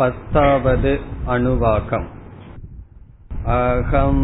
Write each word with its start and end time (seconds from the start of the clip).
पस्तावद् 0.00 0.86
अनुवाकम् 1.32 2.04
अहं 3.54 4.20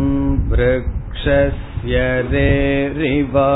वृक्षस्य 0.51 1.99
रेरिवा 2.33 3.51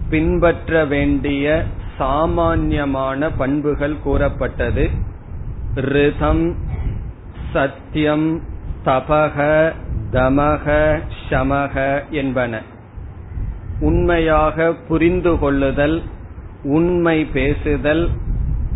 பின்பற்ற 0.10 0.86
வேண்டிய 0.86 1.64
சாமான்யமான 1.98 3.30
பண்புகள் 3.32 3.96
கூறப்பட்டது. 4.04 4.90
ரிதம் 5.74 6.56
சத்தியம் 7.54 8.42
தபக 8.86 9.72
தமக 10.12 11.00
சமக 11.30 12.04
என்பன. 12.10 12.62
உண்மையாக 13.80 14.74
புரிந்து 14.74 15.40
கொள்ளுதல் 15.40 16.02
உண்மை 16.64 17.26
பேசுதல் 17.26 18.10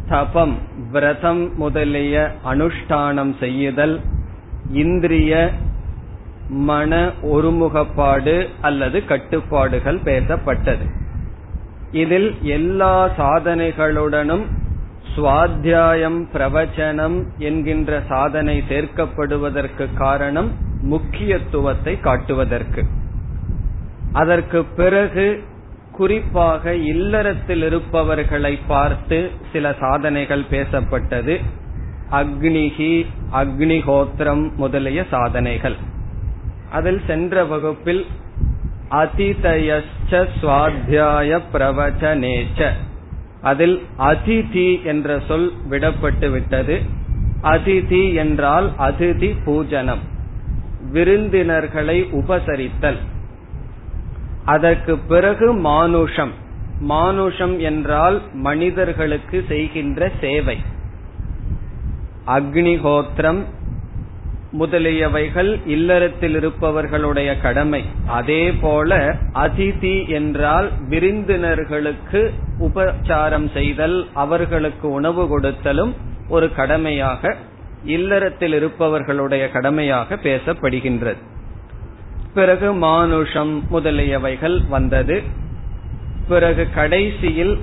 தபம் 0.10 0.58
விரதம் 0.92 1.56
முதலிய 1.56 2.32
அனுஷ்டானம் 2.46 3.38
செய்யுதல் 3.40 4.00
இந்திரிய 4.72 5.52
மன 6.52 7.12
ஒருமுகப்பாடு 7.24 8.48
அல்லது 8.62 9.06
கட்டுப்பாடுகள் 9.06 10.00
பேசப்பட்டது. 10.00 10.86
இதில் 11.92 12.38
எல்லா 12.42 13.10
சாதனைகளுடனும் 13.18 14.46
சுவாத்தியாயம் 15.16 16.28
பிரவச்சனம் 16.34 17.24
என்கின்ற 17.38 18.02
சாதனை 18.08 18.64
சேர்க்கப்படுவதற்கு 18.70 19.94
காரணம் 19.94 20.52
முக்கியத்துவத்தை 20.82 22.00
காட்டுவதற்கு. 22.00 22.84
அதற்கு 24.14 24.64
பிறகு 24.64 25.44
குறிப்பாக 25.92 26.76
இல்லறத்தில் 26.76 27.64
இருப்பவர்களை 27.64 28.60
பார்த்து 28.68 29.32
சில 29.52 29.76
சாதனைகள் 29.80 30.44
பேசப்பட்டது. 30.52 31.40
அக்னிகி 32.12 33.06
அக்னிஹோத்திரம் 33.34 34.56
முதலிய 34.56 35.06
சாதனைகள். 35.10 35.91
அதில் 36.72 37.02
சென்ற 37.08 37.44
வகுப்பில் 37.46 38.06
அதிதயச்ச 38.92 40.12
சுவாத்தியாய 40.12 41.40
பிரவச்சனேச்ச 41.54 42.70
அதில் 43.42 43.78
அதிதி 44.00 44.84
என்ற 44.84 45.22
சொல் 45.28 45.48
விடப்பட்டு 45.70 46.28
விட்டது. 46.32 46.76
அதிதி 47.44 48.02
என்றால் 48.14 48.68
அதிதி 48.80 49.30
பூஜனம் 49.46 50.04
விருந்தினர்களை 50.92 51.98
உபசரித்தல். 52.12 53.00
அதற்கு 54.46 54.98
பிறகு 54.98 55.54
மானுஷம் 55.54 56.34
மானுஷம் 56.80 57.60
என்றால் 57.60 58.22
மனிதர்களுக்கு 58.34 59.46
செய்கின்ற 59.48 60.12
சேவை. 60.22 60.58
அக்னிஹோத்திரம் 62.28 63.42
முதலியவைகள் 64.60 65.60
இல்லறத்தில் 65.66 66.36
இருப்பவர்களுடைய 66.36 67.38
கடமை. 67.38 67.84
அதே 68.08 68.52
போல 68.52 69.16
அதிதி 69.34 70.08
என்றால் 70.08 70.70
விருந்தினர்களுக்கு 70.90 72.32
உபச்சாரம் 72.60 73.52
செய்தல் 73.54 74.08
அவர்களுக்கு 74.14 74.90
உணவு 74.90 75.40
கொடுத்தலும் 75.40 75.94
ஒரு 76.30 76.54
கடமையாக 76.54 77.36
இல்லறத்தில் 77.84 78.54
இருப்பவர்களுடைய 78.54 79.52
கடமையாக 79.52 80.16
பேசப்படுகின்றது. 80.16 81.18
பிறகு 82.34 82.74
மானுஷம் 82.74 83.64
முதலியவைகள் 83.74 84.68
வந்தது. 84.68 85.22
பிறகு 86.28 86.68
கடைசியில் 86.76 87.60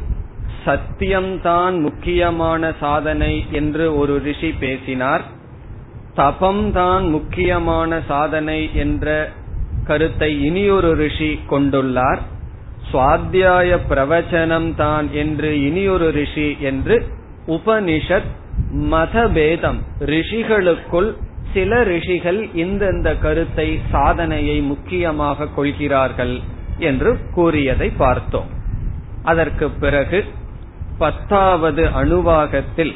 சத்தியம்தான் 0.66 1.80
முக்கியமான 1.80 2.72
சாதனை 2.80 3.46
என்று 3.50 3.96
ஒரு 3.96 4.18
ரிஷி 4.18 4.50
பேசினார். 4.52 5.36
தபம்தான் 6.18 7.04
முக்கியமான 7.10 8.00
சாதனை 8.08 8.60
என்ற 8.74 9.06
கருத்தை 9.84 10.30
இனியொரு 10.44 10.90
ரிஷி 10.94 11.30
கொண்டுள்ளார். 11.50 12.20
சுவாத்தியாய 12.92 13.78
பிரவச்சனம் 13.88 14.74
தான் 14.74 15.06
என்று 15.12 15.50
இனியொரு 15.62 16.08
ரிஷி 16.10 16.48
என்று 16.60 16.96
உபனிஷத் 17.46 18.28
மதபேதம். 18.90 19.80
ரிஷிகளுக்குள் 20.12 21.10
சில 21.52 21.82
ரிஷிகள் 21.82 22.40
இந்தந்த 22.54 23.08
கருத்தை 23.18 23.78
சாதனையை 23.90 24.60
முக்கியமாக 24.60 25.48
கொள்கிறார்கள் 25.48 26.40
என்று 26.78 27.10
கூறியதை 27.34 27.88
பார்த்தோம். 27.96 28.50
அதற்கு 29.22 29.66
பிறகு 29.70 30.24
பத்தாவது 30.98 31.84
அணுவாகத்தில் 32.00 32.94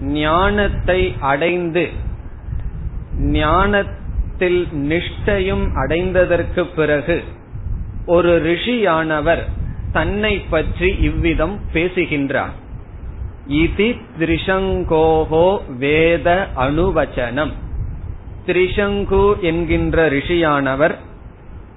ஞானத்தை 0.00 1.14
அடைந்து 1.20 1.90
ஞானத்தில் 3.16 4.68
நிஷ்டையும் 4.72 5.66
அடைந்ததற்கு 5.74 6.66
பிறகு 6.76 7.22
ஒரு 8.06 8.42
ரிஷியானவர் 8.42 9.42
தன்னை 9.92 10.38
பற்றி 10.38 10.96
இவ்விதம் 10.98 11.60
பேசுகின்றார். 11.72 12.52
இதி 13.48 14.00
திரிசங்கோகோ 14.18 15.60
வேத 15.78 16.48
அணுவச்சனம் 16.56 17.52
திரிசங்கு 18.46 19.40
என்கின்ற 19.40 20.08
ரிஷியானவர் 20.08 20.94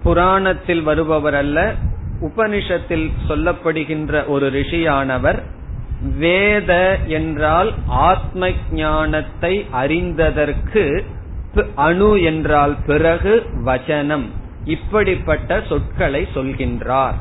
புராணத்தில் 0.03 0.81
வருபவர் 0.81 1.35
அல்ல 1.35 1.73
உபனிஷத்தில் 2.21 3.11
சொல்லப்படுகின்ற 3.29 4.25
ஒரு 4.25 4.49
ரிஷியானவர் 4.49 5.43
வேத 6.01 6.99
என்றால் 7.07 7.73
ஆத்ம 7.87 8.49
ஞானத்தை 8.71 9.65
அறிந்ததற்கு 9.73 11.03
அணு 11.75 12.21
என்றால் 12.21 12.75
பிறகு 12.85 13.45
வச்சனம். 13.65 14.25
இப்படிப்பட்ட 14.65 15.61
சொற்களை 15.67 16.27
சொல்கின்றார். 16.33 17.13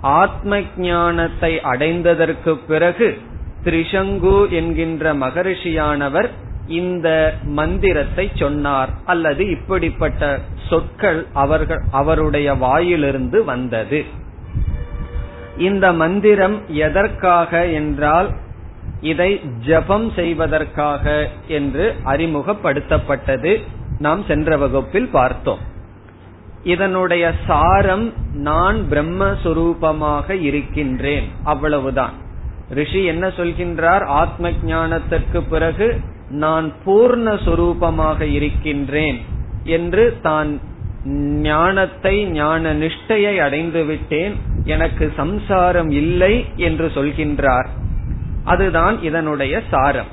ஆத்ம 0.00 0.60
ஞானத்தை 0.76 1.54
அடைந்ததற்கு 1.54 2.58
பிறகு 2.66 3.18
திரிசங்கு 3.64 4.48
என்கின்ற 4.48 5.14
மகரிஷியானவர் 5.14 6.28
இந்த 6.66 7.34
மந்திரத்தை 7.42 8.30
சொன்னார். 8.34 8.88
அல்லது 9.04 9.50
இப்படிப்பட்ட 9.50 10.40
சொற்கள் 10.68 11.26
அவர்கள் 11.32 11.82
அவருடைய 11.90 12.54
வாயிலிருந்து 12.54 13.44
வந்தது. 13.44 14.04
இந்த 15.58 15.92
மந்திரம் 15.92 16.62
எதற்காக 16.68 17.66
என்றால் 17.66 18.30
இதை 19.00 19.40
ஜபம் 19.66 20.12
செய்வதற்காக 20.14 21.28
என்று 21.46 21.94
அறிமுகப்படுத்தப்பட்டது 22.04 23.62
நாம் 23.98 24.24
சென்ற 24.24 24.56
வகுப்பில் 24.56 25.08
பார்த்தோம். 25.08 25.58
இதனுடைய 26.62 27.32
சாரம் 27.46 28.12
நான் 28.32 28.76
பிரம்மஸ்வரூபமாக 28.90 30.30
இருக்கின்றேன் 30.30 31.24
அவ்வளவுதான். 31.44 32.12
ரிஷி 32.70 33.04
என்ன 33.04 33.26
சொல்கின்றார் 33.26 34.04
ஆத்ம 34.04 34.50
ஞானத்திற்கு 34.50 35.42
பிறகு 35.50 36.00
நான் 36.30 36.72
பூர்ண 36.86 37.34
சொரூபமாக 37.44 38.20
இருக்கின்றேன் 38.20 39.20
என்று 39.64 40.18
தான் 40.22 40.60
ஞானத்தை 41.14 42.24
ஞான 42.24 42.74
நிஷ்டையை 42.74 43.38
அடைந்து 43.38 43.84
விட்டேன். 43.84 44.34
எனக்கு 44.64 45.12
சம்சாரம் 45.16 45.90
இல்லை 45.90 46.44
என்று 46.56 46.86
சொல்கின்றார். 46.86 47.66
அதுதான் 48.44 49.02
இதனுடைய 49.02 49.62
சாரம். 49.70 50.06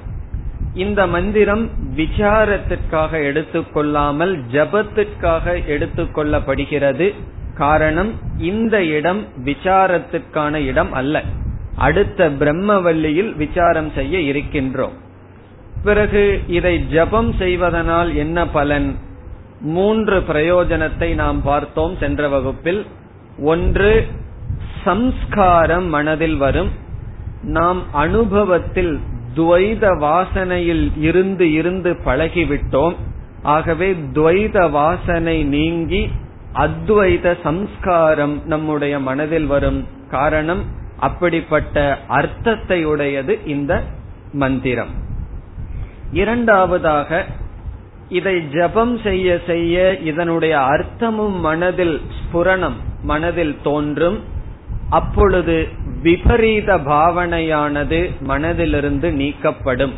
இந்த 0.73 1.07
மந்திரம் 1.07 1.69
விசாரத்திற்காக 1.97 3.11
எடுத்துக்கொள்ளாமல் 3.11 4.39
ஜபத்திற்காக 4.51 5.59
எடுத்துக்கொள்ளப்படுகிறது 5.67 7.13
காரணம் 7.55 8.11
இந்த 8.37 8.83
இடம் 8.83 9.25
விசாரத்திற்கான 9.45 10.53
இடம் 10.53 10.93
அல்ல. 10.93 11.23
அடுத்த 11.75 12.29
பிரம்மவல்லியில் 12.29 13.35
விசாரம் 13.35 13.91
செய்ய 13.95 14.33
இருக்கின்றோம். 14.33 14.93
பிறகு 15.83 16.41
இதை 16.47 16.87
ஜபம் 16.87 17.33
செய்வதனால் 17.33 18.15
என்ன 18.15 18.47
பலன்? 18.47 18.95
மூன்று 19.63 20.19
பிரயோஜனத்தை 20.19 21.13
நாம் 21.13 21.41
பார்த்தோம் 21.41 21.97
சென்ற 21.99 22.27
வகுப்பில். 22.27 22.85
ஒன்று 23.39 24.07
சம்ஸ்காரம் 24.83 25.85
மனதில் 25.85 26.37
வரும். 26.37 26.69
நாம் 27.41 27.93
அனுபவத்தில் 27.93 28.99
துவைத 29.35 29.97
வாசனையில் 29.99 30.91
இருந்து 30.97 31.53
இருந்து 31.53 31.97
பழகிவிட்டோம். 32.05 32.95
ஆகவே 33.43 33.93
துவைத 33.93 34.69
வாசனை 34.69 35.43
நீங்கி 35.43 36.09
அத்வைத 36.53 37.37
சம்ஸ்காரம் 37.43 38.41
நம்முடைய 38.45 38.99
மனதில் 38.99 39.45
வரும் 39.45 39.87
காரணம் 40.09 40.63
அப்படிப்பட்ட 40.99 41.99
அர்த்தத்தை 42.07 42.85
உடையது 42.85 43.39
இந்த 43.45 43.83
மந்திரம். 44.33 44.89
இரண்டாவதாக 46.11 47.25
இதை 48.19 48.35
ஜபம் 48.53 48.95
செய்ய 49.03 49.27
செய்ய 49.47 49.75
இதனுடைய 50.03 50.55
அர்த்தமும் 50.71 51.37
மனதில் 51.47 51.97
ஸ்புரணம் 52.17 52.77
மனதில் 53.03 53.55
தோன்றும். 53.63 54.17
அப்பொழுது 54.89 55.55
விபரீத 56.01 56.69
பாவனையானது 56.89 57.99
மனதிலிருந்து 58.27 59.09
நீக்கப்படும். 59.21 59.95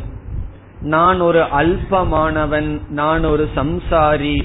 நான் 0.94 1.20
ஒரு 1.20 1.42
அல்பமானவன் 1.60 2.70
நான் 3.00 3.24
ஒரு 3.24 3.44
சம்சாரி 3.54 4.36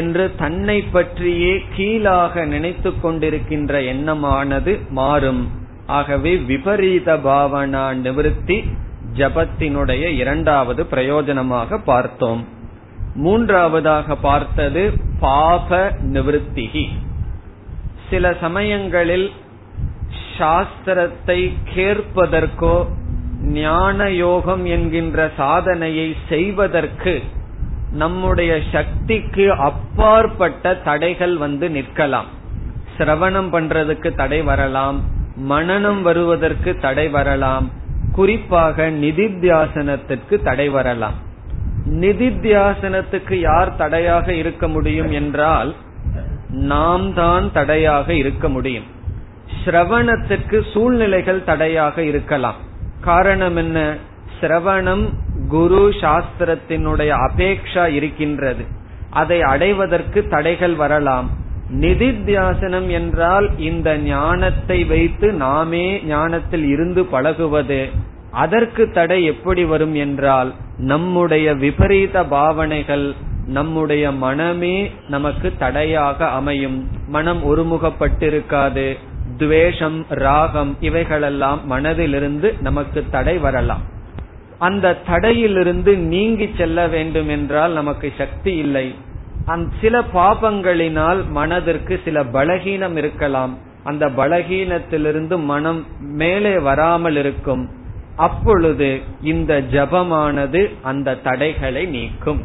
என்று 0.00 0.24
தன்னை 0.36 0.78
பற்றியே 0.94 1.52
கீழாக 1.76 2.44
நினைத்து 2.44 2.90
கொண்டிருக்கின்ற 3.02 3.72
எண்ணமானது 3.92 4.72
மாறும். 4.98 5.42
ஆகவே 5.98 6.32
விபரீத 6.50 7.16
பாவனா 7.28 7.84
நிவர்த்தி 8.04 8.58
ஜபத்தினுடைய 9.16 10.04
இரண்டாவது 10.22 10.82
பிரயோஜனமாக 10.92 11.78
பார்த்தோம். 11.84 12.42
மூன்றாவதாக 13.14 14.16
பார்த்தது 14.16 14.92
பாப 15.20 15.92
நிவர்த்திகி 16.00 16.88
சில 18.10 18.34
சமயங்களில் 18.40 19.32
சாஸ்திரத்தை 20.38 21.52
கேட்பதற்கோ 21.74 22.86
ஞான 23.40 24.10
யோகம் 24.10 24.64
என்கின்ற 24.64 25.30
சாதனையை 25.36 26.16
செய்வதற்கு 26.28 27.22
நம்முடைய 27.92 28.60
சக்திக்கு 28.72 29.52
அப்பாற்பட்ட 29.52 30.74
தடைகள் 30.74 31.36
வந்து 31.36 31.68
நிற்கலாம். 31.68 32.30
சிரவணம் 32.98 33.50
பண்றதுக்கு 33.52 34.14
தடை 34.14 34.42
வரலாம் 34.42 35.02
மனநம் 35.48 36.02
வருவதற்கு 36.02 36.78
தடை 36.78 37.08
வரலாம் 37.08 37.70
குறிப்பாக 38.12 38.90
நிதித்தியாசனத்திற்கு 38.90 40.42
தடை 40.42 40.68
வரலாம். 40.68 41.14
நிதித்தியாசனத்துக்கு 41.90 43.32
யார் 43.32 43.76
தடையாக 43.76 44.32
இருக்க 44.32 44.68
முடியும் 44.68 45.12
என்றால் 45.12 45.74
நாம் 46.48 47.14
தான் 47.14 47.52
தடையாக 47.52 48.14
இருக்க 48.14 48.48
முடியும். 48.48 48.84
ஸ்ரவணத்துக்கு 49.64 50.62
சூழ்நிலைகள் 50.72 51.44
தடையாக 51.44 52.02
இருக்கலாம். 52.02 52.54
காரணம் 53.00 53.56
என்ன? 53.56 53.96
சிரவணம் 54.40 55.08
குரு 55.48 55.88
சாஸ்திரத்தினுடைய 55.88 57.30
அபேக்ஷா 57.30 57.92
இருக்கின்றது. 57.92 58.64
அதை 59.10 59.42
அடைவதற்கு 59.42 60.28
தடைகள் 60.28 60.74
வரலாம். 60.74 61.30
நிதித்தியாசனம் 61.80 62.88
என்றால் 62.88 63.58
இந்த 63.58 63.98
ஞானத்தை 63.98 64.84
வைத்து 64.84 65.32
நாமே 65.32 66.02
ஞானத்தில் 66.04 66.64
இருந்து 66.64 67.04
பழகுவது. 67.04 67.88
அதற்கு 68.42 68.84
தடை 68.90 69.18
எப்படி 69.24 69.62
வரும் 69.64 69.94
என்றால் 70.04 70.50
நம்முடைய 70.90 71.46
விபரீத 71.62 72.24
பாவனைகள் 72.34 73.06
நம்முடைய 73.56 74.04
மனமே 74.24 74.76
நமக்கு 75.08 75.48
தடையாக 75.58 76.28
அமையும். 76.38 76.78
மனம் 77.08 77.40
ஒருமுகப்பட்டிருக்காது. 77.50 78.86
துவேஷம் 79.38 79.98
ராகம் 80.24 80.72
இவைகளெல்லாம் 80.80 81.60
மனதிலிருந்து 81.70 82.48
நமக்கு 82.60 83.00
தடை 83.10 83.36
வரலாம். 83.38 83.84
அந்த 84.58 84.96
தடையிலிருந்து 85.10 85.92
நீங்கி 86.12 86.46
செல்ல 86.58 86.86
வேண்டும் 86.86 87.30
என்றால் 87.36 87.72
நமக்கு 87.72 88.08
சக்தி 88.18 88.54
இல்லை. 88.56 88.86
சில 89.80 89.94
பாபங்களினால் 90.14 91.20
மனதிற்கு 91.30 91.94
சில 92.04 92.24
பலகீனம் 92.36 92.96
இருக்கலாம். 92.96 93.54
அந்த 93.84 94.04
பலகீனத்திலிருந்து 94.20 95.36
மனம் 95.52 95.80
மேலே 96.22 96.54
வராமல் 96.68 97.18
இருக்கும். 97.22 97.64
அப்பொழுது 98.16 99.00
இந்த 99.22 99.60
ஜபமானது 99.60 100.74
அந்த 100.82 101.14
தடைகளை 101.14 101.86
நீக்கும். 101.86 102.42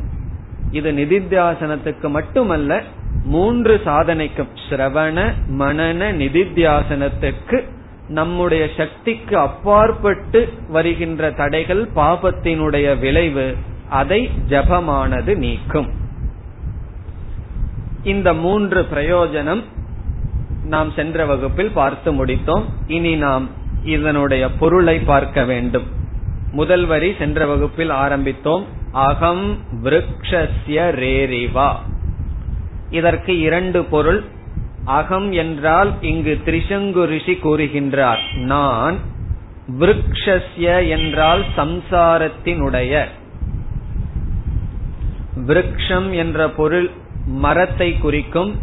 இது 0.71 0.91
நிதித்தியாசனத்துக்கு 0.91 2.09
மட்டுமல்ல 2.09 2.81
மூன்று 3.23 3.81
சாதனைக்கும் 3.83 4.47
சிரவண 4.69 5.33
மனன 5.49 6.11
நிதித்தியாசனத்துக்கு 6.11 7.63
நம்முடைய 8.07 8.67
சக்திக்கு 8.77 9.37
அப்பாற்பட்டு 9.37 10.49
வருகின்ற 10.69 11.31
தடைகள் 11.31 11.89
பாபத்தினுடைய 11.95 12.99
விளைவு 12.99 13.55
அதை 13.89 14.29
ஜபமானது 14.49 15.35
நீக்கும். 15.35 15.89
இந்த 18.03 18.33
மூன்று 18.33 18.87
பிரயோஜனம் 18.93 19.63
நாம் 20.65 20.91
சென்ற 20.91 21.25
வகுப்பில் 21.25 21.71
பார்த்து 21.73 22.25
முடித்தோம். 22.25 22.63
இனி 22.87 23.15
நாம் 23.15 23.49
இதனுடைய 23.83 24.51
பொருளை 24.51 24.99
பார்க்க 24.99 25.43
வேண்டும். 25.43 25.87
முதல் 26.51 26.85
வரி 26.85 27.13
சென்ற 27.17 27.45
வகுப்பில் 27.45 27.89
ஆரம்பித்தோம். 27.89 28.65
அகம் 28.91 29.57
விரக்ஷஸ்ய 29.83 30.91
ரேரிவா. 30.99 31.75
இதற்கு 32.89 33.39
இரண்டு 33.39 33.83
பொருள். 33.83 34.23
அகம் 34.85 35.31
என்றால் 35.31 35.93
இங்கு 36.01 36.37
திரிசங்கு 36.45 37.03
ரிஷி 37.03 37.33
கூறுகின்றார். 37.33 38.35
நான் 38.35 38.97
விரக்ஷஸ்ய 39.79 40.89
என்றால் 40.89 41.43
சம்சாரத்தினுடைய. 41.57 43.05
விரக்ஷம் 45.47 46.11
என்ற 46.11 46.49
பொருள் 46.49 46.89
மரத்தை 47.25 47.97
குறிக்கும். 47.97 48.55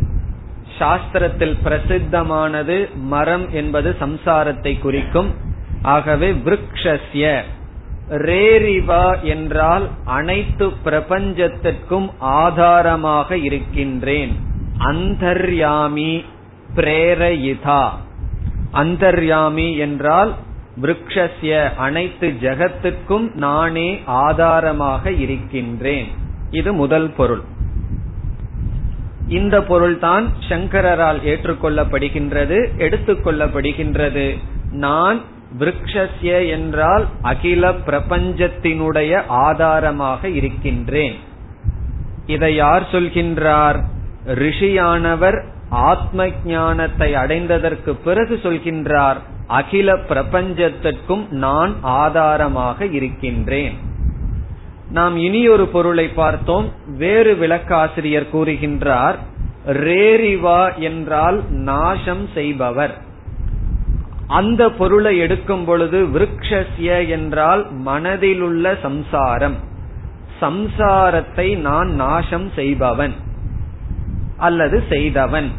சாஸ்திரத்தில் 0.78 1.56
பிரசித்தமானது 1.64 2.94
மரம் 2.94 3.52
என்பது 3.52 3.96
சம்சாரத்தை 4.00 4.78
குறிக்கும். 4.78 5.34
ஆகவே 5.82 6.32
விரக்ஷஸ்ய. 6.32 7.42
ரேரிவா 8.10 9.22
என்றால் 9.22 9.88
அனைத்து 10.04 10.72
பிரபஞ்சத்திற்கும் 10.84 12.10
ஆதாரமாக 12.18 13.36
இருக்கின்றேன். 13.36 14.36
அந்தர்யாமி 14.78 16.24
பிரேரயிதா. 16.74 17.88
அந்தர்யாமி 18.72 19.78
என்றால் 19.78 20.34
விரக்ஷஸ்ய 20.82 21.74
அனைத்து 21.76 22.28
ஜெகத்துக்கும் 22.40 23.34
நானே 23.34 24.00
ஆதாரமாக 24.04 25.10
இருக்கின்றேன். 25.10 26.08
இது 26.50 26.72
முதல் 26.72 27.10
பொருள். 27.16 27.42
இந்த 29.28 29.62
பொருள்தான் 29.62 30.32
சங்கரால் 30.48 31.18
ஏற்றுக்கொள்ளப்படுகின்றது 31.24 32.68
எடுத்துக்கொள்ளப்படுகின்றது. 32.78 34.38
நான் 34.70 35.20
விரக்ஷஸ்ய 35.58 36.48
என்றால் 36.48 37.06
அகில 37.22 37.70
பிரபஞ்சத்தினுடைய 37.70 39.22
ஆதாரமாக 39.26 40.28
இருக்கின்றேன். 40.28 41.16
இதை 42.26 42.54
யார் 42.54 42.88
சொல்கின்றார்? 42.92 43.84
ரிஷியானவர் 44.24 45.44
ஆத்ம 45.70 46.28
ஞானத்தை 46.44 47.14
அடைந்ததற்கு 47.14 47.90
பிறகு 48.04 48.40
சொல்கின்றார் 48.42 49.16
அகில 49.46 49.92
பிரபஞ்சத்திற்கும் 49.92 51.28
நான் 51.28 51.76
ஆதாரமாக 51.82 52.86
இருக்கின்றேன். 52.86 53.85
நாம் 54.90 55.16
இனி 55.16 55.48
ஒரு 55.48 55.66
பொருளை 55.66 56.08
பார்த்தோம். 56.08 56.72
வேறு 56.96 57.34
விளக்காசிரியர் 57.34 58.32
கூறுகின்றார் 58.32 59.14
ரேரிவா 59.66 60.74
என்றால் 60.78 61.42
நாசம் 61.50 62.28
செய்பவர். 62.34 62.94
அந்த 64.26 64.70
பொருளை 64.70 65.18
எடுக்கும் 65.18 65.64
பொழுது 65.64 66.06
விருக்ஷஸ்ய 66.06 67.08
என்றால் 67.08 67.66
மனதிலுள்ள 67.84 68.80
சம்சாரம். 68.82 69.54
சம்சாரத்தை 70.40 71.56
நான் 71.56 71.90
நாசம் 71.90 72.50
செய்பவன் 72.54 73.14
அல்லது 74.36 74.82
செய்தவன். 74.88 75.50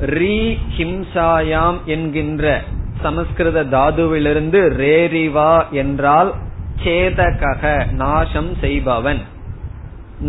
ரீ 0.00 0.56
ஹிம்சாயாம் 0.78 1.76
என்கின்ற 1.84 2.62
சமஸ்கிருத 3.02 3.64
தாதுவிலிருந்து 3.64 4.60
ரேரிவா 4.68 5.70
என்றால் 5.70 6.34
சேதகக 6.84 7.62
நாசம் 8.02 8.52
செய்பவன். 8.60 9.20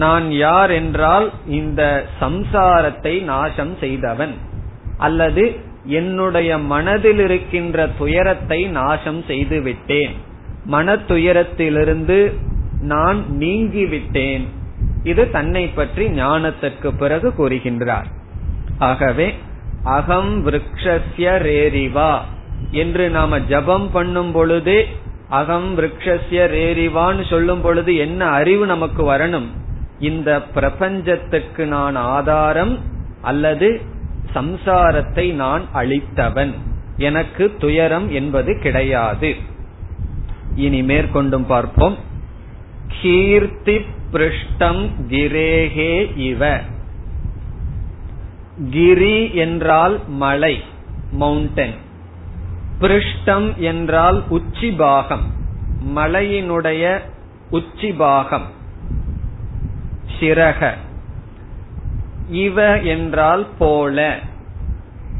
நான் 0.03 0.25
யார் 0.31 0.71
என்றால் 0.71 1.27
இந்த 1.59 1.81
சம்சாரத்தை 2.21 3.13
நாசம் 3.23 3.73
செய்தவன். 3.79 4.33
அல்லது 4.97 5.43
என்னுடைய 5.99 6.51
மனதில் 6.71 7.19
இருக்கின்ற 7.19 7.87
துயரத்தை 7.99 8.59
நாசம் 8.79 9.21
செய்து 9.27 9.59
விட்டேன். 9.61 10.13
மன 10.65 10.95
துயரத்திலிருந்து 11.11 12.19
நான் 12.83 13.19
நீங்கிவிட்டேன் 13.39 14.45
இது 15.03 15.23
தன்னை 15.31 15.63
பற்றி 15.67 16.05
ஞானத்திற்கு 16.09 16.89
பிறகு 16.97 17.29
கூறுகின்றார். 17.37 18.07
ஆகவே 18.79 19.27
அகம் 19.97 20.33
விரக்ஷஸ்ய 20.45 21.27
ரேரிவா 21.47 22.11
என்று 22.71 23.05
நாம 23.09 23.39
ஜபம் 23.51 23.87
பண்ணும் 23.91 24.31
பொழுதே 24.31 24.79
அகம் 25.29 25.77
விரக்ஷஸ்ய 25.77 26.47
ரேரிவான்னு 26.47 27.29
சொல்லும் 27.29 27.61
பொழுது 27.61 27.95
என்ன 27.95 28.25
அறிவு 28.25 28.65
நமக்கு 28.65 29.11
வரணும்? 29.11 29.47
இந்த 29.99 30.41
பிரபஞ்சத்துக்கு 30.41 31.65
நான் 31.65 31.95
ஆதாரம் 31.95 32.79
அல்லது 33.21 33.81
சம்சாரத்தை 34.33 35.33
நான் 35.33 35.63
அளித்தவன் 35.73 36.53
எனக்கு 36.97 37.55
துயரம் 37.57 38.11
என்பது 38.11 38.59
கிடையாது. 38.59 39.35
இனி 40.55 40.81
மேற்கொண்டும் 40.81 41.45
பார்ப்போம். 41.45 41.97
கீர்த்தி 43.01 43.77
பிருஷ்டம் 44.11 44.89
கிரேகே 45.07 46.17
இவ. 46.17 46.59
கிரி 48.69 49.33
என்றால் 49.33 49.99
மலை 50.07 50.63
மவுண்டன் 51.11 51.73
பிருஷ்டம் 52.81 53.55
என்றால் 53.55 54.23
உச்சி 54.29 54.71
பாகம் 54.71 55.35
மலையினுடைய 55.95 56.99
உச்சி 57.49 57.91
பாகம் 57.91 58.45
சிறக. 60.19 60.73
இவ 62.29 62.79
என்றால் 62.81 63.47
போல. 63.57 64.19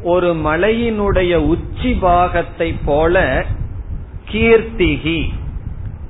ஒரு 0.02 0.34
மலையினுடைய 0.34 1.34
உச்சி 1.34 1.94
பாகத்தை 1.94 2.72
போல 2.84 3.44
கீர்த்திகி. 4.30 5.28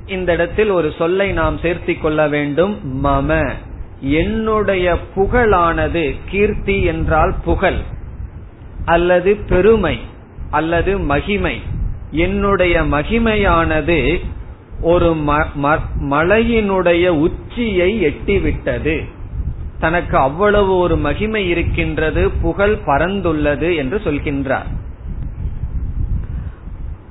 இந்த 0.05 0.33
இடத்தில் 0.33 0.69
ஒரு 0.69 0.93
சொல்லை 0.97 1.31
நாம் 1.31 1.57
சேர்த்திக் 1.57 2.01
கொள்ள 2.01 2.27
வேண்டும். 2.27 3.03
மம. 3.03 3.51
என்னுடைய 3.99 4.97
புகழானது 5.15 6.15
கீர்த்தி 6.25 6.83
என்றால் 6.83 7.35
புகழ் 7.43 7.79
அல்லது 8.85 9.35
பெருமை. 9.35 9.99
அல்லது 10.51 10.99
மகிமை. 10.99 11.61
என்னுடைய 12.11 12.81
மகிமையானது 12.81 14.17
ஒரு 14.81 15.15
மலையினுடைய 16.09 17.07
உச்சியை 17.07 18.05
எட்டிவிட்டது. 18.05 18.95
தனக்கு 19.79 20.17
அவ்வளவு 20.17 20.77
ஒரு 20.77 20.97
மகிமை 20.97 21.49
இருக்கின்றது 21.49 22.29
புகழ் 22.29 22.77
பறந்துள்ளது 22.85 23.75
என்று 23.75 23.97
சொல்கின்றார். 23.97 24.69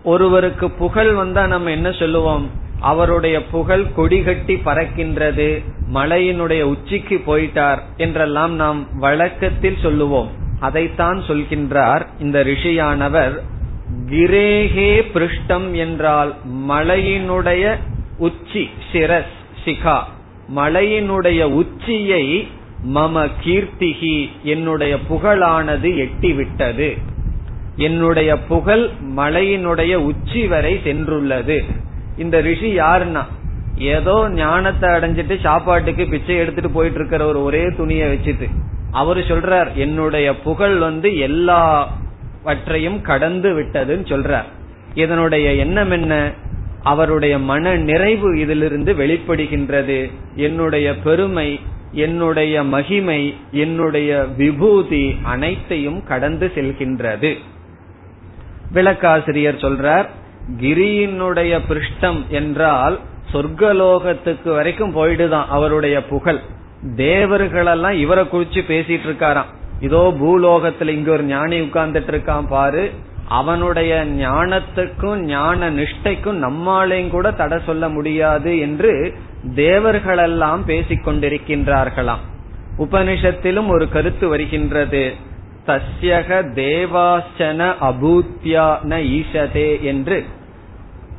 ஒருவருக்கு 0.03 0.71
புகழ் 0.71 1.13
வந்தா 1.13 1.47
நம்ம 1.47 1.71
என்ன 1.71 1.93
சொல்லுவோம்? 1.93 2.51
அவருடைய 2.81 3.47
புகழ் 3.47 3.85
கொடிகட்டி 3.97 4.55
பறக்கின்றது 4.65 5.65
மலையினுடைய 5.95 6.63
உச்சிக்கு 6.63 7.23
போயிட்டார் 7.27 7.79
என்றெல்லாம் 7.97 8.55
நாம் 8.55 8.99
வழக்கத்தில் 8.99 9.83
சொல்லுவோம். 9.83 10.29
அதைத்தான் 10.61 11.19
சொல்கின்றார் 11.19 12.07
இந்த 12.19 12.45
ரிஷியானவர் 12.45 13.39
கிரேகே 14.07 15.03
பிருஷ்டம் 15.15 15.73
என்றால் 15.73 16.35
மலையினுடைய 16.69 17.77
உச்சி 18.19 18.71
சிரஸ் 18.93 19.35
சிகா. 19.65 19.99
மலையினுடைய 20.57 21.43
உச்சியை 21.43 22.49
மம 22.95 23.29
கீர்த்திகி 23.45 24.29
என்னுடைய 24.43 24.97
புகழானது 25.11 26.09
எட்டிவிட்டது. 26.09 26.99
என்னுடைய 27.77 28.39
புகழ் 28.39 28.89
மலையினுடைய 29.17 29.95
உச்சி 29.95 30.47
வரை 30.47 30.81
சென்றுள்ளது. 30.85 31.65
இந்த 32.17 32.41
ரிஷி 32.41 32.79
யாருன்னா? 32.79 33.25
ஏதோ 33.77 34.29
ஞானத்தை 34.31 34.91
அடைஞ்சிட்டு 34.91 35.41
சாப்பாட்டுக்கு 35.41 36.07
பிச்சை 36.09 36.37
எடுத்துட்டு 36.37 36.71
போயிட்டு 36.71 36.99
இருக்கிற 36.99 37.27
ஒரு 37.27 37.43
ஒரே 37.43 37.65
துணியை 37.77 38.13
வச்சுட்டு 38.13 38.49
அவரு 38.91 39.21
சொல்றார் 39.21 39.73
என்னுடைய 39.75 40.39
புகழ் 40.41 40.77
வந்து 40.77 41.17
எல்லாவற்றையும் 41.19 43.03
கடந்து 43.03 43.61
விட்டதுன்னு 43.61 44.07
சொல்றார். 44.07 44.45
இதனுடைய 44.95 45.53
எண்ணம் 45.53 45.91
என்ன? 45.91 46.33
அவருடைய 46.83 47.39
மன 47.39 47.75
நிறைவு 47.75 48.39
இதிலிருந்து 48.39 48.95
வெளிப்படுகின்றது. 48.95 50.11
என்னுடைய 50.35 50.99
பெருமை 50.99 51.61
என்னுடைய 51.93 52.65
மகிமை 52.65 53.37
என்னுடைய 53.53 54.25
விபூதி 54.37 55.19
அனைத்தையும் 55.23 56.05
கடந்து 56.05 56.53
செல்கின்றது. 56.55 57.35
விளக்காசிரியர் 58.75 59.59
சொல்றார் 59.59 60.07
கிரியினுடைய 60.61 61.61
பிருஷ்டம் 61.69 62.27
என்றால் 62.29 63.01
சொர்க்கலோகத்துக்கு 63.33 64.55
வரைக்கும் 64.55 64.93
போயிடுதான் 64.93 65.47
அவருடைய 65.49 66.05
புகழ். 66.05 66.39
தேவர்களெல்லாம் 66.97 67.93
இவரை 67.93 68.25
குறிச்சு 68.25 68.61
பேசிட்டு 68.69 69.07
இருக்காராம் 69.07 69.51
இதோ 69.81 70.15
பூலோகத்துல 70.21 70.89
இங்க 70.89 71.13
ஒரு 71.13 71.23
ஞானி 71.23 71.61
உட்கார்ந்துட்டு 71.61 72.13
இருக்கான் 72.15 72.47
பாரு. 72.49 72.91
அவனுடைய 73.29 74.07
ஞானத்துக்கும் 74.07 75.17
ஞான 75.17 75.71
நிஷ்டைக்கும் 75.71 76.43
நம்மாலையும் 76.45 77.09
கூட 77.09 77.33
தடை 77.33 77.59
சொல்ல 77.67 77.89
முடியாது 77.89 78.59
என்று 78.59 79.15
தேவர்களெல்லாம் 79.55 80.61
பேசிக்கொண்டிருக்கின்றார்களாம். 80.67 82.25
உபனிஷத்திலும் 82.79 83.69
ஒரு 83.69 83.89
கருத்து 83.89 84.29
வருகின்றது. 84.29 85.15
தஸ்யக 85.67 86.41
தேவாசன 86.55 87.75
அபூத்யா 87.81 88.67
ந 88.83 88.99
ஈசதே 89.19 89.81
என்று. 89.81 90.25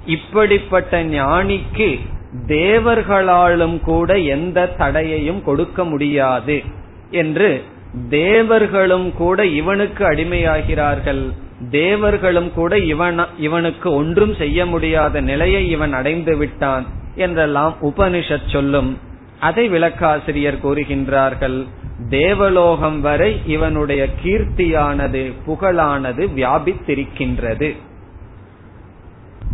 இப்படிப்பட்ட 0.05 1.03
ஞானிக்கு 1.03 1.99
தேவர்களாலும் 2.47 3.79
கூட 3.79 4.17
எந்த 4.17 4.75
தடையையும் 4.77 5.43
கொடுக்க 5.43 5.83
முடியாது 5.83 6.63
என்று 7.11 7.63
தேவர்களும் 8.09 9.13
கூட 9.13 9.45
இவனுக்கு 9.45 10.11
அடிமையாகிறார்கள். 10.11 11.31
தேவர்களும் 11.69 12.53
கூட 12.53 12.79
இவன் 12.79 13.19
இவனுக்கு 13.37 13.93
ஒன்றும் 13.93 14.35
செய்ய 14.35 14.65
முடியாத 14.65 15.21
நிலையை 15.21 15.69
இவன் 15.69 15.93
அடைந்து 15.93 16.37
விட்டான் 16.37 16.85
என்றெல்லாம் 17.15 17.75
உபனிஷத் 17.81 18.49
சொல்லும். 18.49 18.97
அதை 19.39 19.69
விளக்காசிரியர் 19.69 20.57
கூறுகின்றார்கள். 20.63 21.65
தேவலோகம் 22.09 23.01
வரை 23.01 23.41
இவனுடைய 23.45 24.07
கீர்த்தியானது 24.23 25.33
புகழானது 25.47 26.27
வியாபித்திருக்கின்றது. 26.35 27.75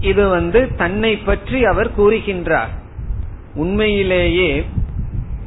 இது 0.06 0.24
வந்து 0.30 0.60
தன்னை 0.76 1.12
பற்றி 1.18 1.60
அவர் 1.66 1.90
கூறுகின்றார். 1.98 2.72
உண்மையிலேயே 3.54 4.50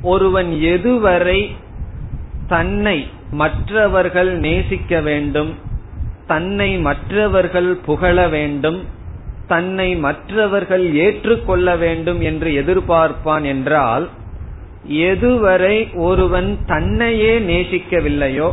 ஒருவன் 0.03 0.51
எதுவரை 0.73 1.41
தன்னை 2.47 2.99
மற்றவர்கள் 3.33 4.31
நேசிக்க 4.39 5.01
வேண்டும் 5.01 5.51
தன்னை 6.27 6.71
மற்றவர்கள் 6.79 7.71
புகழ 7.87 8.17
வேண்டும் 8.29 8.79
தன்னை 9.47 9.97
மற்றவர்கள் 9.97 10.85
ஏற்றுக்கொள்ள 10.95 11.77
வேண்டும் 11.77 12.21
என்று 12.21 12.49
எதிர்பார்ப்பான் 12.63 13.45
என்றால் 13.45 14.07
எதுவரை 15.11 15.77
ஒருவன் 16.01 16.51
தன்னையே 16.67 17.33
நேசிக்கவில்லையோ 17.51 18.49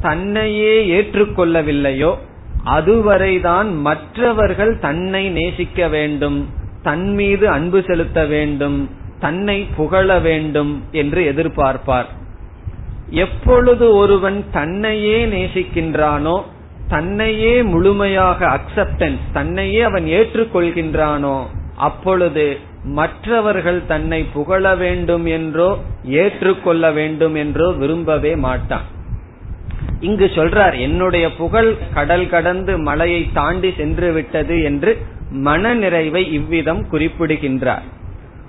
தன்னையே 0.00 0.74
ஏற்றுக்கொள்ளவில்லையோ 0.96 2.12
அதுவரைதான் 2.66 3.80
மற்றவர்கள் 3.80 4.78
தன்னை 4.78 5.28
நேசிக்க 5.28 5.88
வேண்டும் 5.88 6.48
தன் 6.82 7.14
மீது 7.14 7.48
அன்பு 7.48 7.82
செலுத்த 7.86 8.24
வேண்டும் 8.24 8.90
தன்னை 9.20 9.66
புகழ 9.76 10.18
வேண்டும் 10.18 10.84
என்று 10.92 11.32
எதிர்பார்ப்பார். 11.32 12.06
எப்பொழுது 13.10 13.94
ஒருவன் 13.94 14.44
தன்னையே 14.52 15.26
நேசிக்கின்றானோ 15.26 16.42
தன்னையே 16.88 17.62
முழுமையாக 17.62 18.46
அக்செப்டன்ஸ் 18.46 19.24
தன்னையே 19.32 19.80
அவன் 19.80 20.04
ஏற்றுக்கொள்கின்றானோ 20.04 21.42
அப்பொழுது 21.76 22.58
மற்றவர்கள் 22.84 23.86
தன்னை 23.86 24.22
புகழ 24.32 24.74
வேண்டும் 24.74 25.26
என்றோ 25.26 25.78
ஏற்றுக்கொள்ள 26.04 26.92
வேண்டும் 26.92 27.34
என்றோ 27.34 27.70
விரும்பவே 27.70 28.36
மாட்டான். 28.36 29.02
இங்கு 30.00 30.26
சொல்றார் 30.26 30.78
என்னுடைய 30.78 31.34
புகழ் 31.34 31.74
கடல் 31.94 32.28
கடந்து 32.28 32.78
மலையை 32.78 33.32
தாண்டி 33.32 33.74
சென்று 33.76 34.12
விட்டது 34.12 34.62
என்று 34.62 35.06
மன 35.30 35.74
நிறைவை 35.74 36.32
இவ்விதம் 36.32 36.88
குறிப்பிடுகின்றார். 36.88 37.82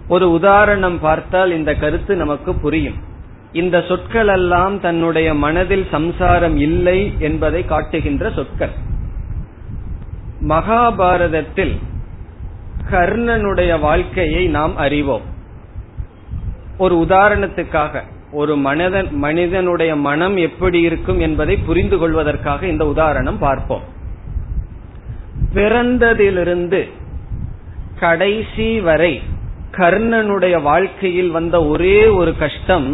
ஒரு 0.08 0.32
உதாரணம் 0.32 1.00
பார்த்தால் 1.00 1.52
இந்த 1.52 1.74
கருத்து 1.74 2.16
நமக்கு 2.16 2.54
புரியும். 2.54 2.96
இந்த 3.52 3.84
சொற்கள் 3.88 4.28
எல்லாம் 4.28 4.80
தன்னுடைய 4.80 5.34
மனதில் 5.34 5.88
சம்சாரம் 5.92 6.58
இல்லை 6.58 7.14
என்பதை 7.20 7.66
காட்டுகின்ற 7.66 8.32
சொற்கள். 8.32 8.70
மகாபாரதத்தில் 10.48 11.78
கர்ணனுடைய 12.92 13.80
வாழ்க்கையை 13.80 14.46
நாம் 14.48 14.78
அறிவோம். 14.78 15.22
ஒரு 16.78 17.06
உதாரணத்துக்காக 17.10 18.02
ஒரு 18.36 18.54
மனிதன் 18.68 19.10
மனிதனுடைய 19.26 19.92
மனம் 20.08 20.36
எப்படி 20.48 20.80
இருக்கும் 20.82 21.20
என்பதை 21.20 21.56
புரிந்து 21.68 21.98
கொள்வதற்காக 21.98 22.68
இந்த 22.74 22.84
உதாரணம் 22.86 23.40
பார்ப்போம். 23.40 23.86
பிறந்ததிலிருந்து 25.54 26.82
கடைசி 28.00 28.70
வரை 28.80 29.14
கர்ணனுடைய 29.78 30.56
வாழ்க்கையில் 30.62 31.32
வந்த 31.38 31.56
ஒரே 31.66 31.98
ஒரு 32.20 32.32
கஷ்டம் 32.38 32.88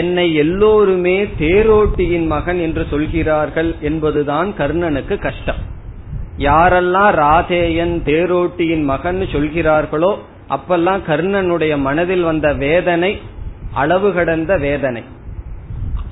என்னை 0.00 0.26
எல்லோருமே 0.34 1.16
தேரோட்டியின் 1.38 2.26
மகன் 2.26 2.60
என்று 2.60 2.84
சொல்கிறார்கள் 2.90 3.70
என்பதுதான் 3.80 4.48
கர்ணனுக்கு 4.58 5.16
கஷ்டம். 5.18 5.60
யாரெல்லாம் 6.38 7.12
ராதேயன் 7.24 7.94
தேரோட்டியின் 8.04 8.84
மகன் 8.84 9.20
சொல்கிறார்களோ 9.32 10.12
அப்பெல்லாம் 10.48 11.02
கர்ணனுடைய 11.08 11.74
மனதில் 11.78 12.24
வந்த 12.30 12.48
வேதனை 12.64 13.12
அளவு 13.74 14.12
கடந்த 14.12 14.56
வேதனை. 14.56 15.02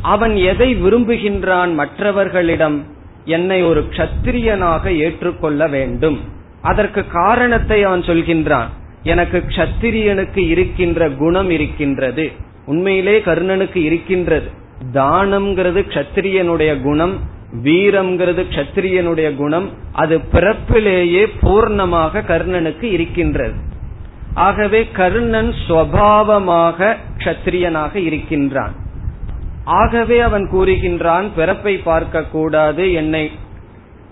அவன் 0.02 0.36
எதை 0.36 0.82
விரும்புகின்றான் 0.82 1.74
மற்றவர்களிடம் 1.74 2.84
என்னை 3.24 3.62
ஒரு 3.62 3.84
க்ஷத்திரியனாக 3.90 4.86
ஏற்றுக்கொள்ள 4.86 5.66
வேண்டும். 5.66 6.20
அதற்கு 6.62 7.06
காரணத்தை 7.06 7.82
அவன் 7.82 8.00
சொல்கின்றான். 8.00 8.66
எனக்கு 9.02 9.44
க்ஷத்திரியனுக்கு 9.48 10.38
இருக்கின்ற 10.48 11.10
குணம் 11.10 11.50
இருக்கின்றது. 11.50 12.30
உண்மையிலே 12.66 13.18
கர்ணனுக்கு 13.18 13.76
இருக்கின்றது. 13.76 14.50
தானம்ங்கிறது 14.94 15.80
க்ஷத்திரியனுடைய 15.88 16.82
குணம் 16.82 17.18
வீரம்ங்கிறது 17.62 18.44
க்ஷத்திரியனுடைய 18.50 19.34
குணம் 19.34 19.70
அது 19.92 20.18
பிறப்பிலேயே 20.18 21.26
பூர்ணமாக 21.42 22.22
கர்ணனுக்கு 22.22 22.82
இருக்கின்றது. 22.82 23.54
ஆகவே 24.34 24.88
கர்ணன் 24.92 25.54
சுவாவமாக 25.68 26.96
க்ஷத்திரியனாக 27.18 27.94
இருக்கின்றான். 27.94 28.72
ஆகவே 29.64 30.20
அவன் 30.20 30.50
கூறுகின்றான் 30.52 31.30
பிறப்பை 31.36 31.76
பார்க்க 31.76 32.24
கூடாது 32.24 32.92
என்னை 32.92 33.30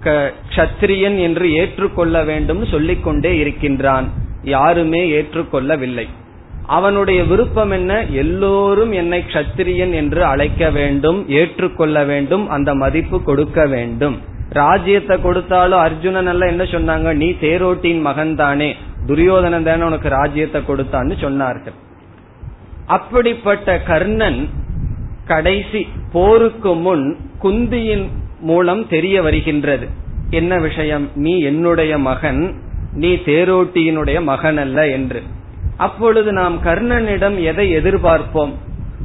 க்ஷத்திரியன் 0.02 1.18
என்று 1.18 1.52
ஏற்றுக்கொள்ள 1.52 2.24
வேண்டும் 2.24 2.66
சொல்லிக்கொண்டே 2.66 3.38
இருக்கின்றான். 3.38 4.08
யாருமே 4.42 5.10
ஏற்றுக்கொள்ளவில்லை. 5.10 6.06
அவனுடைய 6.66 7.24
விருப்பம் 7.24 7.70
என்ன? 7.70 8.04
எல்லோரும் 8.04 8.92
என்னை 8.92 9.24
க்ஷத்திரியன் 9.26 9.92
என்று 9.92 10.24
அழைக்க 10.24 10.70
வேண்டும் 10.70 11.28
ஏற்றுக்கொள்ள 11.28 12.04
வேண்டும் 12.04 12.48
அந்த 12.48 12.74
மதிப்பு 12.74 13.22
கொடுக்க 13.22 13.66
வேண்டும். 13.66 14.18
ராஜ்யத்தை 14.50 15.20
கொடுத்தாலும் 15.20 15.78
அர்ஜுனன் 15.78 16.26
எல்லாம் 16.26 16.48
என்ன 16.48 16.64
சொன்னாங்க? 16.64 17.14
நீ 17.14 17.30
தேரோட்டின் 17.30 18.00
மகன் 18.00 18.34
தானே 18.34 18.76
துரியோதனன் 19.07 19.62
தானே 19.62 19.83
உனக்கு 19.83 20.09
ராஜ்யத்தை 20.09 20.61
கொடுத்தான்னு 20.61 21.14
சொன்னார்கள். 21.21 21.75
அப்படிப்பட்ட 22.87 23.80
கர்ணன் 23.80 24.49
கடைசி 25.25 25.88
போருக்கு 26.12 26.75
முன் 26.75 27.16
குந்தியின் 27.42 28.09
மூலம் 28.40 28.88
தெரிய 28.88 29.23
வருகின்றது. 29.23 29.87
என்ன 30.30 30.58
விஷயம்? 30.58 31.10
நீ 31.15 31.41
என்னுடைய 31.41 31.99
மகன் 31.99 32.54
நீ 32.93 33.15
தேரோட்டியினுடைய 33.15 34.23
மகன் 34.23 34.58
அல்ல 34.58 34.89
என்று. 34.89 35.23
அப்பொழுது 35.76 36.32
நாம் 36.32 36.63
கர்ணனிடம் 36.65 37.43
எதை 37.43 37.76
எதிர்பார்ப்போம்? 37.76 38.52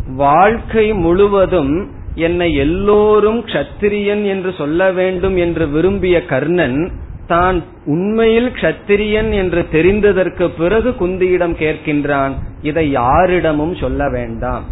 வாழ்க்கை 0.08 0.94
முழுவதும் 0.94 1.92
என்னை 2.16 2.54
எல்லோரும் 2.54 3.46
க்ஷத்திரியன் 3.46 4.26
என்று 4.26 4.54
சொல்ல 4.58 4.92
வேண்டும் 4.92 5.38
என்று 5.38 5.68
விரும்பிய 5.68 6.26
கர்ணன் 6.26 6.92
தான் 7.28 7.64
உண்மையில் 7.86 8.50
க்ஷத்திரியன் 8.50 9.32
என்று 9.34 9.66
தெரிந்ததற்கு 9.72 10.46
பிறகு 10.58 10.90
குந்தியிடம் 10.90 11.56
கேட்கின்றான் 11.64 12.34
இதை 12.62 12.92
யாரிடமும் 12.92 13.76
சொல்ல 13.76 14.10
வேண்டாம். 14.10 14.66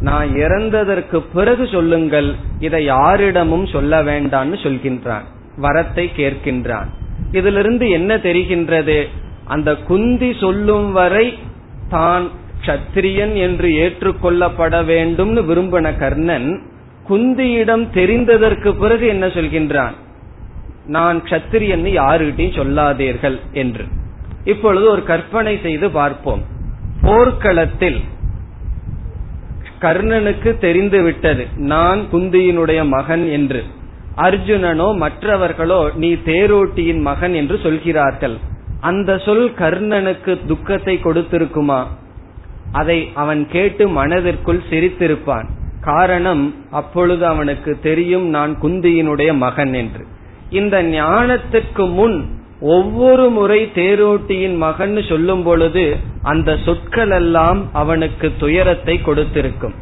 நான் 0.00 0.28
இறந்ததற்கு 0.28 1.18
பிறகு 1.34 1.66
சொல்லுங்கள் 1.66 2.34
இதை 2.58 2.84
யாரிடமும் 2.84 3.66
சொல்ல 3.66 4.02
வேண்டாம்னு 4.02 4.56
சொல்கின்றான். 4.64 5.26
வரத்தை 5.62 6.06
கேட்கின்றான். 6.16 6.88
இதிலிருந்து 7.32 7.90
என்ன 7.90 8.16
தெரிகின்றது? 8.16 8.98
அந்த 9.44 9.74
குந்தி 9.74 10.30
சொல்லும் 10.40 10.92
வரை 10.92 11.38
தான் 11.88 12.26
கத்திரியன் 12.66 13.34
என்று 13.34 13.68
ஏற்றுக்கொள்ளப்பட 13.84 14.76
வேண்டும்னு 14.84 15.42
விரும்பின 15.50 15.98
கர்ணன் 15.98 16.48
குந்தியிடம் 17.08 17.86
தெரிந்ததற்கு 17.94 18.70
பிறகு 18.78 19.06
என்ன 19.06 19.26
சொல்கின்றான்? 19.26 19.94
நான் 20.86 21.18
கத்திரியன் 21.22 21.86
யாருகிட்டையும் 21.92 22.56
சொல்லாதீர்கள் 22.56 23.40
என்று. 23.52 23.84
இப்பொழுது 24.44 24.90
ஒரு 24.90 25.02
கற்பனை 25.02 25.54
செய்து 25.62 25.90
பார்ப்போம். 25.90 26.42
போர்க்களத்தில் 27.00 28.00
கர்ணனுக்கு 29.80 30.58
தெரிந்து 30.58 31.02
விட்டது 31.02 31.46
நான் 31.56 32.00
குந்தியினுடைய 32.12 32.88
மகன் 32.88 33.24
என்று. 33.28 33.64
அர்ஜுனனோ 34.16 34.96
மற்றவர்களோ 34.96 35.90
நீ 35.94 36.12
தேரோட்டியின் 36.12 37.00
மகன் 37.00 37.34
என்று 37.34 37.58
சொல்கிறார்கள். 37.58 38.36
அந்த 38.80 39.18
சொல் 39.18 39.48
கர்ணனுக்கு 39.58 40.46
துக்கத்தை 40.46 40.94
கொடுத்திருக்குமா? 40.96 41.80
அதை 42.72 43.08
அவன் 43.14 43.48
கேட்டு 43.48 43.88
மனதிற்குள் 43.88 44.66
சிரித்திருப்பான். 44.70 45.46
காரணம் 45.80 46.54
அப்பொழுது 46.70 47.26
அவனுக்கு 47.26 47.78
தெரியும் 47.80 48.26
நான் 48.28 48.52
குந்தியினுடைய 48.62 49.36
மகன் 49.36 49.72
என்று. 49.72 50.04
இந்த 50.50 50.82
ஞானத்துக்கு 50.82 51.92
முன் 51.92 52.26
ஒவ்வொரு 52.60 53.30
முறை 53.30 53.70
தேரோட்டியின் 53.74 54.56
மகன் 54.56 55.02
சொல்லும் 55.02 55.42
பொழுது 55.42 55.96
அந்த 56.22 56.56
சொற்கள் 56.64 57.10
எல்லாம் 57.10 57.72
அவனுக்கு 57.72 58.32
துயரத்தை 58.38 59.00
கொடுத்திருக்கும். 59.00 59.74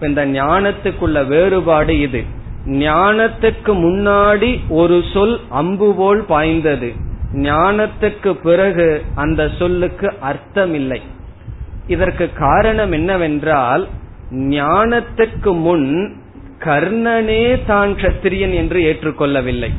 இந்த 0.00 0.26
ஞானத்துக்குள்ள 0.26 1.26
வேறுபாடு 1.26 2.00
இது. 2.00 2.22
ஞானத்துக்கு 2.66 3.72
முன்னாடி 3.86 4.60
ஒரு 4.68 5.02
சொல் 5.12 5.40
அம்பு 5.48 5.94
போல் 5.94 6.24
பாய்ந்தது. 6.24 6.92
ஞானத்துக்கு 7.34 8.32
பிறகு 8.32 9.02
அந்த 9.14 9.48
சொல்லுக்கு 9.58 10.18
அர்த்தம் 10.20 10.74
இல்லை 10.74 11.00
இதற்கு 11.86 12.32
காரணம் 12.32 12.92
என்னவென்றால் 12.92 13.88
ஞானத்துக்கு 14.32 15.60
முன் 15.60 16.16
கர்ணனே 16.58 17.64
தான் 17.66 17.94
கத்திரியன் 17.94 18.54
என்று 18.54 18.80
ஏற்றுக்கொள்ளவில்லை. 18.82 19.72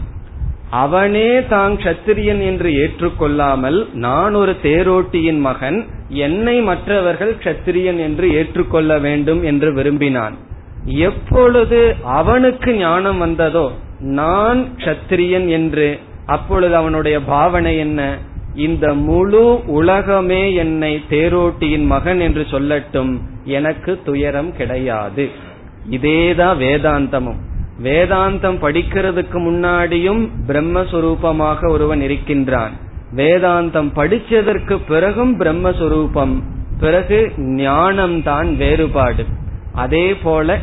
அவனே 0.82 1.30
தான் 1.44 1.74
கத்திரியன் 1.78 2.42
என்று 2.46 2.70
ஏற்றுக்கொள்ளாமல் 2.84 3.80
நான் 4.06 4.34
ஒரு 4.34 4.54
தேரோட்டியின் 4.64 5.40
மகன் 5.40 5.80
என்னை 6.26 6.56
மற்றவர்கள் 6.62 7.34
கத்திரியன் 7.44 8.00
என்று 8.00 8.26
ஏற்றுக்கொள்ள 8.34 8.98
வேண்டும் 9.00 9.42
என்று 9.44 9.70
விரும்பினான். 9.74 10.36
எப்பொழுது 11.08 11.80
அவனுக்கு 12.04 12.72
ஞானம் 12.78 13.18
வந்ததோ 13.18 13.68
நான் 14.00 14.62
கத்திரியன் 14.78 15.48
என்று 15.50 15.88
அப்பொழுது 16.26 16.76
அவனுடைய 16.76 17.18
பாவனை 17.22 17.74
என்ன? 17.78 18.02
இந்த 18.68 18.86
முழு 19.08 19.46
உலகமே 19.80 20.44
என்னை 20.54 20.94
தேரோட்டியின் 21.10 21.86
மகன் 21.86 22.20
என்று 22.20 22.44
சொல்லட்டும் 22.52 23.14
எனக்கு 23.58 23.92
துயரம் 24.06 24.52
கிடையாது. 24.56 25.26
இதேதான் 25.92 26.60
வேதாந்தமும். 26.64 27.42
வேதாந்தம் 27.82 28.58
படிக்கிறதுக்கு 28.62 29.38
முன்னாடியும் 29.38 30.30
பிரம்மஸ்வரூபமாக 30.48 31.70
ஒருவன் 31.70 32.02
இருக்கின்றான். 32.02 32.72
வேதாந்தம் 33.16 33.90
படிச்சதற்கு 33.96 34.80
பிறகும் 34.88 35.40
பிரம்மஸ்வரூபம். 35.40 36.42
பிறகு 36.80 37.32
ஞானம்தான் 37.38 38.58
வேறுபாடு. 38.58 39.26
அதே 39.74 40.16
போல 40.16 40.58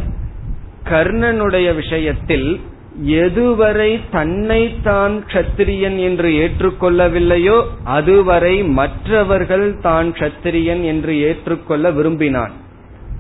கர்ணனுடைய 0.85 1.75
விஷயத்தில் 1.75 2.61
எதுவரை 3.07 4.01
தன்னை 4.11 4.75
தான் 4.83 5.25
கத்திரியன் 5.33 5.99
என்று 5.99 6.29
ஏற்றுக்கொள்ளவில்லையோ 6.31 7.63
அதுவரை 7.85 8.65
மற்றவர்கள் 8.65 9.81
தான் 9.81 10.13
கத்திரியன் 10.13 10.83
என்று 10.83 11.21
ஏற்றுக்கொள்ள 11.21 11.91
விரும்பினான். 11.91 12.53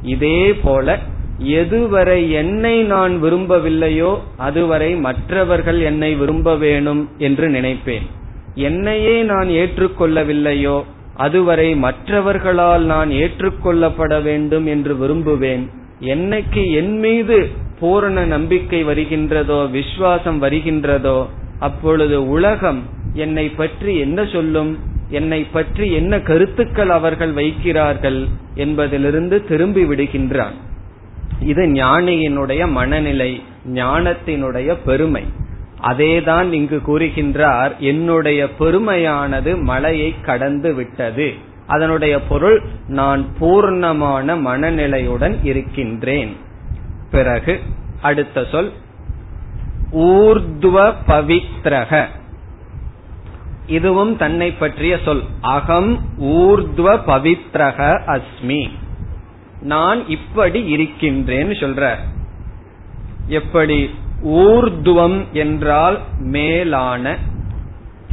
இதே 0.03 0.55
போல 0.55 0.99
எதுவரை 1.41 2.31
என்னை 2.31 2.83
நான் 2.83 3.15
விரும்பவில்லையோ 3.23 4.19
அதுவரை 4.37 4.97
மற்றவர்கள் 4.97 5.81
என்னை 5.81 6.15
விரும்ப 6.15 6.57
வேணும் 6.57 7.09
என்று 7.19 7.49
நினைப்பேன். 7.49 8.07
என்னையே 8.55 9.23
நான் 9.23 9.49
ஏற்றுக்கொள்ளவில்லையோ 9.49 10.83
அதுவரை 11.15 11.75
மற்றவர்களால் 11.75 12.85
நான் 12.85 13.11
ஏற்றுக்கொள்ளப்பட 13.11 14.23
வேண்டும் 14.23 14.67
என்று 14.67 14.95
விரும்புவேன். 14.95 15.65
என்னைக்கு 16.01 16.63
என் 16.73 16.99
மீது 16.99 17.39
பூரண 17.81 18.25
நம்பிக்கை 18.25 18.85
வருகின்றதோ 18.85 19.71
விசுவாசம் 19.71 20.43
வருகின்றதோ 20.43 21.19
அப்பொழுது 21.59 22.29
உலகம் 22.29 22.81
என்னை 23.15 23.49
பற்றி 23.51 23.99
என்ன 23.99 24.25
சொல்லும் 24.25 24.79
என்னை 25.11 25.47
பற்றி 25.53 25.93
என்ன 25.93 26.21
கருத்துக்கள் 26.21 26.89
அவர்கள் 26.89 27.33
வைக்கிறார்கள் 27.33 28.29
என்பதிலிருந்து 28.55 29.45
திரும்பி 29.45 29.85
விடுகின்றான். 29.85 30.57
இது 31.39 31.67
ஞானியினுடைய 31.67 32.71
மனநிலை 32.71 33.43
ஞானத்தினுடைய 33.67 34.77
பெருமை. 34.85 35.25
அதேதான் 35.83 36.53
இங்கு 36.53 36.81
கூறுகின்றார் 36.87 37.77
என்னுடைய 37.79 38.49
பெருமையானது 38.59 39.63
மலையை 39.63 40.15
கடந்து 40.21 40.75
விட்டது. 40.75 41.35
அதனுடைய 41.67 42.23
பொருள் 42.23 42.63
நான் 42.87 43.27
பூர்ணமான 43.41 44.41
மனநிலையுடன் 44.41 45.37
இருக்கின்றேன். 45.43 46.37
பிறகு 47.11 47.61
அடுத்த 48.01 48.45
சொல் 48.45 48.73
ஊர்துவ 49.93 50.95
பவித்ரக. 51.09 52.05
இதுவும் 53.67 54.17
தன்னை 54.17 54.53
பற்றிய 54.53 54.99
சொல். 55.05 55.23
அகம் 55.41 55.99
ஊர்துவ 56.21 56.99
பவித்ரக 57.07 58.01
அஸ்மி. 58.07 58.71
நான் 59.63 60.09
இப்படி 60.09 60.77
இருக்கின்றேன்னு 60.77 61.55
சொல்ற. 61.61 61.97
எப்படி? 63.27 63.91
ஊர்துவம் 64.25 65.31
என்றால் 65.33 66.01
மேலான 66.19 67.17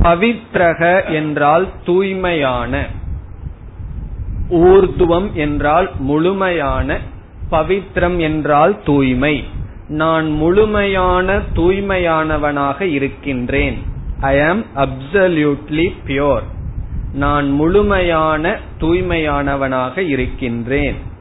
பவித்ரக 0.02 1.14
என்றால் 1.14 1.68
தூய்மையான 1.86 2.86
ஊர்துவம் 4.50 5.34
என்றால் 5.34 5.90
முழுமையான 6.00 7.00
பவித்ரம் 7.52 8.18
என்றால் 8.18 8.84
தூய்மை. 8.84 9.44
நான் 9.88 10.32
முழுமையான 10.32 11.42
தூய்மையானவனாக 11.54 12.82
இருக்கின்றேன். 12.82 13.78
ஐ 14.22 14.44
ஆம் 14.44 14.64
அப்சல்யூட்லி 14.76 15.92
பியோர் 16.08 16.44
நான் 17.14 17.50
முழுமையான 17.52 18.60
தூய்மையானவனாக 18.80 19.98
இருக்கின்றேன். 19.98 21.16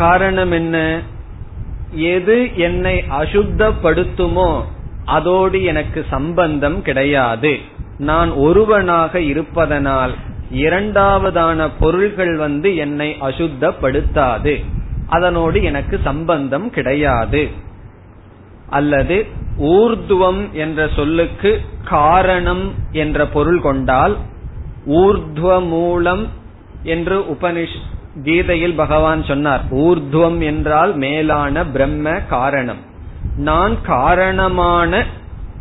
காரணம் 0.00 0.52
என்ன 0.52 0.76
எது 2.10 2.36
என்னை 2.56 2.96
அசுத்தப்படுத்துமோ 3.20 4.50
அதோடு 5.04 5.58
எனக்கு 5.64 6.00
சம்பந்தம் 6.10 6.78
கிடையாது. 6.82 7.52
நான் 7.98 8.30
ஒருவனாக 8.30 9.20
இருப்பதனால் 9.20 10.14
இரண்டாவதான 10.54 11.68
பொருள்கள் 11.78 12.34
வந்து 12.36 12.68
என்னை 12.76 13.08
அசுத்தப்படுத்தாது. 13.20 14.54
அதனோடு 15.08 15.58
எனக்கு 15.62 15.96
சம்பந்தம் 16.04 16.68
கிடையாது. 16.70 17.42
அல்லது 18.70 19.16
ஊர்துவம் 19.76 20.42
என்ற 20.52 20.88
சொல்லுக்கு 20.96 21.52
காரணம் 21.84 22.64
என்ற 22.92 23.26
பொருள் 23.26 23.60
கொண்டால் 23.60 24.14
ஊர்துவ 24.86 25.48
மூலம் 25.66 26.24
என்று 26.82 27.16
உபனிஷ் 27.34 27.78
கீதையில் 28.22 28.74
பகவான் 28.74 29.24
சொன்னார் 29.24 29.64
ஊர்துவம் 29.70 30.42
என்றால் 30.42 30.96
மேலான 30.96 31.66
பிரம்ம 31.66 32.10
காரணம். 32.10 32.76
நான் 33.36 33.82
காரணமான 33.82 35.06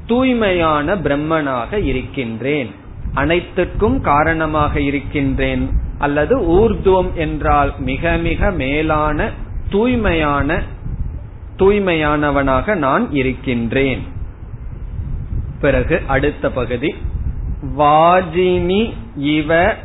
தூய்மையான 0.05 0.95
பிரம்மனாக 0.95 1.83
இருக்கின்றேன். 1.83 2.71
அனைத்துக்கும் 3.13 4.01
காரணமாக 4.01 4.81
இருக்கின்றேன். 4.81 5.69
அல்லது 5.97 6.39
ஊர்துவம் 6.39 7.13
என்றால் 7.13 7.73
மிக 7.79 8.11
மிக 8.11 8.51
மேலான 8.51 9.29
தூய்மையான 9.69 10.63
தூய்மையானவனாக 11.57 12.75
நான் 12.75 13.11
இருக்கின்றேன். 13.11 14.03
பிறகு 15.61 16.01
அடுத்த 16.07 16.49
பகுதி 16.49 16.95
வாஜினி 17.77 18.93
இவ 19.15 19.75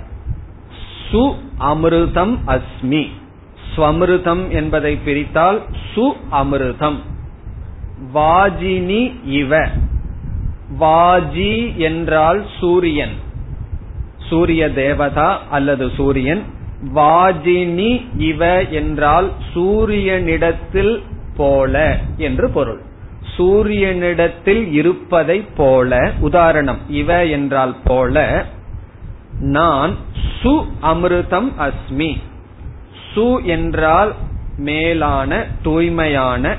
சு 1.12 1.34
அமிர்தம் 1.60 2.36
அஸ்மி. 2.46 3.08
ஸ்வமிருதம் 3.76 4.48
என்பதை 4.48 4.98
பிரித்தால் 5.06 5.60
சு 5.94 6.12
அமிர்தம். 6.32 6.98
வாஜினி 8.14 9.12
இவ. 9.24 9.68
வாஜி 10.80 11.76
என்றால் 11.76 12.44
சூரியன். 12.60 13.12
சூரிய 14.18 14.72
தேவதா 14.72 15.42
அல்லது 15.50 15.90
சூரியன். 15.96 16.42
வாஜினி 16.94 18.06
இவ 18.16 18.62
என்றால் 18.62 19.30
சூரியனிடத்தில் 19.54 21.02
போல 21.36 21.98
என்று 22.16 22.50
பொருள். 22.50 22.80
சூரியனிடத்தில் 23.36 24.72
இருப்பதை 24.72 25.40
போல 25.56 26.12
உதாரணம் 26.20 26.78
இவ 26.88 27.24
என்றால் 27.24 27.76
போல 27.84 28.46
நான் 29.40 29.96
சு 30.42 30.64
அமிர்தம் 30.82 31.52
அஸ்மி. 31.58 32.20
சு 33.14 33.44
என்றால் 33.44 34.14
மேலான 34.56 35.46
தூய்மையான. 35.62 36.56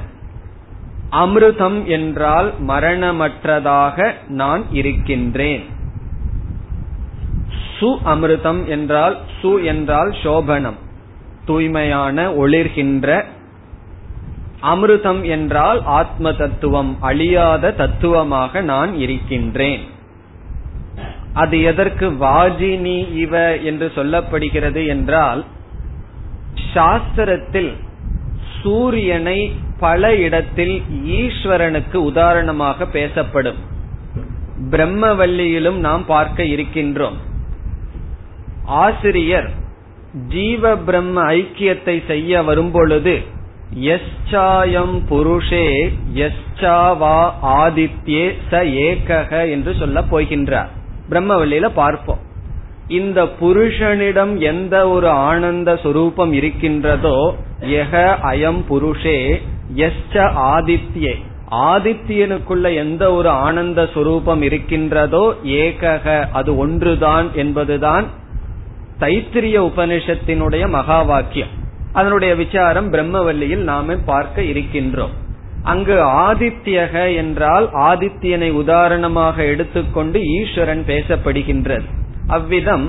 அமிர்தம் 1.12 1.84
என்றால் 1.84 2.54
மரணமற்றதாக 2.68 4.14
நான் 4.28 4.64
இருக்கின்றேன். 4.72 5.64
சு 7.80 7.98
அமிர்தம் 8.06 8.66
என்றால் 8.66 9.18
சு 9.42 9.64
என்றால் 9.64 10.10
சோபனம். 10.10 10.78
தூய்மையான 11.46 12.32
ஒளிர்கின்ற. 12.32 13.24
அமிர்தம் 14.62 15.24
என்றால் 15.24 15.84
ஆத்ம 15.84 16.34
தத்துவம் 16.34 16.98
அழியாத 17.02 17.72
தத்துவமாக 17.72 18.62
நான் 18.62 18.96
இருக்கின்றேன். 18.96 19.94
அது 21.42 21.56
எதற்கு 21.72 22.08
வாஜினி 22.24 22.98
இவ 23.24 23.36
என்று 23.70 23.88
சொல்லப்படுகிறது 23.96 24.82
என்றால் 24.94 25.42
சாஸ்திரத்தில் 26.74 27.72
சூரியனை 28.60 29.40
பல 29.80 30.02
இடத்தில் 30.26 30.76
ஈஸ்வரனுக்கு 31.20 31.98
உதாரணமாக 32.10 32.86
பேசப்படும். 32.98 33.60
பிரம்மவல்லியிலும் 34.72 35.80
நாம் 35.88 36.04
பார்க்க 36.06 36.44
இருக்கின்றோம். 36.54 37.18
ஆசிரியர் 38.84 39.50
ஜீவ 40.30 40.64
பிரம்ம 40.88 41.18
ஐக்கியத்தை 41.34 41.96
செய்ய 42.08 42.42
வரும்பொழுது 42.44 43.16
எஸ்சாயம் 43.96 44.96
புருஷே 45.10 45.68
எஸ்சாவா 46.26 47.18
ஆதித்யே 47.60 48.26
ச 48.52 48.64
ஏகக 48.88 49.32
என்று 49.52 49.72
சொல்ல 49.82 50.00
போகின்றார். 50.12 50.72
பிரம்மவல்லியில 51.10 51.70
பார்ப்போம். 51.74 52.24
இந்த 52.88 53.24
புருஷனிடம் 53.24 54.38
எந்த 54.40 54.90
ஒரு 54.90 55.10
ஆனந்த 55.10 55.74
சுரூபம் 55.74 56.32
இருக்கின்றதோ 56.32 57.36
எக 57.60 58.18
அயம் 58.24 58.62
புருஷே 58.70 59.42
எஸ்ட 59.76 60.16
ஆதித்யே. 60.54 61.14
ஆதித்யனுக்குள்ள 61.52 62.76
எந்த 62.76 63.14
ஒரு 63.14 63.30
ஆனந்த 63.30 63.84
சுரூபம் 63.84 64.42
இருக்கின்றதோ 64.42 65.36
ஏகக 65.44 66.26
அது 66.32 66.58
ஒன்றுதான் 66.58 67.30
என்பதுதான் 67.36 68.06
தைத்திரிய 69.00 69.58
உபனிஷத்தினுடைய 69.70 70.70
மகா 70.70 71.02
வாக்கியம். 71.02 71.54
அதனுடைய 71.92 72.36
விசாரம் 72.36 72.94
பிரம்மவல்லியில் 72.94 73.64
நாம 73.64 73.96
பார்க்க 73.96 74.42
இருக்கின்றோம். 74.42 75.14
அங்கு 75.66 75.96
ஆதித்யக 76.28 76.94
என்றால் 77.16 77.66
ஆதித்யனை 77.90 78.50
உதாரணமாக 78.62 79.44
எடுத்துக்கொண்டு 79.44 80.20
ஈஸ்வரன் 80.40 80.84
பேசப்படுகின்றது. 80.88 81.88
அவ்விதம் 82.28 82.86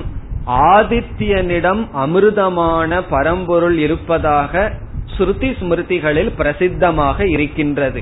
ஆதித்யனிடம் 0.75 1.81
அமிர்தமான 2.03 3.01
பரம்பொருள் 3.09 3.77
இருப்பதாக 3.77 4.71
ஸ்ருதி 5.15 5.49
ஸ்மிருதிகளில் 5.59 6.31
பிரசித்தமாக 6.37 7.27
இருக்கின்றது. 7.27 8.01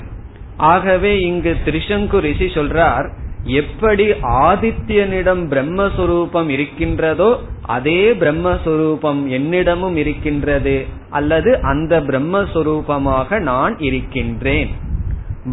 ஆகவே 0.58 1.14
இங்கு 1.20 1.52
திரிசங்கு 1.66 2.20
ரிஷி 2.20 2.48
சொல்றார் 2.48 3.08
எப்படி 3.46 4.12
ஆதித்யனிடம் 4.22 5.42
பிரம்மஸ்வரூபம் 5.52 6.50
இருக்கின்றதோ 6.50 7.40
அதே 7.62 8.12
பிரம்மஸ்வரூபம் 8.12 9.22
என்னிடமும் 9.38 9.96
இருக்கின்றது 9.96 10.86
அல்லது 11.10 11.62
அந்த 11.62 12.00
பிரம்மஸ்வரூபமாக 12.00 13.40
நான் 13.40 13.80
இருக்கின்றேன். 13.80 14.70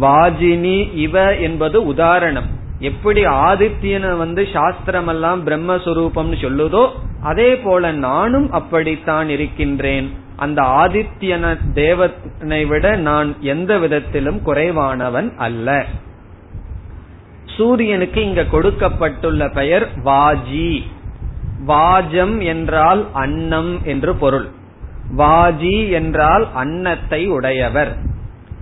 வாஜினி 0.01 0.95
இவ 0.95 1.35
என்பது 1.35 1.85
உதாரணம். 1.85 2.49
எப்படி 2.79 3.25
ஆதித்யனை 3.25 4.17
வந்து 4.17 4.47
சாஸ்திரம் 4.53 5.07
எல்லாம் 5.07 5.47
பிரம்மஸ்வரூபம்னு 5.47 6.37
சொல்லுதோ 6.41 6.89
அதே 7.23 7.55
போல 7.55 7.91
நானும் 7.91 8.51
அப்படித்தான் 8.51 9.29
இருக்கின்றேன். 9.29 10.11
அந்த 10.35 10.61
ஆதித்யன 10.61 11.57
தேவனை 11.73 12.65
விட 12.65 12.95
நான் 12.95 13.35
எந்த 13.39 13.77
விதத்திலும் 13.77 14.41
குறைவானவன் 14.41 15.35
அல்ல. 15.37 15.85
சூரியனுக்கு 17.57 18.23
இங்க 18.23 18.43
கொடுக்கப்பட்டுள்ள 18.45 19.49
பெயர் 19.49 19.87
வாஜி. 20.05 20.83
வாஜம் 21.67 22.43
என்றால் 22.43 23.05
அன்னம் 23.13 23.85
என்று 23.85 24.15
பொருள். 24.15 24.47
வாஜி 25.17 25.91
என்றால் 25.91 26.47
அன்னத்தை 26.53 27.27
உடையவர். 27.27 27.97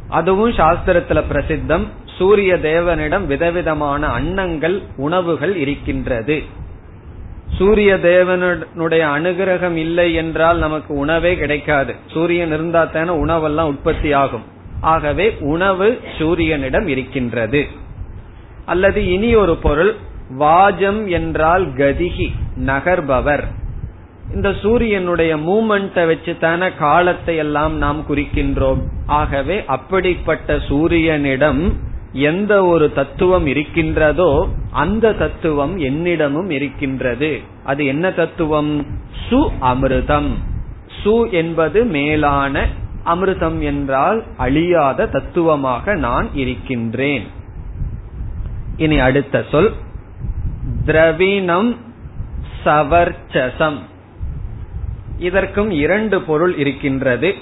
அதுவும் 0.09 0.51
சாஸ்திரத்துல 0.51 1.23
பிரசித்தம். 1.29 1.85
சூரிய 2.05 2.55
தேவனிடம் 2.55 3.25
விதவிதமான 3.25 4.07
அன்னங்கள் 4.07 4.83
உணவுகள் 4.97 5.55
இருக்கின்றது. 5.55 6.43
சூரிய 7.57 7.99
தேவனுடைய 8.03 9.03
அனுகிரகம் 9.17 9.75
இல்லை 9.75 10.13
என்றால் 10.13 10.57
நமக்கு 10.57 10.93
உணவே 10.93 11.35
கிடைக்காது. 11.35 11.95
சூரியன் 12.07 12.47
இருந்தா 12.47 12.85
தானே 12.85 13.11
உணவெல்லாம் 13.11 13.67
உற்பத்தி 13.67 14.13
ஆகும் 14.13 14.43
ஆகவே 14.81 15.37
உணவு 15.39 15.99
சூரியனிடம் 16.17 16.87
இருக்கின்றது. 16.87 17.67
அல்லது 18.65 19.11
இனி 19.11 19.35
ஒரு 19.35 19.55
பொருள் 19.55 19.95
வாஜம் 20.39 21.07
என்றால் 21.07 21.67
கதிகி 21.67 22.31
நகர்பவர். 22.57 23.43
இந்த 24.33 24.53
சூரியனுடைய 24.61 25.37
மூமெண்ட்டை 25.37 26.07
வச்சு 26.07 26.37
தானே 26.37 26.73
காலத்தை 26.79 27.37
எல்லாம் 27.37 27.77
நாம் 27.77 28.05
குறிக்கின்றோம். 28.09 28.81
ஆகவே 29.05 29.63
அப்படிப்பட்ட 29.65 30.55
சூரியனிடம் 30.55 31.71
எந்த 32.13 32.65
ஒரு 32.65 32.93
தத்துவம் 32.93 33.45
இருக்கின்றதோ 33.45 34.47
அந்த 34.71 35.13
தத்துவம் 35.13 35.79
என்னிடமும் 35.79 36.49
இருக்கின்றது. 36.49 37.39
அது 37.63 37.85
என்ன 37.85 38.11
தத்துவம்? 38.11 38.85
சு 39.29 39.47
அமிர்தம். 39.61 40.29
சு 41.03 41.31
என்பது 41.31 41.83
மேலான 41.83 42.67
அமிர்தம் 43.05 43.59
என்றால் 43.59 44.23
அழியாத 44.37 45.07
தத்துவமாக 45.07 45.95
நான் 45.95 46.29
இருக்கின்றேன். 46.33 47.23
இனி 48.81 48.99
அடுத்த 48.99 49.45
சொல். 49.51 49.71
திரவினம் 50.85 51.77
சவர்ச்சசம். 52.65 53.79
இதற்கும் 55.17 55.71
இரண்டு 55.71 56.21
பொருள் 56.21 56.55
இருக்கின்றது. 56.55 57.35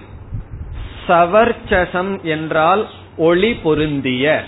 சவர்ச்சசம் 1.07 2.21
என்றால் 2.21 2.87
ஒளி 3.17 3.53
பொருந்திய. 3.53 4.43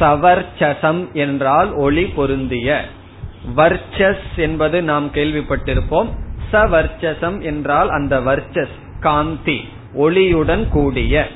சவர்ச்சசம் 0.00 1.12
என்றால் 1.12 1.72
ஒளி 1.72 2.04
பொருந்திய. 2.04 2.84
வர்ச்சஸ் 3.56 4.28
என்பது 4.36 4.82
நாம் 4.82 5.12
கேள்விப்பட்டிருப்போம். 5.12 6.08
சவர்ச்சசம் 6.52 7.42
என்றால் 7.42 7.88
அந்த 7.88 8.20
வர்ச்சஸ் 8.20 8.76
காந்தி 9.00 9.68
ஒளியுடன் 9.94 10.68
கூடிய. 10.68 11.28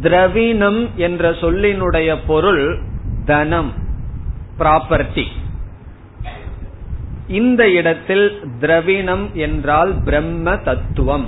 திரவினம் 0.00 0.90
என்ற 0.96 1.30
சொல்லினுடைய 1.30 2.16
பொருள் 2.26 2.78
தனம் 3.24 3.72
ப்ராப்பர்ட்டி 4.58 5.24
இந்த 7.28 7.70
இடத்தில் 7.70 8.40
திரவினம் 8.60 9.32
என்றால் 9.32 9.94
பிரம்ம 10.04 10.56
தத்துவம். 10.56 11.26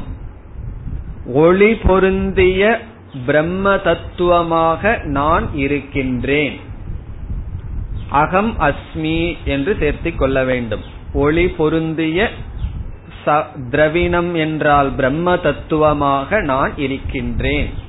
ஒளி 1.34 1.74
பொருந்திய 1.74 2.80
பிரம்ம 3.26 3.78
தத்துவமாக 3.78 5.00
நான் 5.04 5.54
இருக்கின்றேன். 5.54 6.60
அகம் 8.08 8.56
அஸ்மி 8.58 9.36
என்று 9.44 9.76
சேர்த்திக் 9.80 10.16
கொள்ள 10.16 10.44
வேண்டும். 10.44 10.80
ஒளி 11.12 11.48
பொருந்திய 11.48 12.30
திரவினம் 13.70 14.34
என்றால் 14.34 14.90
பிரம்ம 14.90 15.36
தத்துவமாக 15.36 16.40
நான் 16.40 16.72
இருக்கின்றேன். 16.76 17.84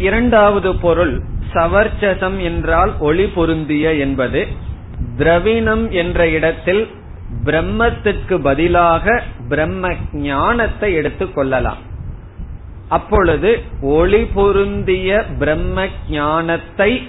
இரண்டாவது 0.00 0.76
பொருள் 0.76 1.22
சவர்ச்சசம் 1.52 2.42
என்றால் 2.42 2.98
ஒளி 2.98 3.26
பொருந்திய 3.26 3.94
என்பது. 3.94 4.46
திரவினம் 5.18 5.90
என்ற 5.90 6.28
இடத்தில் 6.28 6.88
பிரம்மத்திற்கு 7.44 8.38
பதிலாக 8.42 9.22
பிரம்ம 9.48 9.94
ஞானத்தை 10.12 10.92
எடுத்துக் 10.94 11.34
கொள்ளலாம். 11.34 11.76
அப்பொழுது 12.88 13.62
ஒளி 13.82 14.24
பொருந்திய 14.24 15.24
பிரம்ம 15.38 15.86
ஞானத்தை 16.10 17.08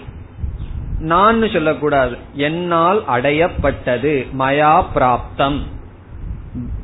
நான் 0.99 1.49
சொல்லக்கூடாது. 1.49 2.17
என்னால் 2.33 3.03
அடையப்பட்டது 3.09 4.27
மயா 4.39 4.85
பிராப்தம். 4.95 5.59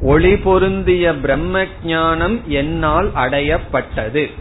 ஒளி 0.02 0.38
பொருந்திய 0.38 1.16
பிரம்ம 1.16 1.66
ஞானம் 1.86 2.40
என்னால் 2.48 3.12
அடையப்பட்டது. 3.12 4.32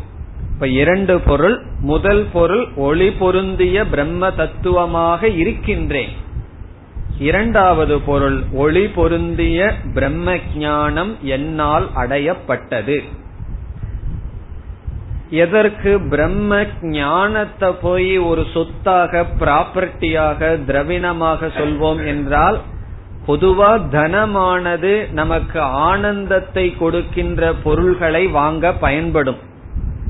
இப்ப 0.56 0.68
இரண்டு 0.68 1.20
பொருள் 1.20 1.62
முதல் 1.80 2.26
பொருள் 2.32 2.68
ஒளி 2.76 3.10
பொருந்திய 3.10 3.86
பிரம்ம 3.86 4.30
தத்துவமாக 4.30 5.28
இருக்கின்றேன். 5.28 6.12
இரண்டாவது 7.18 8.00
பொருள் 8.00 8.44
ஒளி 8.52 8.88
பொருந்திய 8.88 9.74
பிரம்ம 9.94 10.36
ஞானம் 10.56 11.16
என்னால் 11.20 11.88
அடையப்பட்டது. 11.96 13.02
எதற்கு? 15.30 16.00
பிரம்ம 16.00 16.64
ஞானத்தை 16.82 17.70
போய் 17.82 18.18
ஒரு 18.18 18.44
சொத்தாக 18.54 19.26
ப்ராப்பர்ட்டியாக 19.38 20.50
திரவிணமாக 20.68 21.50
சொல்வோம் 21.58 22.06
என்றால் 22.06 22.60
பொதுவா 23.26 23.70
தனமானது 23.90 25.12
நமக்கு 25.12 25.60
ஆனந்தத்தை 25.60 26.76
கொடுக்கின்ற 26.78 27.52
பொருள்களை 27.52 28.26
வாங்க 28.26 28.72
பயன்படும். 28.72 29.54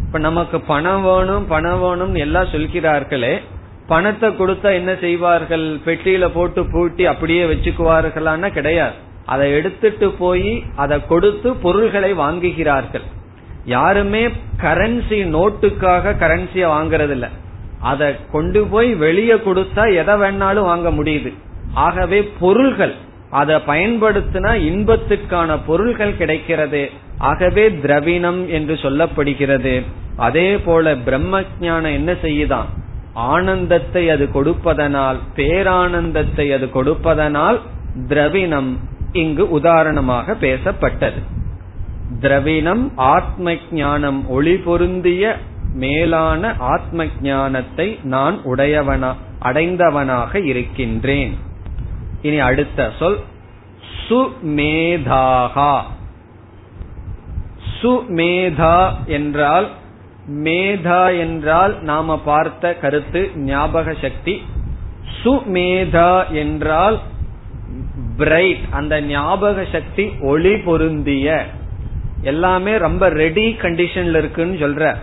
இப்ப 0.07 0.19
நமக்கு 0.19 0.61
பணம் 0.61 1.03
வேணும் 1.03 1.47
பணம் 1.47 1.81
வேணும் 1.81 2.14
எல்லாம் 2.14 2.53
சொல்கிறார்களே 2.53 3.35
பணத்தை 3.87 4.29
கொடுத்தா 4.29 4.69
என்ன 4.73 4.95
செய்வார்கள்? 4.95 5.81
பெட்டியில 5.85 6.29
போட்டு 6.35 6.66
பூட்டி 6.66 7.07
அப்படியே 7.07 7.45
வச்சுக்குவார்களான்னா 7.45 8.49
கிடையாது. 8.49 8.95
அதை 9.25 9.53
எடுத்துட்டு 9.53 10.11
போய் 10.11 10.62
அதை 10.77 10.97
கொடுத்து 11.07 11.49
பொருள்களை 11.57 12.14
வாங்குகிறார்கள். 12.14 13.05
யாருமே 13.64 14.23
கரன்சி 14.62 15.19
நோட்டுக்காக 15.37 16.14
கரன்சிய 16.23 16.64
வாங்கறது 16.75 17.11
இல்ல 17.11 17.29
அதை 17.81 18.09
கொண்டு 18.33 18.66
போய் 18.66 18.95
வெளியே 18.95 19.35
கொடுத்தா 19.35 19.85
எதை 19.95 20.14
வேணாலும் 20.14 20.69
வாங்க 20.71 20.90
முடியுது. 20.90 21.33
ஆகவே 21.75 22.23
பொருள்கள் 22.40 22.95
அதை 23.31 23.57
பயன்படுத்தினா 23.57 24.53
இன்பத்துக்கான 24.71 25.59
பொருள்கள் 25.66 26.16
கிடைக்கிறது. 26.16 26.90
ஆகவே 27.18 27.70
திரவினம் 27.70 28.48
என்று 28.48 28.74
சொல்லப்படுகிறது. 28.74 29.83
அதே 30.16 30.59
போல 30.59 30.96
பிரம்ம 30.96 31.40
ஜானம் 31.40 31.92
என்ன 31.92 32.12
செய்யுதான்? 32.12 32.64
ஆனந்தத்தை 33.14 34.11
அது 34.11 34.31
கொடுப்பதனால் 34.31 35.16
பேரானந்தத்தை 35.37 36.55
அது 36.55 36.70
கொடுப்பதனால் 36.70 37.61
திரவினம் 38.09 38.79
இங்கு 39.12 39.50
உதாரணமாக 39.50 40.33
பேசப்பட்டது. 40.33 41.20
திரவினம் 42.20 42.92
ஆத்ம 42.96 43.57
ஞானம் 43.70 44.29
ஒளி 44.29 44.57
பொருந்திய 44.57 45.37
மேலான 45.74 46.55
ஆத்ம 46.59 47.07
ஞானத்தை 47.22 47.98
நான் 48.02 48.40
உடையவனா 48.44 49.14
அடைந்தவனாக 49.42 50.44
இருக்கின்றேன். 50.44 51.37
இனி 52.22 52.38
அடுத்த 52.38 52.90
சொல் 52.98 53.18
சுமேதாகா. 54.09 55.83
சுமேதா 57.83 59.05
என்றால் 59.07 59.69
மேதா 60.35 61.19
என்றால் 61.19 61.83
நாம 61.83 62.19
பார்த்த 62.19 62.75
கருத்து 62.75 63.31
ஞாபக 63.35 63.95
சக்தி. 64.01 64.45
சுமேதா 65.25 66.31
என்றால் 66.31 67.01
பிரைட் 68.17 68.65
அந்த 68.71 69.01
ஞாபக 69.01 69.65
சக்தி 69.73 70.12
ஒளி 70.21 70.57
பொருந்திய. 70.57 71.45
எல்லாமே 72.23 72.77
ரொம்ப 72.77 73.09
ரெடி 73.09 73.57
கண்டிஷன்ல 73.61 74.17
இருக்குன்னு 74.17 74.69
சொல்ற. 74.69 74.97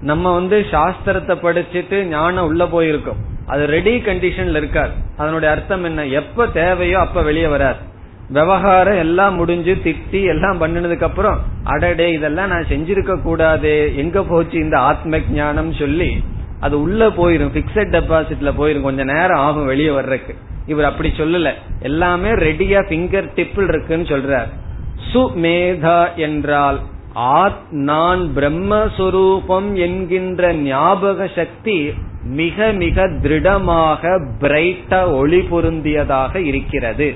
நம்ம 0.00 0.32
வந்து 0.34 0.66
சாஸ்திரத்தை 0.70 1.36
படிச்சுட்டு 1.36 2.02
ஞானம் 2.02 2.46
உள்ள 2.46 2.64
போயிருக்கோம். 2.64 3.22
அது 3.46 3.66
ரெடி 3.66 3.96
கண்டிஷன்ல 3.98 4.56
இருக்காது. 4.56 4.90
அதனுடைய 5.16 5.54
அர்த்தம் 5.54 5.84
என்ன? 5.84 6.06
எப்ப 6.06 6.46
தேவையோ 6.46 6.98
அப்ப 6.98 7.22
வெளியே 7.22 7.46
வராது. 7.46 7.78
விவகாரம் 8.28 8.98
எல்லாம் 8.98 9.34
முடிஞ்சு 9.34 9.76
திட்டி 9.84 10.24
எல்லாம் 10.26 10.60
பண்ணினதுக்கு 10.60 11.02
அப்புறம் 11.02 11.38
அடடே 11.64 12.12
இதெல்லாம் 12.12 12.48
நான் 12.48 12.66
செஞ்சிருக்க 12.68 13.22
கூடாது 13.22 13.92
எங்க 13.96 14.22
போச்சு 14.22 14.58
இந்த 14.58 14.78
ஆத்ம 14.78 15.18
ஞானம் 15.18 15.72
சொல்லி 15.72 16.22
அது 16.60 16.80
உள்ள 16.80 17.08
போயிரும் 17.08 17.54
பிக்சட் 17.54 17.94
டெபாசிட்ல 17.94 18.52
போயிரும் 18.58 18.82
கொஞ்ச 18.82 19.04
நேரம் 19.04 19.38
ஆகும் 19.38 19.66
வெளியே 19.66 19.90
வர்றதுக்கு. 19.90 20.34
இவர் 20.66 20.84
அப்படி 20.84 21.12
சொல்லல. 21.16 21.52
எல்லாமே 21.80 22.28
ரெடியா 22.28 22.80
பிங்கர் 22.88 23.28
டிப்பில் 23.36 23.68
இருக்குன்னு 23.68 24.04
சொல்றார். 24.04 24.48
சுமேதா 25.12 26.14
என்றால் 26.14 26.80
ஆத் 27.14 27.70
நான் 27.70 28.30
பிரம்மஸ்வரூபம் 28.36 29.72
என்கின்ற 29.72 30.52
ஞாபக 30.52 31.28
சக்தி 31.34 31.92
மிக 32.22 32.72
மிக 32.72 33.08
திருடமாக 33.08 34.20
பிரைட்டா 34.40 35.12
ஒளி 35.12 35.38
பொருந்தியதாக 35.38 36.36
இருக்கிறது. 36.36 37.14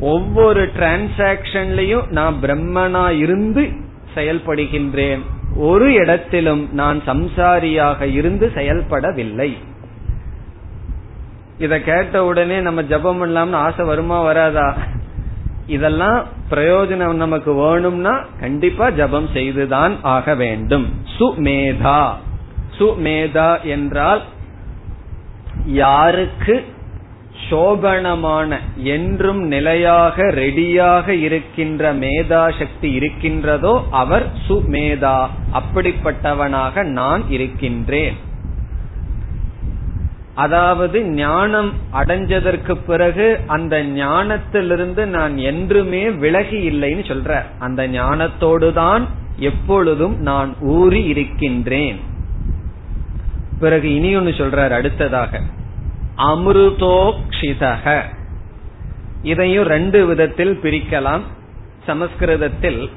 ஒவ்வொரு 0.00 0.66
டிரான்சாக்சன்லயும் 0.66 2.10
நான் 2.10 2.34
பிரம்மனா 2.42 3.18
இருந்து 3.18 3.72
செயல்படுகின்றேன். 4.14 5.20
ஒரு 5.56 5.92
இடத்திலும் 5.92 6.68
நான் 6.72 7.00
சம்சாரியாக 7.06 8.12
இருந்து 8.12 8.52
செயல்படவில்லை. 8.54 9.56
இத 11.58 11.80
கேட்ட 11.80 12.24
உடனே 12.24 12.60
நம்ம 12.60 12.82
ஜபம் 12.82 13.24
பண்ணலாம்னு 13.24 13.52
ஆசை 13.52 13.86
வருமா 13.86 14.22
வராதா? 14.22 14.76
இதெல்லாம் 15.66 16.26
பிரயோஜனம் 16.50 17.12
நமக்கு 17.12 17.54
வேணும்னா 17.54 18.24
கண்டிப்பா 18.40 18.90
ஜபம் 18.90 19.28
செய்துதான் 19.32 19.96
ஆக 20.02 20.34
வேண்டும். 20.34 20.92
சுமேதா. 21.18 22.10
சுமேதா 22.78 23.62
என்றால் 23.62 24.22
யாருக்கு 25.66 26.64
சோபனமான 27.50 28.58
என்றும் 28.76 29.42
நிலையாக 29.42 30.22
ரெடியாக 30.22 31.08
இருக்கின்ற 31.08 31.94
மேதா 31.94 32.58
சக்தி 32.58 32.92
இருக்கின்றதோ 32.92 33.84
அவர் 33.90 34.26
சுமேதா 34.48 35.28
அப்படிப்பட்டவனாக 35.52 36.82
நான் 36.82 37.30
இருக்கின்றேன். 37.30 38.16
அதாவது 40.34 41.04
ஞானம் 41.04 41.72
அடைஞ்சதற்கு 41.92 42.78
பிறகு 42.86 43.40
அந்த 43.46 43.82
ஞானத்திலிருந்து 43.82 45.04
நான் 45.04 45.38
என்றுமே 45.38 46.10
விலகி 46.10 46.70
இல்லைன்னு 46.70 47.04
சொல்ற. 47.12 47.42
அந்த 47.58 47.88
ஞானத்தோடுதான் 47.88 49.04
எப்பொழுதும் 49.38 50.20
நான் 50.20 50.56
ஊறி 50.60 51.04
இருக்கின்றேன். 51.04 52.00
பிறகு 53.60 53.94
இனி 53.94 54.16
ஒன்னு 54.16 54.30
சொல்றார் 54.30 54.70
அடுத்ததாக. 54.70 55.40
அமிர்தோக்ஷிதக 56.18 58.02
இதையும் 59.22 59.64
ரெண்டு 59.64 60.06
விதத்தில் 60.06 60.58
பிரிக்கலாம். 60.62 61.20
சமஸ்கிருதத்தில் 61.86 62.90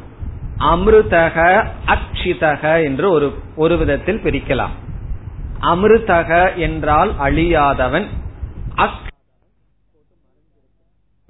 அமிர்தக 0.58 1.38
அக்ஷிதக 1.86 2.84
என்று 2.84 3.10
ஒரு 3.10 3.28
ஒரு 3.56 3.78
விதத்தில் 3.78 4.22
பிரிக்கலாம். 4.24 4.74
அமிர்தக 5.62 6.56
என்றால் 6.56 7.12
அழியாதவன் 7.20 8.06
அக் 8.76 9.08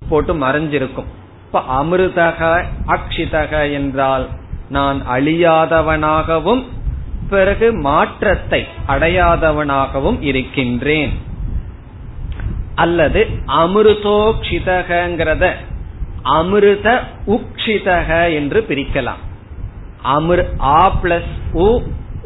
போட்டு 0.09 0.33
மறைஞ்சிருக்கும். 0.33 1.09
இப்ப 1.45 1.59
அமிர்தக 1.59 2.65
அக்ஷிதக 2.87 3.71
என்றால் 3.73 4.29
நான் 4.69 5.07
அழியாதவனாகவும் 5.09 6.63
பிறகு 7.29 7.73
மாற்றத்தை 7.73 8.67
அடையாதவனாகவும் 8.87 10.21
இருக்கின்றேன். 10.21 11.27
அல்லது 12.83 13.21
அமிர்தோக்ஷிதகங்கிறத 13.47 15.45
அமிர்த 16.37 16.87
உக்ஷிதக 17.27 18.09
என்று 18.33 18.59
பிரிக்கலாம். 18.69 19.21
அமிர் 20.15 20.43
ஆ 20.61 20.81
பிளஸ் 21.03 21.31
உ 21.53 21.69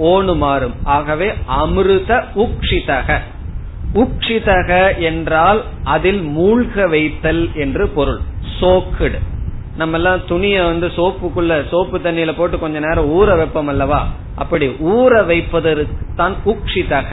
ஓனு 0.03 0.33
மாறும். 0.35 0.75
ஆகவே 0.83 1.27
அமிர்த 1.61 2.11
உக்ஷிதக. 2.35 3.17
உக்ஷிதக 3.93 4.71
என்றால் 4.99 5.59
அதில் 5.83 6.21
மூழ்க 6.37 6.89
வைத்தல் 6.89 7.43
என்று 7.55 7.87
பொருள். 7.87 8.21
சோக்குடு. 8.59 9.19
நம்ம 9.77 9.97
எல்லாம் 9.97 10.25
துணிய 10.27 10.63
வந்து 10.63 10.87
சோப்புக்குள்ள 10.87 11.53
சோப்பு 11.69 11.97
தண்ணியில 11.97 12.31
போட்டு 12.35 12.59
கொஞ்ச 12.59 12.79
நேரம் 12.79 13.11
ஊற 13.13 13.37
வைப்போம் 13.37 13.67
அல்லவா? 13.67 14.01
அப்படி 14.35 14.67
ஊற 14.67 15.25
வைப்பதற்கு 15.25 15.95
தான் 16.15 16.35
உக்ஷிதக. 16.45 17.11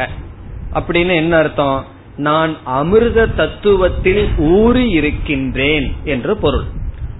அப்படின்னு 0.74 1.14
என்ன 1.14 1.36
அர்த்தம்? 1.36 1.78
நான் 2.16 2.56
அமிர்த 2.64 3.26
தத்துவத்தில் 3.26 4.28
ஊறி 4.38 4.90
இருக்கின்றேன் 4.90 5.96
என்று 6.04 6.36
பொருள். 6.36 6.64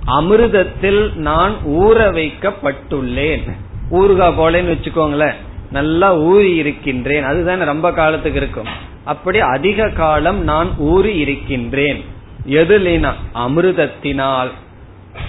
அமிர்தத்தில் 0.06 1.14
நான் 1.14 1.52
ஊற 1.66 2.10
வைக்கப்பட்டுள்ளேன். 2.10 3.50
ஊறுகா 3.90 4.32
போலன்னு 4.32 4.76
வச்சுக்கோங்களேன். 4.76 5.34
நல்லா 5.70 6.16
ஊறி 6.16 6.54
இருக்கின்றேன். 6.54 7.24
அதுதான் 7.24 7.60
ரொம்ப 7.60 7.92
காலத்துக்கு 7.92 8.40
இருக்கும். 8.40 8.66
அப்படி 9.04 9.38
அதிக 9.38 9.88
காலம் 9.88 10.42
நான் 10.42 10.68
ஊறி 10.78 11.16
இருக்கின்றேன். 11.16 12.04
எதுலினா? 12.48 13.12
அமிர்தத்தினால். 13.34 14.50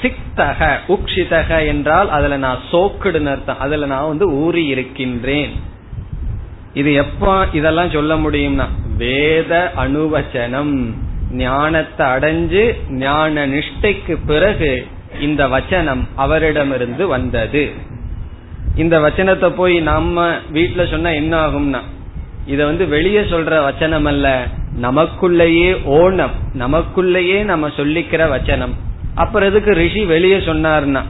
சிக்தக 0.01 0.77
உக்ஷிதக 0.87 1.65
என்றால் 1.65 2.09
அதுல 2.09 2.37
நான் 2.37 2.57
சோக்குடுன்னு 2.71 3.25
அர்த்தம். 3.25 3.59
அதுல 3.59 3.85
நான் 3.85 4.07
வந்து 4.07 4.31
ஊறி 4.31 4.65
இருக்கின்றேன். 4.65 5.51
இது 6.73 6.93
எப்ப 6.93 7.47
இதெல்லாம் 7.53 7.89
சொல்ல 7.89 8.15
முடியும்னா 8.15 8.65
வேத 8.97 9.71
அனுவச்சனம் 9.77 10.75
ஞானத்தை 11.35 12.05
அடைஞ்சு 12.05 12.63
ஞான 12.89 13.45
நிஷ்டைக்கு 13.47 14.17
பிறகு 14.25 14.71
இந்த 15.19 15.47
வச்சனம் 15.47 16.01
அவரிடமிருந்து 16.15 17.07
வந்தது. 17.07 17.63
இந்த 18.75 18.99
வச்சனத்தை 18.99 19.49
போய் 19.49 19.79
நம்ம 19.81 20.27
வீட்டுல 20.53 20.89
சொன்னா 20.89 21.09
என்ன 21.09 21.33
ஆகும்னா 21.47 21.81
இத 22.45 22.65
வந்து 22.65 22.87
வெளியே 22.87 23.21
சொல்ற 23.21 23.53
வச்சனம் 23.67 24.05
அல்ல 24.05 24.27
நமக்குள்ளேயே 24.81 25.71
ஓணம் 25.99 26.35
நமக்குள்ளேயே 26.57 27.43
நம்ம 27.43 27.67
சொல்லிக்கிற 27.67 28.21
வச்சனம். 28.35 28.75
அப்புறம் 29.15 29.49
எதுக்கு 29.49 29.73
ரிஷி 29.73 30.03
வெளியே 30.05 30.37
சொன்னார்னா 30.37 31.01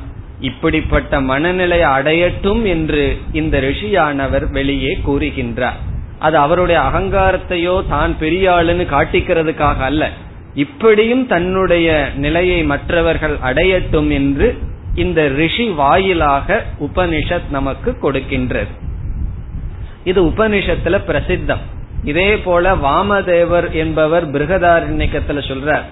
இப்படிப்பட்ட 0.42 1.22
மனநிலை 1.22 1.80
அடையட்டும் 1.80 2.64
என்று 2.64 3.18
இந்த 3.32 3.60
ரிஷியானவர் 3.60 4.52
வெளியே 4.52 5.00
கூறுகின்றார். 5.08 5.80
அது 6.20 6.38
அவருடைய 6.38 6.82
அகங்காரத்தையோ 6.82 7.88
தான் 7.90 8.18
பெரிய 8.18 8.52
ஆளுன்னு 8.52 8.88
காட்டிக்கிறதுக்காக 8.92 9.78
அல்ல. 9.78 10.10
இப்படியும் 10.54 11.28
தன்னுடைய 11.28 12.10
நிலையை 12.16 12.64
மற்றவர்கள் 12.64 13.38
அடையட்டும் 13.44 14.12
என்று 14.12 14.58
இந்த 14.96 15.28
ரிஷி 15.28 15.68
வாயிலாக 15.70 16.64
உபனிஷத் 16.80 17.50
நமக்கு 17.50 17.98
கொடுக்கின்றது. 18.02 18.72
இது 20.04 20.24
உபனிஷத்துல 20.24 21.00
பிரசித்தம். 21.08 21.64
இதே 22.04 22.38
போல 22.38 22.76
வாமதேவர் 22.76 23.72
என்பவர் 23.72 24.32
பிருகதாரண்யக்கத்துல 24.32 25.42
சொல்றார். 25.48 25.84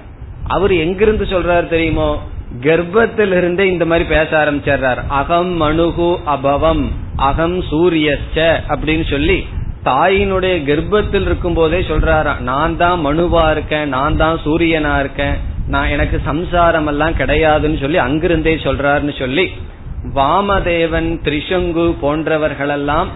அவர் 0.48 0.74
எங்கிருந்து 0.74 1.26
சொல்றார் 1.26 1.68
தெரியுமோ? 1.68 2.30
கர்ப்பத்திலிருந்தே 2.66 3.66
இந்த 3.74 3.86
மாதிரி 3.86 4.10
பேச 4.10 4.30
ஆரம்பிச்சிடுறார். 4.42 5.00
அகம் 5.08 5.62
மனுகு 5.62 6.10
அபவம் 6.36 6.84
அகம் 7.16 7.58
சூரியஸ்ச 7.72 8.38
அப்படின்னு 8.74 9.06
சொல்லி 9.10 9.38
தாயினுடைய 9.84 10.56
கர்ப்பத்தில் 10.66 11.22
இருக்கும் 11.22 11.54
போதே 11.54 11.80
சொல்றாரா 11.80 12.40
நான் 12.40 12.78
தான் 12.78 13.00
மனுவா 13.06 13.52
இருக்கேன் 13.52 13.90
நான் 13.90 14.18
தான் 14.18 14.38
சூரியனா 14.46 15.00
இருக்கேன் 15.00 15.36
நான் 15.68 15.90
எனக்கு 15.90 16.22
சம்சாரம் 16.26 16.88
எல்லாம் 16.88 17.14
கிடையாதுன்னு 17.14 17.80
சொல்லி 17.80 17.98
அங்கிருந்தே 17.98 18.56
சொல்றாருன்னு 18.56 19.16
சொல்லி 19.20 19.46
வாமதேவன் 20.16 21.10
திரிசங்கு 21.26 21.86
போன்றவர்களெல்லாம் 22.02 23.10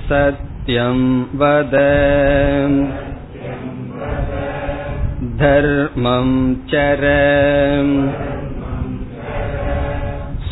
सत्यं 0.09 1.25
वद। 1.35 1.71
धर्मं 5.39 6.55
चर 6.55 6.99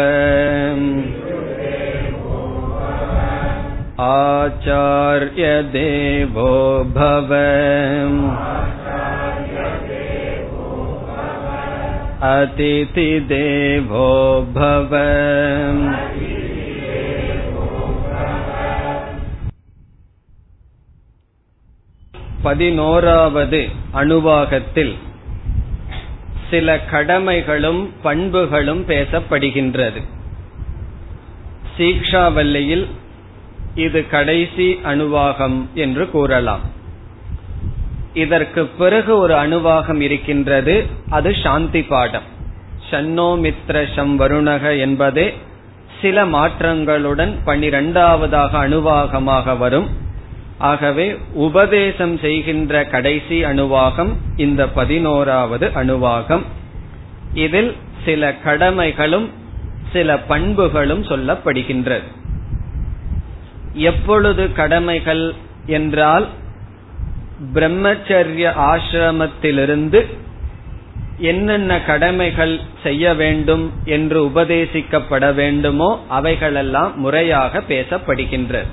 आचार्यदेवो 5.19 5.73
भव 6.95 7.31
अतिथिदेवो 12.69 14.09
भव 14.55 14.93
பதினோராவது 22.43 23.61
அணுவாகத்தில் 23.93 24.93
சில 26.51 26.77
கடமைகளும் 26.91 27.81
பண்புகளும் 28.03 28.83
பேசப்படுகின்றது 28.89 30.01
சீக்ஷாவல்லியில் 31.77 32.87
இது 33.76 34.08
கடைசி 34.08 34.80
அணுவாகம் 34.84 35.66
என்று 35.74 36.10
கூறலாம். 36.10 36.60
இதற்கு 38.14 38.66
பிறகு 38.66 39.18
ஒரு 39.18 39.34
அணுவாகம் 39.34 40.00
இருக்கின்றது 40.00 40.86
அது 41.10 41.36
சாந்தி 41.44 41.84
பாடம். 41.84 42.24
ஷன்னோ 42.90 43.38
மித்ரஷம் 43.42 44.16
வருணக 44.18 44.80
என்பதே 44.80 45.34
சில 46.02 46.26
மாற்றங்களுடன் 46.26 47.34
பனிரெண்டாவதாக 47.46 48.52
அணுவாகமாக 48.52 49.58
வரும். 49.58 49.90
ஆகவே 50.58 51.18
உபதேசம் 51.34 52.18
செய்கின்ற 52.18 52.86
கடைசி 52.86 53.44
அணுவாகம் 53.44 54.10
இந்த 54.36 54.68
பதினோராவது 54.68 55.68
அணுவாகம். 55.68 56.42
இதில் 57.34 57.76
சில 58.06 58.36
கடமைகளும் 58.46 59.30
சில 59.94 60.18
பண்புகளும் 60.20 61.04
சொல்லப்படுகின்றது. 61.04 62.20
எப்பொழுது 63.74 64.52
கடமைகள் 64.52 65.34
என்றால் 65.66 66.28
பிரம்மச்சரிய 67.54 68.54
ஆசிரமத்திலிருந்து 68.56 70.06
என்னென்ன 71.18 71.82
கடமைகள் 71.82 72.60
செய்ய 72.84 73.14
வேண்டும் 73.14 73.72
என்று 73.86 74.26
உபதேசிக்கப்பட 74.26 75.34
வேண்டுமோ 75.34 76.00
அவைகளெல்லாம் 76.08 77.00
முறையாக 77.00 77.60
பேசப்படுகின்றது 77.60 78.66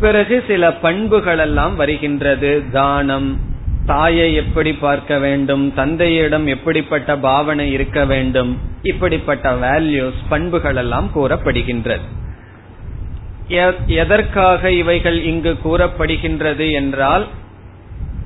பிறகு 0.00 0.44
சில 0.46 0.72
பண்புகள் 0.72 1.38
எல்லாம் 1.38 1.76
வருகின்றது. 1.76 2.62
தானம் 2.70 3.38
தாயை 3.86 4.34
எப்படி 4.34 4.72
பார்க்க 4.72 5.18
வேண்டும் 5.18 5.74
தந்தையிடம் 5.74 6.46
எப்படிப்பட்ட 6.46 7.16
பாவனை 7.16 7.72
இருக்க 7.72 8.04
வேண்டும் 8.04 8.58
இப்படிப்பட்ட 8.82 9.52
வேல்யூஸ் 9.52 10.20
பண்புகள் 10.28 10.76
எல்லாம் 10.76 11.10
கூறப்படுகின்றது. 11.14 12.02
எதற்காக 13.86 14.70
இவைகள் 14.70 15.24
இங்கு 15.24 15.56
கூறப்படுகின்றது 15.64 16.72
என்றால் 16.72 17.26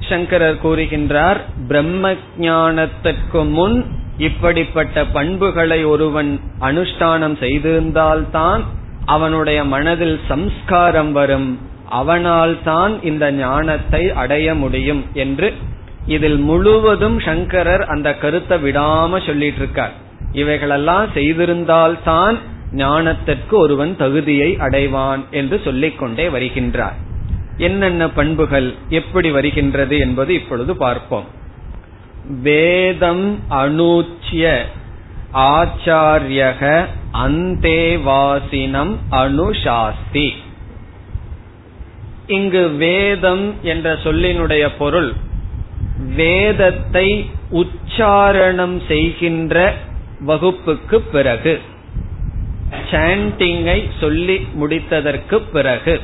சங்கரர் 0.01 0.59
கூறுகின்றார் 0.59 1.41
பிரம்ம 1.68 2.14
ஜானத்திற்கு 2.39 3.51
முன் 3.51 3.85
இப்படிப்பட்ட 4.18 5.05
பண்புகளை 5.05 5.85
ஒருவன் 5.85 6.41
அனுஷ்டானம் 6.61 7.39
செய்திருந்தால்தான் 7.41 8.62
அவனுடைய 9.05 9.64
மனதில் 9.64 10.20
சம்ஸ்காரம் 10.29 11.12
வரும். 11.12 11.59
அவனால் 11.89 12.62
தான் 12.62 13.03
இந்த 13.03 13.33
ஞானத்தை 13.33 14.11
அடைய 14.11 14.55
முடியும் 14.55 15.05
என்று 15.12 15.53
இதில் 16.07 16.37
முழுவதும் 16.37 17.20
சங்கரர் 17.20 17.83
அந்த 17.83 18.14
கருத்தை 18.14 18.59
விடாம 18.59 19.27
சொல்லிட்டு 19.27 19.59
இருக்கார் 19.59 19.93
இவைகளெல்லாம் 20.33 21.09
செய்திருந்தால்தான் 21.14 22.39
ஞானத்திற்கு 22.77 23.55
ஒருவன் 23.55 23.97
தகுதியை 23.97 24.51
அடைவான் 24.59 25.22
என்று 25.31 25.61
சொல்லிக் 25.64 25.99
கொண்டே 25.99 26.29
வருகின்றார். 26.29 26.97
என்னென்ன 27.57 28.09
பண்புகள் 28.09 28.75
எப்படி 28.89 29.31
வருகின்றது 29.31 29.99
என்பது 29.99 30.35
இப்பொழுது 30.35 30.77
பார்ப்போம். 30.77 31.27
வேதம் 32.43 33.27
அனூச்சிய 33.51 34.45
ஆச்சாரியக 35.33 36.62
அந்தேவாசினம் 37.25 38.95
அனுசாஸ்தி 39.11 40.29
இங்கு 42.27 42.68
வேதம் 42.68 43.55
என்ற 43.62 43.95
சொல்லினுடைய 43.95 44.64
பொருள் 44.79 45.12
வேதத்தை 46.16 47.09
உச்சாரணம் 47.53 48.77
செய்கின்ற 48.89 49.75
வகுப்புக்கு 50.27 50.99
பிறகு 51.12 51.61
சாண்டிங்கை 52.91 53.91
சொல்லி 54.01 54.47
முடித்ததற்கு 54.61 55.43
பிறகு 55.53 56.01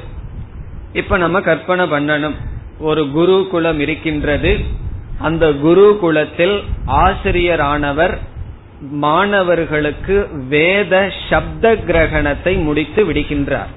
இப்ப 0.93 1.17
நம்ம 1.17 1.41
கற்பனை 1.41 1.85
பண்ணணும். 1.91 2.37
ஒரு 2.79 3.11
குருகுலம் 3.11 3.81
இருக்கின்றது. 3.81 4.59
அந்த 5.19 5.51
குருகுலத்தில் 5.51 6.63
ஆசிரியரானவர் 6.87 8.19
மாணவர்களுக்கு 8.81 10.29
வேத 10.49 11.13
சப்த 11.31 11.73
கிரகணத்தை 11.75 12.63
முடித்து 12.63 13.13
விடுகின்றார். 13.13 13.73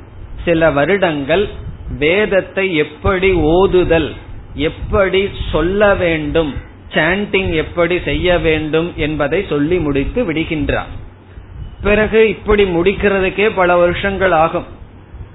சில 0.46 0.72
வருடங்கள் 0.72 1.46
வேதத்தை 1.98 2.76
எப்படி 2.76 3.32
ஓதுதல் 3.32 4.12
எப்படி 4.54 5.30
சொல்ல 5.52 5.96
வேண்டும் 5.96 6.54
சாண்டிங் 6.94 7.54
எப்படி 7.54 8.00
செய்ய 8.00 8.40
வேண்டும் 8.40 8.94
என்பதை 8.96 9.46
சொல்லி 9.50 9.78
முடித்து 9.78 10.32
விடுகின்றார். 10.32 10.92
பிறகு 11.84 12.30
இப்படி 12.30 12.64
முடிக்கிறதுக்கே 12.64 13.48
பல 13.56 13.76
வருஷங்கள் 13.76 14.32
ஆகும். 14.32 14.68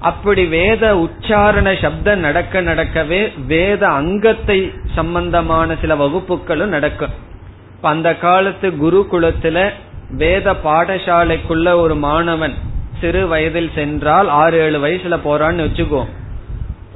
அப்படி 0.00 0.44
வேத 0.46 0.82
உச்சாரண 0.94 1.68
சப்தம் 1.80 2.18
நடக்க 2.18 2.62
நடக்கவே 2.62 3.20
வேத 3.46 3.82
அங்கத்தை 3.88 4.58
சம்பந்தமான 4.94 5.76
சில 5.80 5.94
வகுப்புகளும் 5.94 6.74
நடக்கும். 6.76 7.14
அந்த 7.80 8.14
காலத்து 8.16 8.68
குருகுலத்துல 8.70 9.70
வேத 10.10 10.52
பாடசாலைக்குள்ள 10.64 11.68
ஒரு 11.80 11.94
மாணவன் 11.94 12.54
சிறு 13.00 13.26
வயதில் 13.28 13.70
சென்றால் 13.74 14.28
ஆறு 14.28 14.58
ஏழு 14.58 14.78
வயசுல 14.86 15.16
போறான்னு 15.24 15.64
வச்சுக்கோ. 15.66 16.02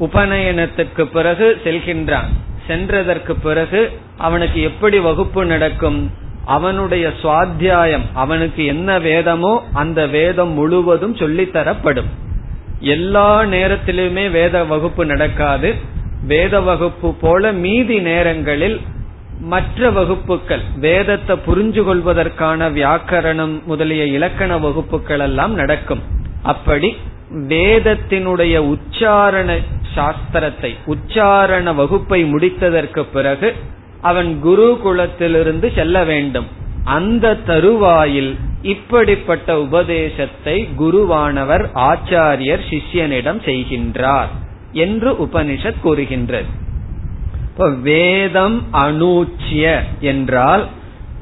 உபநயனத்துக்கு 0.00 1.03
பிறகு 1.12 1.61
செல்கின்றான். 1.64 2.30
சென்றதற்கு 2.68 3.34
பிறகு 3.42 3.80
அவனுக்கு 4.18 4.61
எப்படி 4.62 4.98
வகுப்பு 4.98 5.44
நடக்கும்? 5.44 6.00
அவனுடைய 6.45 7.12
சுவாத்தியாயம் 7.22 8.07
அவனுக்கு 8.12 8.64
என்ன 8.64 8.99
வேதமோ 8.99 9.64
அந்த 9.72 10.07
வேதம் 10.07 10.53
முழுவதும் 10.53 11.16
சொல்லித்தரப்படும். 11.16 12.11
எல்லா 12.80 13.43
நேரத்திலுமே 13.43 14.30
வேத 14.30 14.64
வகுப்பு 14.64 15.07
நடக்காது. 15.07 15.74
வேத 16.26 16.61
வகுப்பு 16.61 17.14
போல 17.14 17.53
மீதி 17.53 18.01
நேரங்களில் 18.01 18.80
மற்ற 19.40 19.90
வகுப்புகள் 19.90 20.62
வேதத்தை 20.76 21.36
புரிஞ்சு 21.47 21.82
கொள்வதற்கான 21.84 22.68
வியாக்கரணம் 22.70 23.64
முதலிய 23.64 24.05
இலக்கண 24.05 24.59
வகுப்புகள் 24.59 25.18
எல்லாம் 25.18 25.55
நடக்கும். 25.55 26.03
அப்படி 26.43 26.97
வேதத்தினுடைய 27.49 28.55
உச்சாரண 28.59 29.59
சாஸ்திரத்தை 29.97 30.74
உச்சாரண 30.86 31.74
வகுப்பை 31.74 32.24
முடித்ததற்கு 32.24 33.03
பிறகு 33.12 33.55
அவன் 34.03 34.30
குரு 34.40 34.68
குலத்திலிருந்து 34.84 35.68
செல்ல 35.74 35.96
வேண்டும். 36.05 36.48
அந்த 36.96 37.34
தருவாயில் 37.46 38.32
இப்படிப்பட்ட 38.62 39.48
உபதேசத்தை 39.61 40.57
குருவானவர் 40.78 41.64
ஆச்சாரியர் 41.90 42.62
சிஷ்யனிடம் 42.70 43.40
செய்கின்றார் 43.48 44.30
என்று 44.84 45.11
உபனிஷத் 45.24 45.80
கூறுகின்றது. 45.80 46.50
வேதம் 47.84 48.59
அனூச்சிய 48.84 49.64
என்றால் 50.12 50.64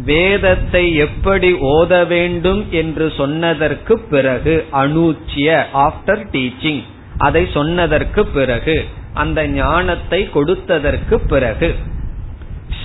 வேதத்தை 0.05 0.83
எப்படி 0.97 1.49
ஓத 1.71 1.93
வேண்டும் 2.07 2.61
என்று 2.71 3.07
சொன்னதற்கு 3.17 3.95
பிறகு 4.13 4.55
அனூச்சிய 4.83 5.49
ஆப்டர் 5.87 6.23
டீச்சிங் 6.33 6.83
அதை 7.19 7.43
சொன்னதற்கு 7.53 8.23
பிறகு 8.37 8.77
அந்த 9.15 9.41
ஞானத்தை 9.55 10.21
கொடுத்ததற்கு 10.35 11.17
பிறகு 11.27 11.71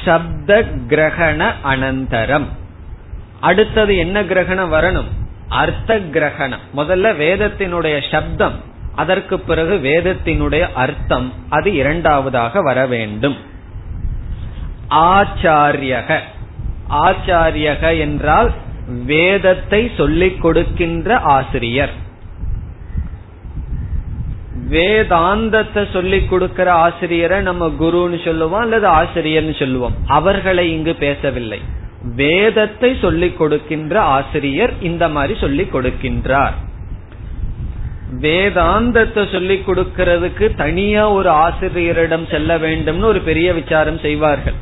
சப்த 0.05 0.63
கிரகண 0.87 1.51
அனந்தரம். 1.63 2.45
அடுத்தது 3.39 3.95
என்ன 3.97 4.23
கிரகணம் 4.23 4.73
வரணும்? 4.73 5.09
அர்த்த 5.49 5.99
கிரகணம் 5.99 6.63
முதல்ல 6.75 7.11
வேதத்தினுடைய 7.23 7.95
சப்தம் 8.11 8.55
அதற்கு 8.95 9.39
பிறகு 9.39 9.75
வேதத்தினுடைய 9.83 10.73
அர்த்தம் 10.73 11.33
அது 11.49 11.73
இரண்டாவதாக 11.73 12.61
வர 12.61 12.85
வேண்டும். 12.85 13.37
ஆச்சாரியக. 14.89 16.19
ஆச்சாரியக 16.89 17.99
என்றால் 17.99 18.51
வேதத்தை 19.05 19.91
சொல்லிக் 19.97 20.41
கொடுக்கின்ற 20.41 21.17
ஆசிரியர். 21.17 21.93
வேதாந்தத்தை 24.69 25.91
சொல்லிக் 25.93 26.29
கொடுக்கிற 26.29 26.73
ஆசிரியரை 26.73 27.41
நம்ம 27.41 27.67
குருன்னு 27.67 28.23
சொல்லுவோம் 28.25 28.59
அல்லது 28.59 28.87
ஆசிரியர்னு 28.87 29.59
சொல்லுவோம். 29.59 29.95
அவர்களை 30.07 30.71
இங்கு 30.71 30.95
பேசவில்லை. 30.95 31.59
வேதத்தை 32.15 32.97
சொல்லிக் 33.01 33.37
கொடுக்கின்ற 33.37 34.01
ஆசிரியர் 34.01 34.73
இந்த 34.81 35.09
மாதிரி 35.09 35.39
சொல்லிக் 35.39 35.75
கொடுக்கின்றார். 35.75 36.55
வேதாந்தத்தை 38.21 39.31
சொல்லிக் 39.31 39.69
கொடுக்கிறதுக்கு 39.69 40.55
தனியா 40.55 41.11
ஒரு 41.11 41.29
ஆசிரியரிடம் 41.29 42.25
செல்ல 42.25 42.57
வேண்டும்னு 42.57 43.03
ஒரு 43.03 43.19
பெரிய 43.19 43.53
விசாரம் 43.53 43.99
செய்வார்கள். 43.99 44.53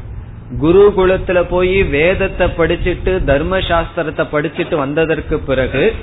குருகுலத்துல 0.61 1.45
போய் 1.49 1.83
வேதத்தை 1.83 2.47
படிச்சுட்டு 2.47 3.23
தர்ம 3.23 3.59
சாஸ்திரத்தை 3.59 4.25
படிச்சுட்டு 4.31 4.75
வந்ததற்கு 4.75 5.39
பிறகு 5.39 5.95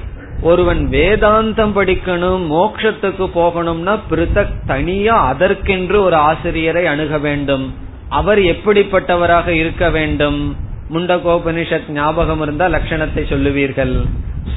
ஒருவன் 0.43 0.89
வேதாந்தம் 0.91 1.73
படிக்கணும் 1.75 2.45
மோக்ஷத்துக்கு 2.51 3.31
போகணும்னா 3.35 3.99
பிருத்தக் 4.11 4.53
தனியா 4.67 5.27
அதற்கென்று 5.27 6.03
ஒரு 6.03 6.17
ஆசிரியரை 6.17 6.87
அணுக 6.87 7.19
வேண்டும். 7.19 7.75
அவர் 8.09 8.39
எப்படிப்பட்டவராக 8.39 9.49
இருக்க 9.49 9.91
வேண்டும்? 9.91 10.57
முண்டகோபனிஷத் 10.93 11.89
ஞாபகம் 11.89 12.43
இருந்தா 12.43 12.67
லட்சணத்தை 12.67 13.25
சொல்லுவீர்கள். 13.29 14.07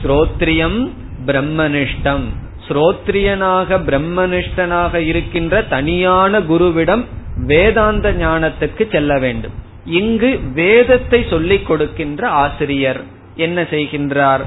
ஸ்ரோத்ரியம் 0.03 0.89
பிரம்மனிஷ்டம். 1.25 2.23
ஸ்ரோத்ரியனாக 2.67 3.77
பிரம்மனிஷ்டனாக 3.87 4.93
இருக்கின்ற 4.93 5.63
தனியான 5.63 6.39
குருவிடம் 6.39 7.05
வேதாந்த 7.37 8.11
ஞானத்துக்கு 8.11 8.91
செல்ல 8.91 9.19
வேண்டும். 9.19 9.51
இங்கு 9.85 10.39
வேதத்தை 10.53 11.25
சொல்லிக் 11.29 11.65
கொடுக்கின்ற 11.65 12.27
ஆசிரியர் 12.27 13.03
என்ன 13.35 13.61
செய்கின்றார்? 13.61 14.41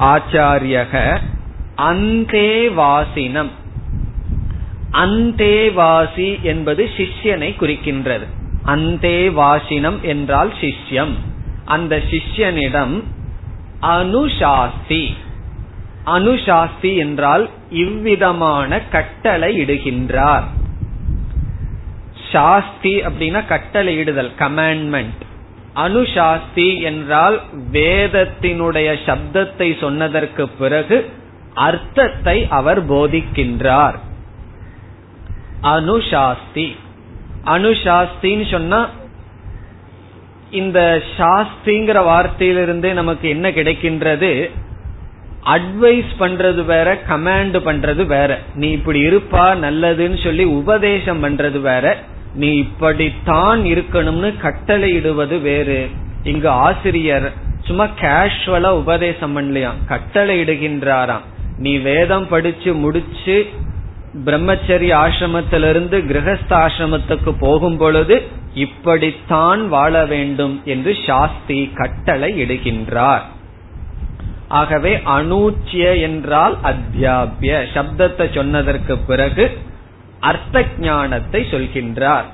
ஆச்சாரியக 0.00 1.20
அந்தே 1.74 2.68
வாசினம். 2.68 3.50
அந்தேவாசி 4.92 6.40
என்பது 6.42 6.90
சிஷ்யனை 6.96 7.50
குறிக்கின்றது. 7.56 8.26
அந்தே 8.64 9.30
வாசினம் 9.30 9.98
என்றால் 10.02 10.52
சிஷ்யம். 10.60 11.14
அந்த 11.64 12.02
சிஷ்யனிடம் 12.10 13.02
அனுசாஸ்தி 13.82 15.04
அனுசாஸ்தி 16.06 16.96
என்றால் 16.96 17.44
இவ்விதமான 17.70 18.80
கட்டளை 18.80 19.50
இடுகின்றார். 19.60 20.46
சாஸ்தி 22.32 23.00
அப்படின்னா 23.00 23.40
கட்டளை 23.46 23.96
இடுதல் 23.96 24.32
கமாண்ட்மெண்ட் 24.38 25.22
அனுசாஸ்தி 25.76 26.82
என்றால் 26.82 27.40
வேதத்தினுடைய 27.72 28.96
சப்தத்தை 29.06 29.80
சொன்னதற்கு 29.80 30.48
பிறகு 30.48 31.10
அர்த்தத்தை 31.54 32.46
அவர் 32.50 32.90
போதிக்கின்றார். 32.90 33.94
அனுசாஸ்தி. 35.62 36.76
அனுசாஸ்தின்னு 37.44 38.50
சொன்னா 38.50 38.88
இந்த 40.50 41.02
சாஸ்திங்கிற 41.18 41.98
வார்த்தையிலிருந்தே 42.04 42.92
நமக்கு 42.92 43.28
என்ன 43.28 43.50
கிடைக்கின்றது? 43.50 44.50
அட்வைஸ் 45.46 46.10
பண்றது 46.18 46.64
வேற 46.64 46.94
கமாண்ட் 47.08 47.58
பண்றது 47.64 48.06
வேற. 48.06 48.38
நீ 48.54 48.70
இப்படி 48.70 49.00
இருப்பா 49.02 49.44
நல்லதுன்னு 49.66 50.24
சொல்லி 50.24 50.44
உபதேசம் 50.44 51.24
பண்றது 51.24 51.60
வேற. 51.60 51.98
நீ 52.34 52.56
இப்படித்தான் 52.56 53.62
இருக்கணும்னு 53.62 54.36
கட்டளை 54.36 55.00
வேறு. 55.40 55.88
இங்கு 56.22 56.48
ஆசிரியர் 56.48 57.32
சும்மா 57.64 57.84
கேஷுவலா 57.84 58.68
உபதேசம் 58.68 59.36
பண்ணலையாம். 59.36 59.84
கட்டளை 59.86 60.42
இடுகின்றாராம் 60.42 61.26
நீ 61.56 61.76
வேதம் 61.78 62.28
படிச்சு 62.28 62.74
முடிச்சு 62.74 63.50
பிரம்மச்சரிய 64.26 64.92
ஆசிரமத்திலிருந்து 64.94 65.96
கிரகஸ்த 66.10 66.50
ஆசிரமத்துக்கு 66.50 67.34
போகும் 67.38 67.76
பொழுது 67.76 68.22
இப்படித்தான் 68.54 69.68
வாழ 69.68 70.04
வேண்டும் 70.04 70.62
என்று 70.64 70.96
சாஸ்தி 71.06 71.70
கட்டளை 71.74 72.42
இடுகின்றார் 72.42 73.22
ஆகவே 74.48 74.96
அனூச்சிய 74.96 76.00
என்றால் 76.00 76.58
அத்தியாபிய. 76.62 77.66
சப்தத்தை 77.74 78.34
சொன்னதற்கு 78.34 78.98
பிறகு 78.98 79.58
அர்த்த 80.20 80.64
ஞானத்தை 80.78 81.40
சொல்கின்றார். 81.50 82.26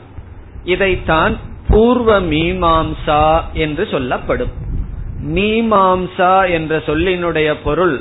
இதைத்தான் 0.64 1.34
பூர்வ 1.68 2.20
மீமாம்சா 2.20 3.24
என்று 3.52 3.84
சொல்லப்படும். 3.90 4.52
மீமாம்சா 5.34 6.32
என்ற 6.50 6.78
சொல்லினுடைய 6.86 7.48
பொருள் 7.64 7.96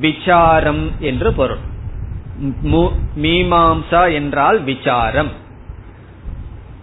விசாரம் 0.00 0.84
என்று 1.00 1.32
பொருள். 1.32 1.62
மீமாம்சா 3.24 4.02
என்றால் 4.12 4.58
விசாரம். 4.62 5.30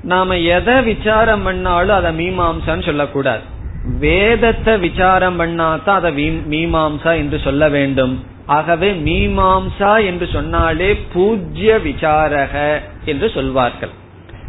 நாம 0.04 0.38
எதை 0.38 0.76
விசாரம் 0.84 1.44
பண்ணாலும் 1.44 1.98
அதை 1.98 2.12
மீமாம்சான்னு 2.22 2.86
சொல்லக்கூடாது. 2.86 3.44
வேதத்தை 4.00 4.74
விசாரம் 4.78 5.40
பண்ணாதான் 5.40 6.00
அதை 6.02 6.12
மீமாம்சா 6.54 7.12
என்று 7.16 7.40
சொல்ல 7.40 7.70
வேண்டும். 7.70 8.16
ஆகவே 8.46 8.92
மீமாம்சா 8.92 10.06
என்று 10.06 10.28
சொன்னாலே 10.28 10.96
பூஜ்ய 11.14 11.80
விசாரக 11.84 12.82
என்று 13.06 13.30
சொல்வார்கள். 13.30 13.90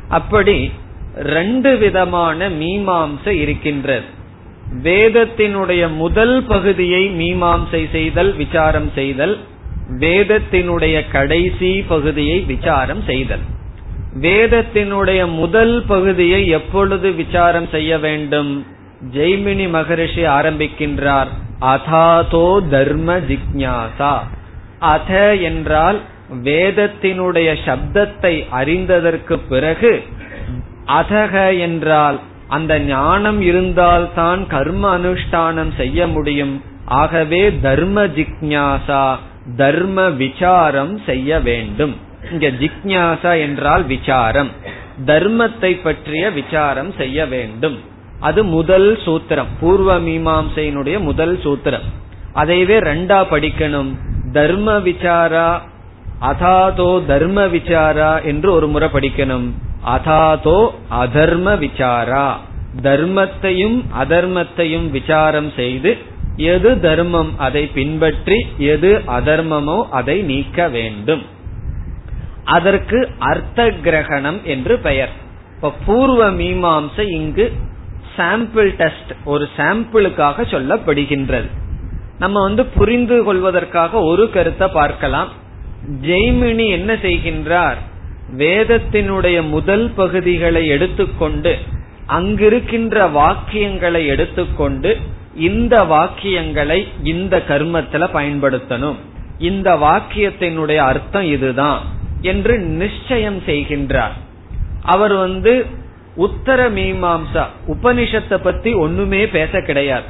அப்படி 0.08 0.70
ரெண்டு 1.14 1.76
விதமான 1.76 2.48
மீமாம்ச 2.48 3.28
இருக்கின்றது. 3.28 4.14
வேதத்தினுடைய 4.82 5.94
முதல் 5.94 6.42
பகுதியை 6.42 7.10
மீமாம்சை 7.10 7.90
செய்தல் 7.90 8.34
விசாரம் 8.34 8.90
செய்தல் 8.94 9.38
வேதத்தினுடைய 9.98 11.02
கடைசி 11.10 11.84
பகுதியை 11.88 12.40
விசாரம் 12.40 13.02
செய்தல். 13.02 13.40
வேதத்தினுடைய 14.20 15.32
முதல் 15.32 15.84
பகுதியை 15.86 16.48
எப்பொழுது 16.48 17.12
விசாரம் 17.12 17.68
செய்ய 17.68 17.98
வேண்டும்? 17.98 18.66
ஜெய்மினி 19.14 19.70
மகரிஷி 19.70 20.22
ஆரம்பிக்கின்றார். 20.22 21.28
அதாதோ 21.60 22.68
தர்ம 22.70 23.18
ஜிக்ஞாசா. 23.28 24.14
அத 24.78 25.34
என்றால் 25.34 26.00
வேதத்தினுடைய 26.44 27.48
சப்தத்தை 27.66 28.34
அறிந்ததற்கு 28.50 29.36
பிறகு 29.48 30.02
அதக 30.86 31.58
என்றால் 31.58 32.20
அந்த 32.48 32.78
ஞானம் 32.78 33.40
இருந்தால்தான் 33.40 34.46
கர்ம 34.46 34.98
அனுஷ்டானம் 34.98 35.72
செய்ய 35.76 36.06
முடியும். 36.06 36.62
ஆகவே 36.84 37.52
தர்ம 37.60 38.04
ஜிக்ஞாசா 38.04 39.16
தர்ம 39.56 40.08
விசாரம் 40.10 40.94
செய்ய 41.06 41.40
வேண்டும். 41.40 41.94
இங்க 42.30 42.46
ஜிக்ஞாசா 42.46 43.40
என்றால் 43.40 43.84
விசாரம். 43.84 44.50
தர்மத்தை 45.06 45.82
பற்றிய 45.82 46.30
விசாரம் 46.30 46.92
செய்ய 46.92 47.26
வேண்டும். 47.26 47.76
அது 48.20 48.44
முதல் 48.44 48.98
சூத்திரம். 49.04 49.50
பூர்வ 49.60 49.98
மீமாசையினுடைய 50.00 50.98
முதல் 50.98 51.38
சூத்திரம். 51.38 51.86
அதைவே 52.34 52.76
ரெண்டா 52.80 53.18
படிக்கணும். 53.30 53.90
தர்ம 54.32 54.78
விசாரா 54.78 55.60
அதாதோ 56.20 57.06
தர்ம 57.06 57.46
விசாரா 57.46 58.24
என்று 58.24 58.52
ஒரு 58.52 58.68
முறை 58.68 58.88
படிக்கணும். 58.92 59.50
அதாதோ 59.86 60.68
அதர்ம 60.90 61.58
விசாரா. 61.58 62.32
தர்மத்தையும் 62.82 63.84
அதர்மத்தையும் 64.00 64.90
விசாரம் 64.90 65.52
செய்து 65.56 65.96
எது 66.36 66.80
தர்மம் 66.80 67.38
அதை 67.38 67.66
பின்பற்றி 67.66 68.46
எது 68.58 69.02
அதர்மமோ 69.06 69.82
அதை 69.90 70.22
நீக்க 70.22 70.68
வேண்டும். 70.68 71.22
அதற்கு 72.44 73.10
அர்த்த 73.18 73.72
கிரகணம் 73.84 74.42
என்று 74.42 74.78
பெயர். 74.78 75.08
இப்ப 75.54 75.72
பூர்வ 75.86 76.30
மீமாம்சை 76.30 77.08
இங்கு 77.10 77.52
சாம்பிள் 78.16 78.68
டெஸ்ட் 78.76 79.12
ஒரு 79.24 79.48
சாம்பிளுக்காக 79.56 80.44
சொல்லப்படுகின்றது. 80.52 81.48
நம்ம 82.18 82.42
வந்து 82.42 82.66
புரிந்து 82.66 83.22
கொள்வதற்காக 83.22 84.00
ஒரு 84.00 84.30
கருத்தை 84.30 84.68
பார்க்கலாம். 84.68 85.28
ஜெய்மினி 86.02 86.68
என்ன 86.68 86.94
செய்கின்றார்? 86.94 87.76
வேதத்தினுடைய 88.36 89.48
முதல் 89.48 89.90
பகுதிகளை 89.90 90.66
எடுத்துக்கொண்டு 90.66 91.58
அங்கிருக்கின்ற 92.08 92.96
வாக்கியங்களை 93.10 94.06
எடுத்துக்கொண்டு 94.06 94.96
இந்த 95.34 95.84
வாக்கியங்களை 95.84 96.88
இந்த 97.02 97.42
கர்மத்துல 97.48 98.04
பயன்படுத்தணும். 98.14 98.96
இந்த 99.38 99.74
வாக்கியத்தினுடைய 99.74 100.76
அர்த்தம் 100.76 101.24
இதுதான் 101.24 101.80
என்று 102.20 102.58
நிச்சயம் 102.58 103.40
செய்கின்றார். 103.46 104.14
அவர் 104.82 105.14
வந்து 105.14 105.66
உத்தர 106.16 106.60
மீமாம்சா 106.70 107.44
உபனிஷத்தை 107.68 108.36
பத்தி 108.42 108.72
ஒண்ணுமே 108.72 109.26
பேச 109.26 109.60
கிடையாது. 109.60 110.08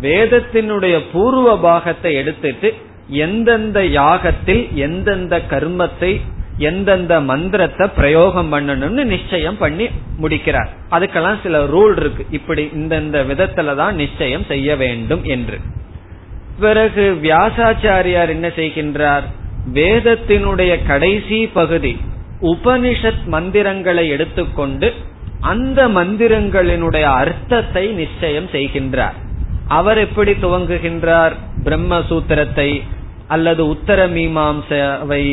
வேதத்தினுடைய 0.00 1.00
பூர்வ 1.12 1.58
பாகத்தை 1.58 2.14
எடுத்துட்டு 2.14 2.74
எந்தெந்த 3.08 3.80
யாகத்தில் 3.80 4.62
எந்தெந்த 4.74 5.36
கர்மத்தை 5.50 6.20
எந்தெந்த 6.56 7.20
மந்திரத்தை 7.20 7.86
பிரயோகம் 7.96 8.50
பண்ணணும்னு 8.52 9.04
நிச்சயம் 9.04 9.58
பண்ணி 9.58 9.86
முடிக்கிறார். 10.18 10.70
அதுக்கெல்லாம் 10.90 11.42
சில 11.42 11.64
ரூல் 11.64 11.96
இருக்கு. 11.96 12.26
இப்படி 12.30 12.64
இந்தந்த 12.74 13.18
விதத்துல 13.30 13.74
தான் 13.74 13.94
நிச்சயம் 13.94 14.44
செய்ய 14.44 14.76
வேண்டும் 14.76 15.24
என்று. 15.24 15.58
பிறகு 16.60 17.04
வியாசாச்சாரியார் 17.22 18.28
என்ன 18.28 18.48
செய்கின்றார்? 18.48 19.22
வேதத்தினுடைய 19.74 20.72
கடைசி 20.86 21.46
பகுதி 21.46 21.96
உபனிஷத் 22.40 23.24
மந்திரங்களை 23.26 24.08
எடுத்துக்கொண்டு 24.08 24.92
அந்த 25.50 25.80
மந்திரங்களினுடைய 25.88 27.06
அர்த்தத்தை 27.20 27.84
நிச்சயம் 28.00 28.48
செய்கின்றார். 28.54 29.16
அவர் 29.78 29.98
எப்படி 29.98 30.32
துவங்குகின்றார்? 30.44 31.34
பிரம்மசூத்திரத்தை 31.66 32.70
அல்லது 33.34 33.62
உத்தர 33.74 34.00
மீமாம்சாவை 34.14 35.24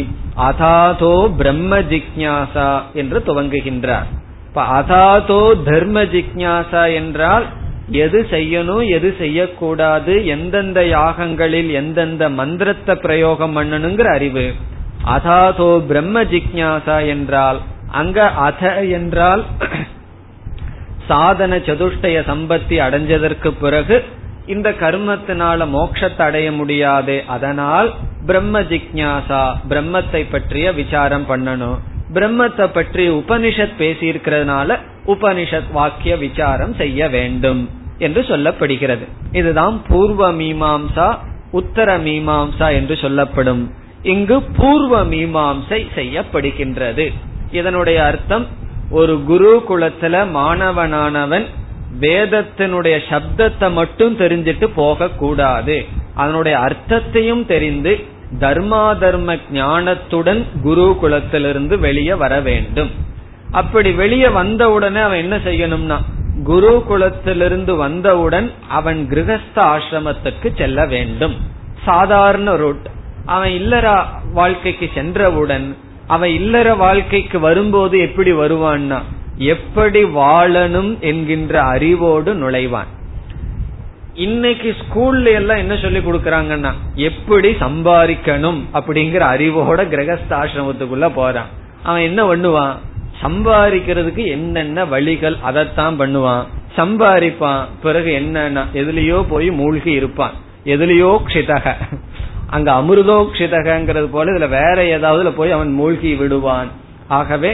அதாதோ 0.47 1.15
பிரம்ம 1.39 1.79
ஜிக்யாசா 1.91 2.71
என்று 2.93 3.19
துவங்குகின்றார். 3.27 4.09
இப்ப 4.47 4.61
அதாதோ 4.77 5.41
தர்ம 5.69 6.03
ஜிக்யாசா 6.13 6.83
என்றால் 6.93 7.45
எது 8.03 8.19
செய்யணும் 8.31 8.85
எது 8.97 9.09
செய்யக்கூடாது 9.19 10.13
எந்தெந்த 10.35 10.79
யாகங்களில் 10.95 11.69
எந்தெந்த 11.81 12.23
மந்திரத்தை 12.39 12.95
பிரயோகம் 13.05 13.55
பண்ணணுங்கிற 13.57 14.09
அறிவு. 14.13 14.45
அதாதோ 15.15 15.71
பிரம்ம 15.91 16.23
ஜிக்யாசா 16.33 16.97
என்றால் 17.07 17.59
அங்க 17.99 18.19
அத 18.47 18.63
என்றால் 18.97 19.43
சாதன 21.09 21.57
சதுஷ்டய 21.67 22.17
சம்பத்தி 22.31 22.75
அடைஞ்சதற்கு 22.85 23.49
பிறகு 23.61 23.97
இந்த 24.53 24.69
கர்மத்தினால 24.81 25.65
மோட்சத்தை 25.73 26.23
அடைய 26.27 26.47
முடியாது 26.59 27.15
அதனால் 27.35 27.89
பிரம்ம 28.25 28.61
ஜிக்யாசா 28.71 29.43
பிரம்மத்தை 29.69 30.21
பற்றிய 30.31 30.71
விசாரம் 30.79 31.25
பண்ணணும். 31.29 31.77
பிரம்மத்தை 32.13 32.67
பற்றி 32.73 33.03
உபனிஷத் 33.09 33.75
பேசியிருக்கிறதுனால 33.81 34.77
உபனிஷத் 35.13 35.69
வாக்கிய 35.71 36.13
விசாரம் 36.25 36.73
செய்ய 36.81 37.09
வேண்டும் 37.15 37.61
என்று 38.05 38.21
சொல்லப்படுகிறது. 38.29 39.05
இதுதான் 39.31 39.75
பூர்வ 39.87 40.31
மீமாம்சா 40.33 41.09
உத்தர 41.59 41.89
மீமாம்சா 42.07 42.67
என்று 42.79 42.95
சொல்லப்படும். 43.03 43.63
இங்கு 44.13 44.37
பூர்வ 44.57 44.95
மீமாம்சை 45.13 45.79
செய்யப்படுகின்றது. 45.95 47.05
இதனுடைய 47.51 47.99
அர்த்தம் 48.03 48.45
ஒரு 48.89 49.23
குரு 49.23 49.63
குலத்துல 49.69 50.21
மாணவனானவன் 50.31 51.45
வேதத்தினுடைய 51.99 52.95
சப்தத்தை 53.09 53.67
மட்டும் 53.73 54.17
தெரிஞ்சிட்டு 54.17 54.67
போக 54.75 55.09
கூடாது 55.09 55.85
அதனுடைய 56.15 56.59
அர்த்தத்தையும் 56.59 57.45
தெரிந்து 57.45 57.93
தர்மா 58.39 58.97
தர்ம 58.97 59.35
ஞானத்துடன் 59.51 60.41
குரு 60.61 60.97
குலத்திலிருந்து 61.01 61.75
வெளியே 61.79 62.13
வர 62.13 62.39
வேண்டும். 62.39 62.91
அப்படி 63.51 63.91
வெளியே 63.91 64.27
வந்தவுடனே 64.27 64.99
அவன் 64.99 65.17
என்ன 65.17 65.37
செய்யணும்னா 65.37 65.97
குரு 66.43 66.83
குலத்திலிருந்து 66.89 67.75
வந்தவுடன் 67.75 68.51
அவன் 68.67 69.07
கிரகஸ்த 69.09 69.57
ஆசிரமத்துக்கு 69.73 70.49
செல்ல 70.55 70.85
வேண்டும். 70.85 71.35
சாதாரண 71.85 72.55
ரூட் 72.55 72.87
அவன் 73.25 73.49
இல்லற 73.49 73.87
வாழ்க்கைக்கு 74.33 74.89
சென்றவுடன் 74.93 75.67
அவன் 76.13 76.31
இல்லற 76.39 76.67
வாழ்க்கைக்கு 76.83 77.37
வரும்போது 77.39 77.95
எப்படி 77.99 78.31
வருவான்னா 78.33 78.99
எப்படி 79.53 80.01
வாழணும் 80.03 80.91
என்கின்ற 81.09 81.53
அறிவோடு 81.73 82.31
நுழைவான். 82.41 82.89
இன்னைக்கு 84.13 84.69
ஸ்கூல்ல 84.79 85.33
எல்லாம் 85.39 85.61
என்ன 85.63 85.75
சொல்லி 85.75 85.99
கொடுக்கறாங்கன்னா 85.99 86.71
எப்படி 87.07 87.49
சம்பாதிக்கணும் 87.59 88.59
அப்படிங்கிற 88.73 89.23
அறிவோட 89.33 89.81
கிரகஸ்தாசிரமத்துக்குள்ள 89.93 91.07
போறான். 91.15 91.51
அவன் 91.83 92.01
என்ன 92.01 92.21
பண்ணுவான்? 92.29 92.75
சம்பாதிக்கிறதுக்கு 93.23 94.23
என்னென்ன 94.27 94.85
வழிகள் 94.85 95.37
அதைத்தான் 95.41 95.99
பண்ணுவான். 95.99 96.43
சம்பாதிப்பான் 96.77 97.63
பிறகு 97.81 98.11
என்னன்னா 98.19 98.63
எதுலயோ 98.73 99.17
போய் 99.29 99.49
மூழ்கி 99.51 99.91
இருப்பான். 99.91 100.35
எதுலயோ 100.65 101.11
க்ஷிதக. 101.27 101.65
அங்க 102.55 102.69
அமிர்தோக்ஷிதகங்கிறது 102.81 104.07
போல 104.13 104.31
இதுல 104.33 104.47
வேற 104.59 104.77
ஏதாவது 104.95 105.31
போய் 105.39 105.55
அவன் 105.57 105.71
மூழ்கி 105.79 106.11
விடுவான். 106.21 106.69
ஆகவே 107.17 107.51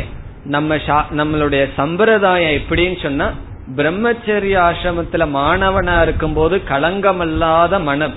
நம்ம 0.53 0.75
நம்மளுடைய 1.19 1.63
சம்பிரதாயம் 1.79 2.55
எப்படின்னு 2.59 2.97
சொன்னா 3.01 3.27
பிரம்மச்சரிய 3.77 4.55
ஆசிரமத்துல 4.67 5.23
மாணவனா 5.35 5.95
இருக்கும் 6.05 6.35
போது 6.37 6.55
களங்கமல்லாத 6.71 7.79
மனம். 7.89 8.15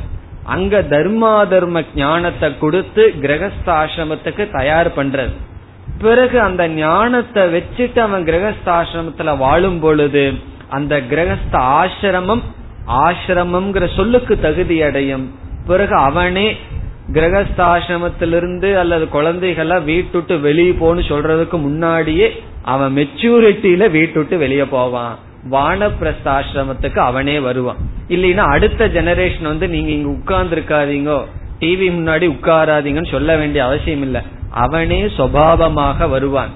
அங்க 0.54 0.80
தர்மா 0.92 1.32
தர்ம 1.52 1.82
ஞானத்தை 1.94 2.48
கொடுத்து 2.58 3.02
கிரகஸ்த 3.24 3.68
ஆசிரமத்துக்கு 3.80 4.44
தயார் 4.58 4.90
பண்றது. 4.98 5.34
பிறகு 6.04 6.36
அந்த 6.40 6.62
ஞானத்தை 6.76 7.42
வச்சுட்டு 7.54 8.00
அவன் 8.06 8.26
கிரகஸ்த 8.30 8.66
ஆசிரமத்துல 8.78 9.34
வாழும் 9.38 9.80
பொழுது 9.84 10.24
அந்த 10.76 10.94
கிரகஸ்த 11.12 11.54
ஆசிரமம் 11.80 12.42
ஆசிரமம்ங்கிற 13.04 13.84
சொல்லுக்கு 13.96 14.34
தகுதி 14.46 14.76
அடையும் 14.88 15.26
பிறகு 15.68 15.94
அவனே 16.08 16.46
கிரகஸ்தாசிரமத்திலிருந்து 17.12 18.70
அல்லது 18.76 19.04
குழந்தைகள 19.12 19.84
வீட்டுட்டு 19.84 20.34
வெளியே 20.40 20.72
போன்னு 20.80 21.02
சொல்றதுக்கு 21.10 21.58
முன்னாடியே 21.66 22.28
அவன் 22.62 22.94
மெச்சூரிட்டியில 22.96 23.90
வீட்டுட்டு 23.90 24.38
வெளியே 24.38 24.66
போவான். 24.76 25.14
வானப்பிரஸ்தாசிரமத்துக்கு 25.50 26.98
அவனே 27.10 27.36
வருவான். 27.40 27.80
இல்லைன்னா 28.08 28.44
அடுத்த 28.54 28.88
ஜெனரேஷன் 28.88 29.50
வந்து 29.52 29.68
நீங்க 29.68 29.90
இங்க 29.90 30.08
உட்கார்ந்து 30.08 30.56
இருக்காதீங்க 30.56 31.12
டிவி 31.60 31.86
முன்னாடி 31.98 32.26
உட்காராதீங்கன்னு 32.34 33.10
சொல்ல 33.10 33.36
வேண்டிய 33.36 33.64
அவசியம் 33.64 34.02
இல்ல. 34.02 34.18
அவனே 34.64 35.00
சுவாவமாக 35.18 36.08
வருவான். 36.08 36.52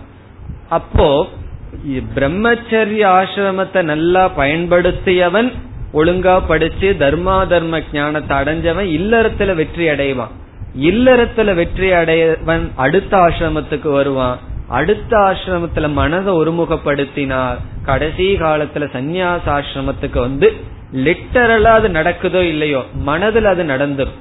அப்போ 0.68 1.08
பிரம்மச்சரிய 2.14 3.04
ஆசிரமத்தை 3.18 3.82
நல்லா 3.82 4.22
பயன்படுத்தியவன் 4.36 5.48
ஒழுங்கா 5.94 6.34
படிச்சு 6.46 6.88
தர்மா 6.98 7.36
தர்ம 7.46 7.80
ஞானத்தை 7.92 8.36
அடைஞ்சவன் 8.36 8.88
இல்லறத்துல 8.98 9.54
வெற்றி 9.54 9.86
அடைவான். 9.88 10.32
இல்லறத்துல 10.90 11.54
வெற்றி 11.54 11.88
அடையவன் 11.92 12.64
அடுத்த 12.76 13.16
ஆசிரமத்துக்கு 13.16 13.90
வருவான். 13.92 14.38
அடுத்த 14.68 15.12
ஆசிரமத்துல 15.18 15.92
மனதை 15.92 16.32
ஒருமுகப்படுத்தினார். 16.34 17.58
கடைசி 17.84 18.26
காலத்துல 18.40 18.86
சந்நியாச 18.96 19.44
ஆசிரமத்துக்கு 19.58 20.18
வந்து 20.18 20.48
லிட்டரலா 21.04 21.72
அது 21.78 21.88
நடக்குதோ 21.88 22.40
இல்லையோ 22.42 22.80
மனதுல 23.06 23.50
அது 23.54 23.64
நடந்துரும். 23.64 24.18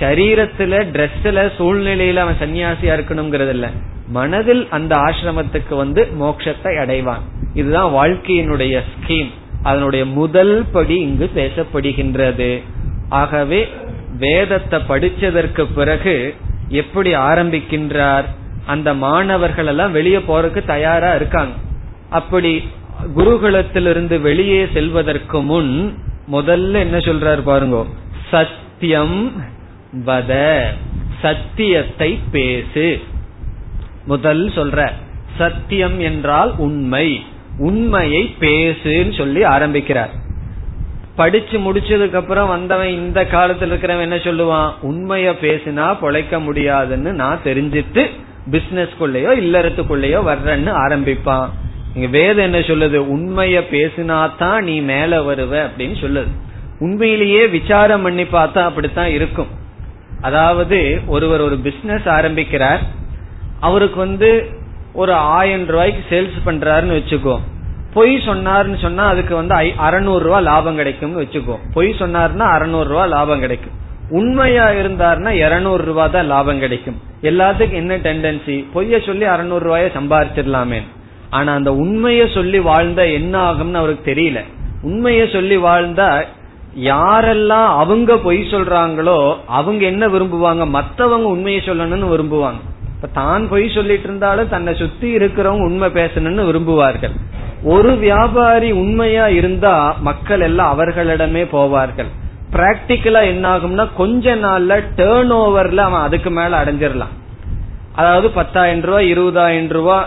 சரீரத்துல 0.00 0.78
டிரெஸ்ல 0.94 1.44
சூழ்நிலையில 1.58 2.22
அவன் 2.24 2.40
சன்னியாசியா 2.40 2.94
இருக்கணுங்கிறது 2.96 3.48
இல்ல 3.48 3.66
மனதில் 4.10 4.62
அந்த 4.70 4.92
ஆசிரமத்துக்கு 4.96 5.74
வந்து 5.76 6.02
மோட்சத்தை 6.20 6.72
அடைவான். 6.82 7.24
இதுதான் 7.54 7.92
வாழ்க்கையினுடைய 7.92 8.74
ஸ்கீம் 8.92 9.32
அதனுடைய 9.68 10.04
முதல் 10.20 10.54
படி 10.72 10.96
இங்கு 11.06 11.26
பேசப்படுகின்றது. 11.34 12.50
ஆகவே 13.20 13.60
வேதத்தை 14.18 14.78
படிச்சதற்கு 14.88 15.64
பிறகு 15.74 16.16
எப்படி 16.80 17.10
ஆரம்பிக்கின்றார்? 17.30 18.26
அந்த 18.66 18.88
மாணவர்கள் 19.04 19.68
எல்லாம் 19.72 19.92
வெளியே 19.92 20.20
போறதுக்கு 20.28 20.62
தயாரா 20.64 21.10
இருக்காங்க. 21.14 21.54
அப்படி 22.10 22.52
குருகுலத்திலிருந்து 23.16 24.16
வெளியே 24.20 24.60
செல்வதற்கு 24.72 25.40
முன் 25.50 25.72
முதல்ல 26.32 26.80
என்ன 26.84 26.96
சொல்றாரு 27.08 27.42
பாருங்க. 27.50 27.78
சத்தியம் 28.30 29.18
வத 30.06 30.32
சத்தியத்தை 31.22 32.10
பேசு. 32.30 32.86
முதல் 34.06 34.42
சொல்ற 34.56 34.80
சத்தியம் 35.38 35.96
என்றால் 36.00 36.52
உண்மை. 36.66 37.06
உண்மையை 37.58 38.34
பேசுன்னு 38.40 39.16
சொல்லி 39.16 39.42
ஆரம்பிக்கிறார். 39.42 40.10
படிச்சு 41.16 41.58
முடிச்சதுக்கு 41.58 42.14
அப்புறம் 42.14 42.48
வந்தவன் 42.48 42.88
இந்த 42.88 43.24
காலத்துல 43.24 43.72
இருக்கிறவன் 43.72 44.00
என்ன 44.00 44.16
சொல்லுவான்? 44.16 44.72
உண்மைய 44.82 45.34
பேசினா 45.40 45.96
பொழைக்க 46.02 46.40
முடியாதுன்னு 46.40 47.12
நான் 47.12 47.40
தெரிஞ்சிட்டு 47.44 48.06
பிசினஸ்குள்ளேயோ 48.50 49.30
இல்லறத்துக்குள்ளேயோ 49.40 50.18
வர்றேன்னு 50.26 50.72
ஆரம்பிப்பான். 50.86 51.48
இங்க 51.94 52.06
வேதம் 52.10 52.44
என்ன 52.44 52.58
சொல்லுது? 52.58 52.98
உண்மைய 52.98 53.62
பேசினாதான் 53.70 54.60
நீ 54.60 54.80
மேல 54.80 55.34
வருவ 55.34 55.66
அப்படின்னு 55.66 55.94
சொல்லுது. 56.00 56.28
உண்மையிலேயே 56.78 57.46
விசாரம் 57.46 58.02
பண்ணி 58.02 58.22
பார்த்தா 58.22 58.58
அப்படித்தான் 58.58 59.08
இருக்கும். 59.08 59.46
அதாவது 60.20 61.00
ஒருவர் 61.06 61.40
ஒரு 61.40 61.56
பிசினஸ் 61.58 62.08
ஆரம்பிக்கிறார். 62.08 62.80
அவருக்கு 63.60 63.98
வந்து 63.98 64.48
ஒரு 65.00 65.12
ஆயிரம் 65.38 65.66
ரூபாய்க்கு 65.74 66.02
சேல்ஸ் 66.10 66.36
பண்றாருன்னு 66.46 66.96
வச்சுக்கோ. 66.98 67.34
பொய் 67.96 68.14
சொன்னார்னு 68.26 68.78
சொன்னா 68.82 69.04
அதுக்கு 69.12 69.34
வந்து 69.34 69.54
அறுநூறு 69.86 70.22
ரூபா 70.26 70.38
லாபம் 70.38 70.78
கிடைக்கும்னு 70.80 71.20
வச்சுக்கோ. 71.22 71.56
பொய் 71.74 71.90
சொன்னார்னா 71.98 72.46
அறுநூறு 72.56 72.88
ரூபா 72.88 73.04
லாபம் 73.14 73.42
கிடைக்கும். 73.44 73.76
உண்மையா 74.10 74.66
இருந்தார்னா 74.80 75.30
இருநூறு 75.44 75.84
ரூபா 75.84 76.04
தான் 76.06 76.30
லாபம் 76.32 76.58
கிடைக்கும். 76.58 76.98
எல்லாத்துக்கும் 77.22 77.80
என்ன 77.82 77.94
டெண்டன்சி 77.96 78.56
பொய்ய 78.74 79.00
சொல்லி 79.06 79.24
அறுநூறு 79.24 79.64
ரூபாய 79.64 79.86
சம்பாரிச்சிடலாமே. 79.94 80.80
ஆனா 81.30 81.50
அந்த 81.54 81.70
உண்மைய 81.82 82.34
சொல்லி 82.34 82.58
வாழ்ந்த 82.70 83.08
என்ன 83.18 83.34
ஆகும்னு 83.50 83.80
அவருக்கு 83.82 84.04
தெரியல. 84.12 84.40
உண்மைய 84.82 85.32
சொல்லி 85.32 85.56
வாழ்ந்தா 85.56 86.08
யாரெல்லாம் 86.90 87.68
அவங்க 87.82 88.16
பொய் 88.18 88.40
சொல்றாங்களோ 88.50 89.18
அவங்க 89.58 89.82
என்ன 89.84 90.04
விரும்புவாங்க? 90.06 90.64
மத்தவங்க 90.76 91.28
உண்மையை 91.28 91.60
சொல்லணும்னு 91.64 92.12
விரும்புவாங்க. 92.14 92.60
தான் 93.12 93.48
பொய் 93.48 93.66
சொல்லிட்டு 93.68 94.06
இருந்தாலும் 94.08 94.48
தன்னை 94.48 94.74
சுத்தி 94.74 95.08
இருக்கிறவங்க 95.16 95.68
உண்மை 95.70 95.88
பேசணும்னு 95.90 96.46
விரும்புவார்கள். 96.48 97.14
ஒரு 97.62 97.92
வியாபாரி 97.96 98.70
உண்மையா 98.72 99.28
இருந்தா 99.28 99.74
மக்கள் 100.00 100.40
எல்லாம் 100.40 100.72
அவர்களிடமே 100.74 101.42
போவார்கள். 101.56 102.10
பிராக்டிக்கலா 102.54 103.22
என்ன 103.26 103.44
ஆகும்னா 103.54 103.86
கொஞ்ச 103.96 104.34
நாள்ல 104.36 104.82
டேர்ன் 104.96 105.32
ஓவர்ல 105.38 105.86
அவன் 105.88 106.04
அதுக்கு 106.06 106.30
மேல 106.30 106.64
அடைஞ்சிடலாம். 106.64 107.14
அதாவது 107.92 108.30
பத்தாயிரம் 108.30 108.84
ரூபாய் 108.88 109.10
இருபதாயிரம் 109.14 109.68
ரூபாய் 109.68 110.06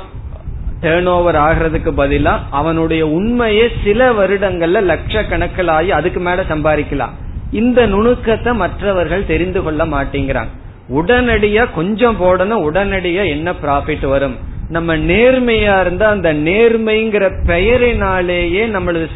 டேர்ன் 0.81 1.09
ஓவர் 1.15 1.35
ஆகிறதுக்கு 1.35 1.91
பதிலா 2.01 2.33
அவனுடைய 2.49 3.07
உண்மையே 3.07 3.65
சில 3.83 4.11
வருடங்கள்ல 4.11 4.81
லட்சக்கணக்கில் 4.91 5.71
ஆகி 5.77 5.91
அதுக்கு 5.91 6.19
மேல 6.19 6.41
சம்பாதிக்கலாம். 6.41 7.15
இந்த 7.51 7.87
நுணுக்கத்தை 7.87 8.53
மற்றவர்கள் 8.53 9.25
தெரிந்து 9.25 9.63
கொள்ள 9.63 9.85
மாட்டேங்கிறாங்க 9.85 10.53
உடனடியா 10.93 11.67
கொஞ்சம் 11.75 12.21
போடணும் 12.21 12.65
உடனடியா 12.71 13.27
என்ன 13.27 13.51
ப்ராஃபிட் 13.51 14.07
வரும்? 14.07 14.35
நம்ம 14.69 14.97
நேர்மையா 14.97 15.81
இருந்தா 15.81 16.09
அந்த 16.09 16.33
நேர்மைங்கிற 16.33 17.31
பெயரினாலேயே 17.45 18.67
நம்மளது 18.67 19.07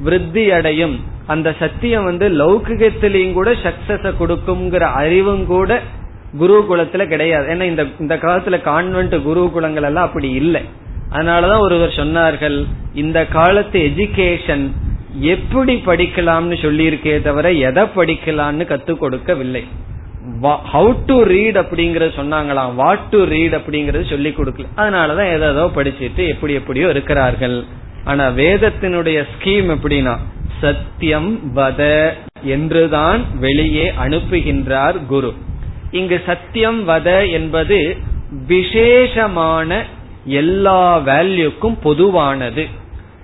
விருத்தி 0.00 0.50
அடையும். 0.50 1.04
அந்த 1.26 1.54
சத்தியம் 1.58 2.04
வந்து 2.04 2.28
லௌகிகத்திலையும் 2.28 3.32
கூட 3.32 3.50
சக்சஸ 3.50 4.12
கொடுக்குங்கிற 4.20 4.80
அறிவும் 4.80 5.46
கூட 5.46 5.80
குருகுலத்துல 6.40 7.06
கிடையாது. 7.06 7.54
ஏன்னா 7.54 7.62
இந்த 7.62 7.86
இந்த 8.00 8.16
காலத்துல 8.16 8.60
கான்வென்ட் 8.60 9.14
குருகுலங்கள் 9.26 9.82
எல்லாம் 9.82 10.04
அப்படி 10.04 10.30
இல்லை. 10.30 10.62
அதனாலதான் 11.12 11.60
ஒருவர் 11.60 11.88
சொன்னார்கள் 11.88 12.64
இந்த 12.94 13.26
காலத்து 13.26 13.80
எஜுகேஷன் 13.80 14.70
எப்படி 15.18 15.82
படிக்கலாம்னு 15.86 16.56
சொல்லியிருக்கே 16.62 17.22
தவிர 17.22 17.52
எதை 17.52 17.82
படிக்கலாம்னு 17.82 18.64
கத்துக் 18.64 18.98
கொடுக்கவில்லை. 18.98 19.64
ஹவு 20.72 20.96
டு 21.06 21.22
ரீட் 21.22 21.58
அப்படிங்கறது 21.58 22.10
சொன்னாங்களாம். 22.18 22.74
வாட் 22.74 23.08
டு 23.10 23.24
ரீட் 23.24 23.54
அப்படிங்கறது 23.54 24.10
சொல்லி 24.10 24.30
கொடுக்கல. 24.30 24.66
அதனாலதான் 24.76 25.32
ஏதோ 25.32 25.70
படிச்சுட்டு 25.76 26.28
எப்படி 26.28 26.52
எப்படியோ 26.52 26.88
இருக்கிறார்கள். 26.88 27.64
ஆனா 28.04 28.28
வேதத்தினுடைய 28.28 29.18
ஸ்கீம் 29.32 29.70
எப்படின்னா 29.76 30.16
சத்தியம் 30.60 31.56
வத 31.56 32.10
என்றுதான் 32.42 33.38
வெளியே 33.38 33.92
அனுப்புகின்றார் 34.04 35.06
குரு. 35.06 35.34
இங்கு 35.90 36.22
சத்தியம் 36.26 36.88
வத 36.88 37.30
என்பது 37.30 37.96
விசேஷமான 38.46 39.84
எல்லா 40.24 40.98
வேல்யூக்கும் 40.98 41.76
பொதுவானது. 41.82 42.66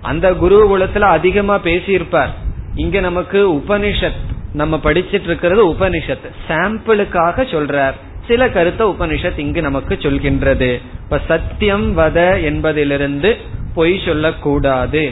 அந்த 0.01 0.31
குருகுலத்துல 0.31 0.99
அதிகமா 0.99 1.55
பேசியிருப்பார். 1.59 2.33
இங்க 2.75 2.99
நமக்கு 2.99 3.39
உபனிஷத் 3.53 4.19
நம்ம 4.57 4.75
படிச்சிட்டு 4.83 5.27
இருக்கிறது 5.29 5.61
உபனிஷத் 5.69 6.27
சாம்பிளுக்காக 6.47 7.45
சொல்றார். 7.53 7.97
சில 8.27 8.49
கருத்தை 8.49 8.85
உபனிஷத் 8.87 9.43
இங்கு 9.45 9.61
நமக்கு 9.61 9.95
சொல்கின்றது. 10.01 10.69
இப்ப 11.03 11.19
சத்தியம் 11.27 11.87
வத 11.97 12.43
என்பதிலிருந்து 12.43 13.31
பொய் 13.75 14.01
சொல்லக்கூடாது. 14.05 15.03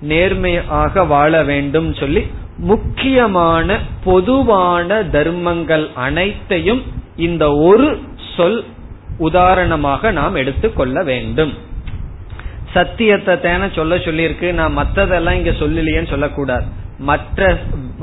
நேர்மையாக 0.00 1.04
வாழ 1.04 1.42
வேண்டும் 1.42 1.90
சொல்லி 1.94 2.22
முக்கியமான 2.56 3.78
பொதுவான 4.04 5.02
தர்மங்கள் 5.14 5.86
அனைத்தையும் 6.06 6.82
இந்த 7.16 7.44
ஒரு 7.68 7.88
சொல் 8.36 8.60
உதாரணமாக 9.18 10.10
நாம் 10.10 10.34
எடுத்துக்கொள்ள 10.34 10.98
வேண்டும். 11.02 11.52
சத்தியத்தை 12.74 13.34
தேன 13.34 13.68
சொல்ல 13.74 13.96
சொல்லியிருக்கு. 13.96 14.48
நான் 14.52 14.76
மற்றதெல்லாம் 14.78 15.38
இங்க 15.40 15.54
சொல்லலையேன்னு 15.62 16.12
சொல்லக்கூடாது. 16.14 16.66
மற்ற 16.98 17.58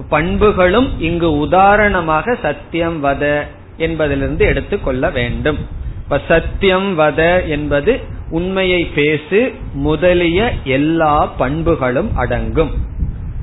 பண்புகளும் 0.09 1.01
இங்கு 1.01 1.37
உதாரணமாக 1.37 2.35
சத்தியம் 2.35 3.03
வத 3.03 3.47
என்பதிலிருந்து 3.77 4.45
எடுத்துக்கொள்ள 4.45 5.09
வேண்டும். 5.09 5.57
இப்ப 6.03 6.21
சத்தியம் 6.27 6.99
வத 6.99 7.47
என்பது 7.47 7.99
உண்மையை 8.29 8.85
பேசு 8.85 9.53
முதலிய 9.73 10.53
எல்லா 10.63 11.25
பண்புகளும் 11.25 12.17
அடங்கும். 12.17 12.71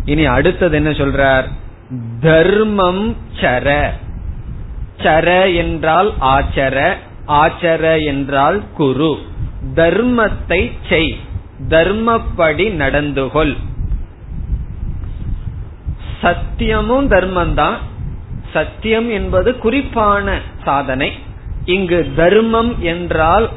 இனி 0.04 0.24
அடுத்தது 0.24 0.76
என்ன 0.76 0.90
சொல்றார்? 0.90 1.44
தர்மம் 2.20 3.16
சர. 3.40 3.84
சர 4.98 5.54
என்றால் 5.54 6.12
ஆச்சர 6.18 6.96
ஆச்சர 7.26 7.98
என்றால் 7.98 8.62
குரு. 8.74 9.18
தர்மத்தை 9.74 10.72
செய். 10.88 11.16
தர்மப்படி 11.68 12.70
நடந்துகொள். 12.70 13.56
சத்தியமும் 16.22 17.06
தர்மம் 17.06 17.54
தான் 17.54 17.78
சத்தியம் 18.52 19.10
என்பது 19.10 19.58
குறிப்பான 19.58 20.40
சாதனை. 20.64 21.12
இங்கு 21.64 21.98
தர்மம் 22.16 22.82
என்றால் 22.82 23.50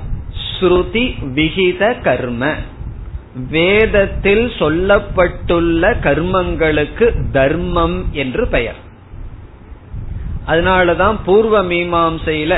ஸ்ருதி 0.48 1.06
விகித 1.34 2.02
கர்ம. 2.02 2.54
வேதத்தில் 3.50 4.46
சொல்லப்பட்டுள்ள 4.60 5.82
கர்மங்களுக்கு 6.04 7.32
தர்மம் 7.32 8.06
என்று 8.12 8.48
பெயர். 8.48 8.80
அதனாலதான் 10.48 11.18
பூர்வ 11.26 11.64
மீமாசையில 11.64 12.54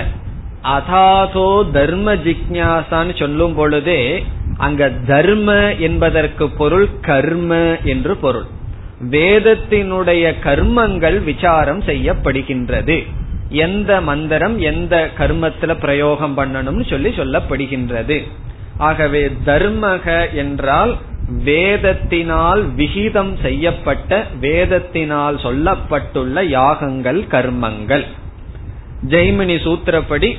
அதாதோ 0.64 1.72
தர்ம 1.72 2.16
ஜிக்யாசான்னு 2.16 3.14
சொல்லும் 3.20 3.54
பொழுதே 3.54 4.24
அங்க 4.58 4.90
தர்ம 5.08 5.76
என்பதற்கு 5.78 6.50
பொருள் 6.50 6.88
கர்ம 7.02 7.78
என்று 7.84 8.18
பொருள். 8.18 8.48
வேதத்தினுடைய 9.02 10.34
கர்மங்கள் 10.44 11.24
விசாரம் 11.24 11.82
செய்யப்படுகின்றது. 11.82 13.08
எந்த 13.50 14.02
மந்திரம் 14.02 14.60
எந்த 14.60 15.10
கர்மத்துல 15.18 15.80
பிரயோகம் 15.80 16.38
பண்ணணும்னு 16.38 16.90
சொல்லி 16.90 17.10
சொல்லப்படுகின்றது. 17.10 18.24
ஆகவே 18.78 19.30
தர்மக 19.46 20.34
என்றால் 20.34 20.98
வேதத்தினால் 21.46 22.74
விகிதம் 22.76 23.38
செய்யப்பட்ட 23.42 24.26
வேதத்தினால் 24.42 25.38
சொல்லப்பட்டுள்ள 25.38 26.44
யாகங்கள் 26.44 27.22
கர்மங்கள். 27.22 28.06
ஜெய்மினி 29.08 29.58
சூத்திரப்படி 29.66 30.38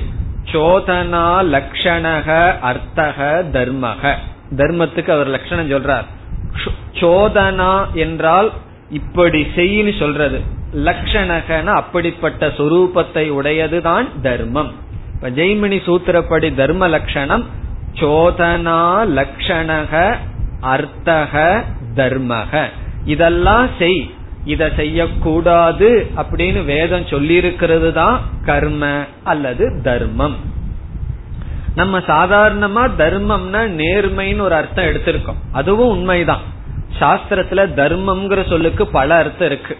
சோதனா 0.51 1.27
லக்ஷணக 1.55 2.59
அர்த்தக 2.59 3.45
தர்மக. 3.53 4.13
தர்மத்துக்கு 4.51 5.09
அவர் 5.09 5.27
லட்சணம் 5.27 5.71
சொல்றார். 5.71 6.05
சோதனா 6.93 7.93
என்றால் 7.93 8.51
இப்படி 8.89 9.47
செய்யின்னு 9.55 9.99
சொல்றது. 9.99 10.41
லக்ஷணகன 10.75 11.63
அப்படிப்பட்ட 11.63 12.47
சொரூபத்தை 12.47 13.31
உடையதுதான் 13.31 14.21
தர்மம். 14.21 14.71
இப்ப 15.13 15.29
ஜெய்மினி 15.29 15.79
சூத்திரப்படி 15.85 16.55
தர்ம 16.55 16.87
லட்சணம் 16.87 17.45
சோதனா 17.93 18.81
லட்சணக 19.17 20.15
அர்த்தக 20.61 21.63
தர்மக. 21.95 22.65
இதெல்லாம் 23.05 23.67
செய். 23.77 24.11
இத 24.45 24.71
செய்யக்கூடாது 24.75 26.07
அப்படின்னு 26.17 26.65
வேதம் 26.65 27.01
சொல்லியிருக்கிறது 27.01 27.91
தான் 27.91 28.21
கர்ம 28.45 29.05
அல்லது 29.23 29.81
தர்மம். 29.83 30.35
நம்ம 31.75 31.99
சாதாரணமா 31.99 32.89
தர்மம்னா 32.97 33.81
நேர்மைன்னு 33.81 34.39
ஒரு 34.39 34.55
அர்த்தம் 34.55 34.85
எடுத்திருக்கோம். 34.85 35.35
அதுவும் 35.51 35.87
உண்மைதான். 35.87 36.41
சாஸ்திரத்துல 36.99 37.73
தர்மம்ங்கிற 37.75 38.49
சொல்லுக்கு 38.49 38.87
பல 38.87 39.15
அர்த்தம் 39.15 39.47
இருக்கு. 39.47 39.77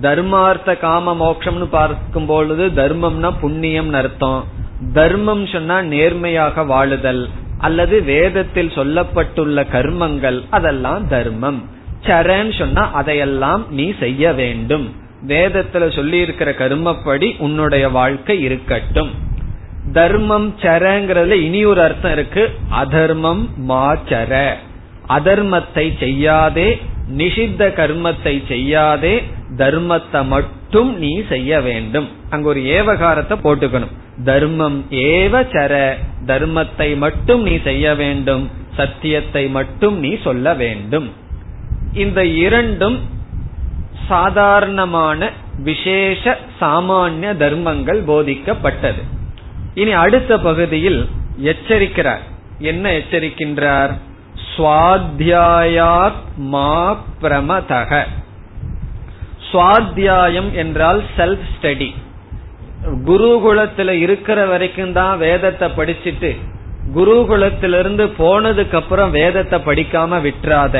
தர்மார்த்த 0.00 0.78
காம 0.78 1.14
மோட்சம்னு 1.14 1.64
பார்க்கும் 1.64 2.26
பொழுது 2.26 2.68
தர்மம்னா 2.68 3.32
புண்ணியம்னு 3.42 3.92
அர்த்தம். 3.92 4.44
தர்மம் 4.92 5.46
சொன்னா 5.46 5.82
நேர்மையாக 5.82 6.62
வாழுதல் 6.62 7.28
அல்லது 7.58 8.02
வேதத்தில் 8.02 8.68
சொல்லப்பட்டுள்ள 8.68 9.66
கர்மங்கள் 9.72 10.44
அதெல்லாம் 10.50 11.08
தர்மம். 11.08 11.68
சரண் 12.02 12.58
சொன்னா 12.58 12.90
அதையெல்லாம் 12.92 13.66
நீ 13.70 13.94
செய்ய 13.98 14.32
வேண்டும். 14.32 14.94
வேதத்துல 15.26 15.94
சொல்லி 15.94 16.18
இருக்கிற 16.18 16.50
கர்மப்படி 16.50 17.36
உன்னுடைய 17.38 17.88
வாழ்க்கை 17.88 18.40
இருக்கட்டும். 18.40 19.26
தர்மம் 19.92 20.54
சரங்கிறதுல 20.60 21.30
இனி 21.30 21.64
ஒரு 21.64 21.82
அர்த்தம் 21.82 22.12
இருக்கு. 22.12 22.50
அதர்மம் 22.68 23.48
மாச்சர. 23.68 24.52
அதர்மத்தை 25.08 25.98
செய்யாதே 25.98 26.80
நிஷித்த 27.16 27.68
கர்மத்தை 27.72 28.46
செய்யாதே 28.46 29.22
தர்மத்தை 29.56 30.26
மட்டும் 30.26 30.98
நீ 30.98 31.22
செய்ய 31.28 31.60
வேண்டும். 31.60 32.08
அங்க 32.30 32.48
ஒரு 32.48 32.60
ஏவகாரத்தை 32.60 33.36
போட்டுக்கணும். 33.44 33.94
தர்மம் 34.24 34.86
ஏவ 34.90 35.40
சர. 35.52 35.94
தர்மத்தை 36.26 36.96
மட்டும் 36.96 37.42
நீ 37.42 37.58
செய்ய 37.62 37.94
வேண்டும். 37.94 38.50
சத்தியத்தை 38.76 39.48
மட்டும் 39.48 39.98
நீ 39.98 40.16
சொல்ல 40.24 40.54
வேண்டும். 40.54 41.12
இந்த 41.94 42.24
இரண்டும் 42.24 42.98
சாதாரணமான 44.08 45.30
விசேஷ 45.58 46.38
சாமானிய 46.60 47.36
தர்மங்கள் 47.36 48.02
போதிக்கப்பட்டது. 48.04 49.02
இனி 49.80 49.92
அடுத்த 50.04 50.32
பகுதியில் 50.38 51.00
எச்சரிக்கிறார். 51.50 52.24
என்ன 52.70 52.84
எச்சரிக்கின்றார்? 53.00 53.92
சுவாத்தியாயாத் 54.52 56.22
மா 56.52 56.72
பிரமதக. 57.22 58.00
சுவாத்தியாயம் 59.50 60.50
என்றால் 60.52 61.00
செல்ஃப் 61.16 61.46
ஸ்டடி 61.52 61.90
குருகுலத்துல 63.06 63.90
இருக்கிற 64.04 64.38
வரைக்கும் 64.46 64.92
தான் 64.92 65.14
வேதத்தை 65.18 65.68
படிச்சுட்டு 65.76 66.30
குருகுலத்திலிருந்து 66.94 68.04
போனதுக்கு 68.18 68.76
அப்புறம் 68.80 69.10
வேதத்தை 69.10 69.58
படிக்காம 69.68 70.18
விட்டுறாத 70.26 70.76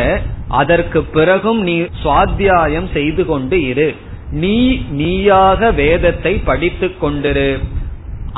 அதற்கு 0.61 1.01
பிறகும் 1.16 1.61
நீ 1.62 1.74
சுவாத்தியாயம் 2.03 2.88
செய்து 2.92 3.22
கொண்டு 3.26 3.57
இரு. 3.70 3.88
நீ 4.44 4.59
நீயாக 5.01 5.70
வேதத்தை 5.80 6.32
படித்துக் 6.49 7.01
கொண்டிரு. 7.03 7.51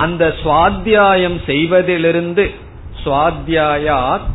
அந்த 0.01 0.33
சுவாத்தியாயம் 0.43 1.39
செய்வதிலிருந்து 1.47 2.45
சுவாத்தியாயாத் 3.05 4.29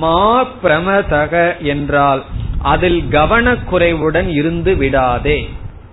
மா 0.00 0.46
பிரமதக 0.62 1.32
என்றால் 1.58 2.22
அதில் 2.62 3.02
கவனக்குறைவுடன் 3.10 4.28
இருந்து 4.28 4.76
விடாதே. 4.76 5.38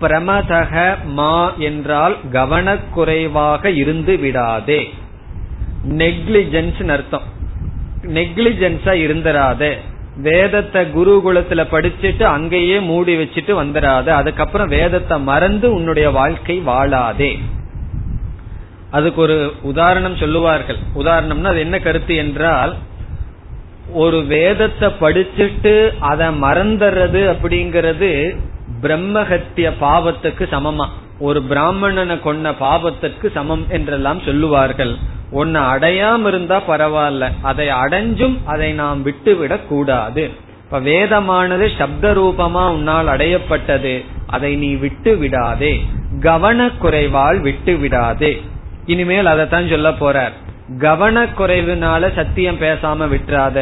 பிரமதக 0.00 0.96
மா 1.04 1.52
என்றால் 1.58 2.16
கவனக்குறைவாக 2.32 3.64
இருந்து 3.74 4.16
விடாதே. 4.16 4.80
நெக்லிஜென்ஸ் 5.88 6.90
அர்த்தம். 6.90 7.26
நெக்லிஜென்ஸா 8.02 8.94
இருந்துராத. 9.04 9.76
வேதத்தை 10.16 10.82
குருகுலத்துல 10.96 11.64
படிச்சுட்டு 11.72 12.22
அங்கேயே 12.22 12.80
மூடி 12.80 13.16
வச்சுட்டு 13.16 13.52
வந்துடாத 13.62 14.08
அதுக்கப்புறம் 14.08 14.68
வேதத்தை 14.68 15.18
மறந்து 15.20 15.74
உன்னுடைய 15.74 16.10
வாழ்க்கை 16.10 16.62
வாழாதே. 16.66 17.32
அதுக்கு 18.90 19.20
ஒரு 19.20 19.52
உதாரணம் 19.62 20.16
சொல்லுவார்கள். 20.16 20.76
உதாரணம்னா 20.94 21.44
அது 21.44 21.58
என்ன 21.58 21.78
கருத்து 21.78 22.16
என்றால் 22.16 22.76
ஒரு 23.92 24.22
வேதத்தை 24.22 24.92
படிச்சுட்டு 25.00 25.98
அதை 25.98 26.26
மறந்துறது 26.26 27.34
அப்படிங்கறது 27.34 28.38
பிரம்மஹத்திய 28.82 29.72
பாவத்துக்கு 29.80 30.46
சமமா. 30.50 30.88
ஒரு 31.18 31.42
பிராமணனை 31.42 32.20
கொண்ட 32.20 32.50
பாவத்திற்கு 32.50 33.30
சமம் 33.32 33.66
என்றெல்லாம் 33.68 34.20
சொல்லுவார்கள். 34.20 34.94
ஒன்னு 35.30 35.60
அடையாம 35.60 36.26
இருந்தா 36.26 36.62
பரவாயில்ல. 36.68 37.30
அதை 37.42 37.68
அடைஞ்சும் 37.68 38.38
அதை 38.44 38.72
நாம் 38.72 39.02
விட்டுவிடக் 39.02 39.68
கூடாது. 39.68 40.30
இப்ப 40.64 40.80
வேதமானது 40.80 41.70
சப்த 41.78 42.12
ரூபமா 42.12 42.68
உன்னால் 42.68 43.06
அடையப்பட்டது. 43.06 44.04
அதை 44.26 44.56
நீ 44.56 44.74
விட்டு 44.74 45.16
விடாதே 45.16 45.84
கவனக்குறைவால் 46.20 47.40
விட்டு 47.40 47.76
விடாதே 47.76 48.40
இனிமேல் 48.88 49.26
அதைத்தான் 49.26 49.68
சொல்ல 49.68 49.88
போறார். 50.02 50.34
கவனக்குறைவுனால 50.78 52.14
சத்தியம் 52.14 52.60
பேசாம 52.60 53.06
விட்டுறாத 53.14 53.58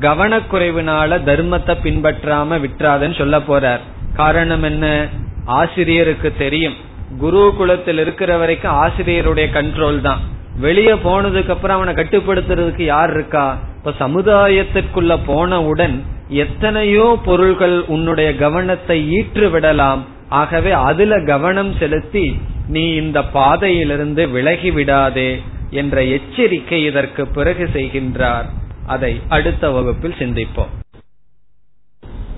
கவனக்குறைவுனால 0.00 1.18
தர்மத்தை 1.28 1.74
பின்பற்றாம 1.84 2.58
விட்டுறாதன்னு 2.64 3.18
சொல்ல 3.18 3.38
போறார். 3.38 3.84
காரணம் 4.14 4.62
என்ன? 4.62 5.06
ஆசிரியருக்கு 5.44 6.32
தெரியும். 6.38 6.76
குரு 7.18 7.54
குலத்தில் 7.56 7.98
இருக்கிற 7.98 8.36
வரைக்கும் 8.36 8.76
ஆசிரியருடைய 8.84 9.46
கண்ட்ரோல் 9.58 10.00
தான். 10.00 10.20
வெளியே 10.60 10.92
போனதுக்கு 10.92 11.48
அப்புறம் 11.48 11.76
அவனை 11.80 11.94
கட்டுப்படுத்துறதுக்கு 11.94 12.82
யார் 12.82 13.10
இருக்கா? 13.10 13.46
இப்ப 13.78 13.94
சமுதாயத்திற்குள்ள 14.00 15.18
போனவுடன் 15.26 15.96
எத்தனையோ 16.28 17.18
பொருள்கள் 17.24 17.76
உன்னுடைய 17.86 18.36
கவனத்தை 18.36 18.98
ஈற்று 19.18 19.50
விடலாம். 19.50 20.04
ஆகவே 20.28 20.70
அதுல 20.70 21.20
கவனம் 21.26 21.72
செலுத்தி 21.78 22.26
நீ 22.68 22.94
இந்த 22.94 23.24
பாதையிலிருந்து 23.24 24.28
விலகி 24.28 24.70
விடாதே 24.70 25.42
என்ற 25.70 26.04
எச்சரிக்கை 26.04 26.84
இதற்கு 26.84 27.26
பிறகு 27.26 27.68
செய்கின்றார். 27.72 28.44
அதை 28.86 29.20
அடுத்த 29.28 29.70
வகுப்பில் 29.70 30.14
சிந்திப்போம். 30.18 30.76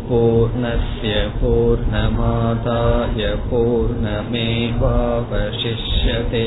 पूर्णस्य 0.09 1.31
पूर्णमादाय 1.41 3.37
पूर्णमेवावशिष्यते 3.51 6.47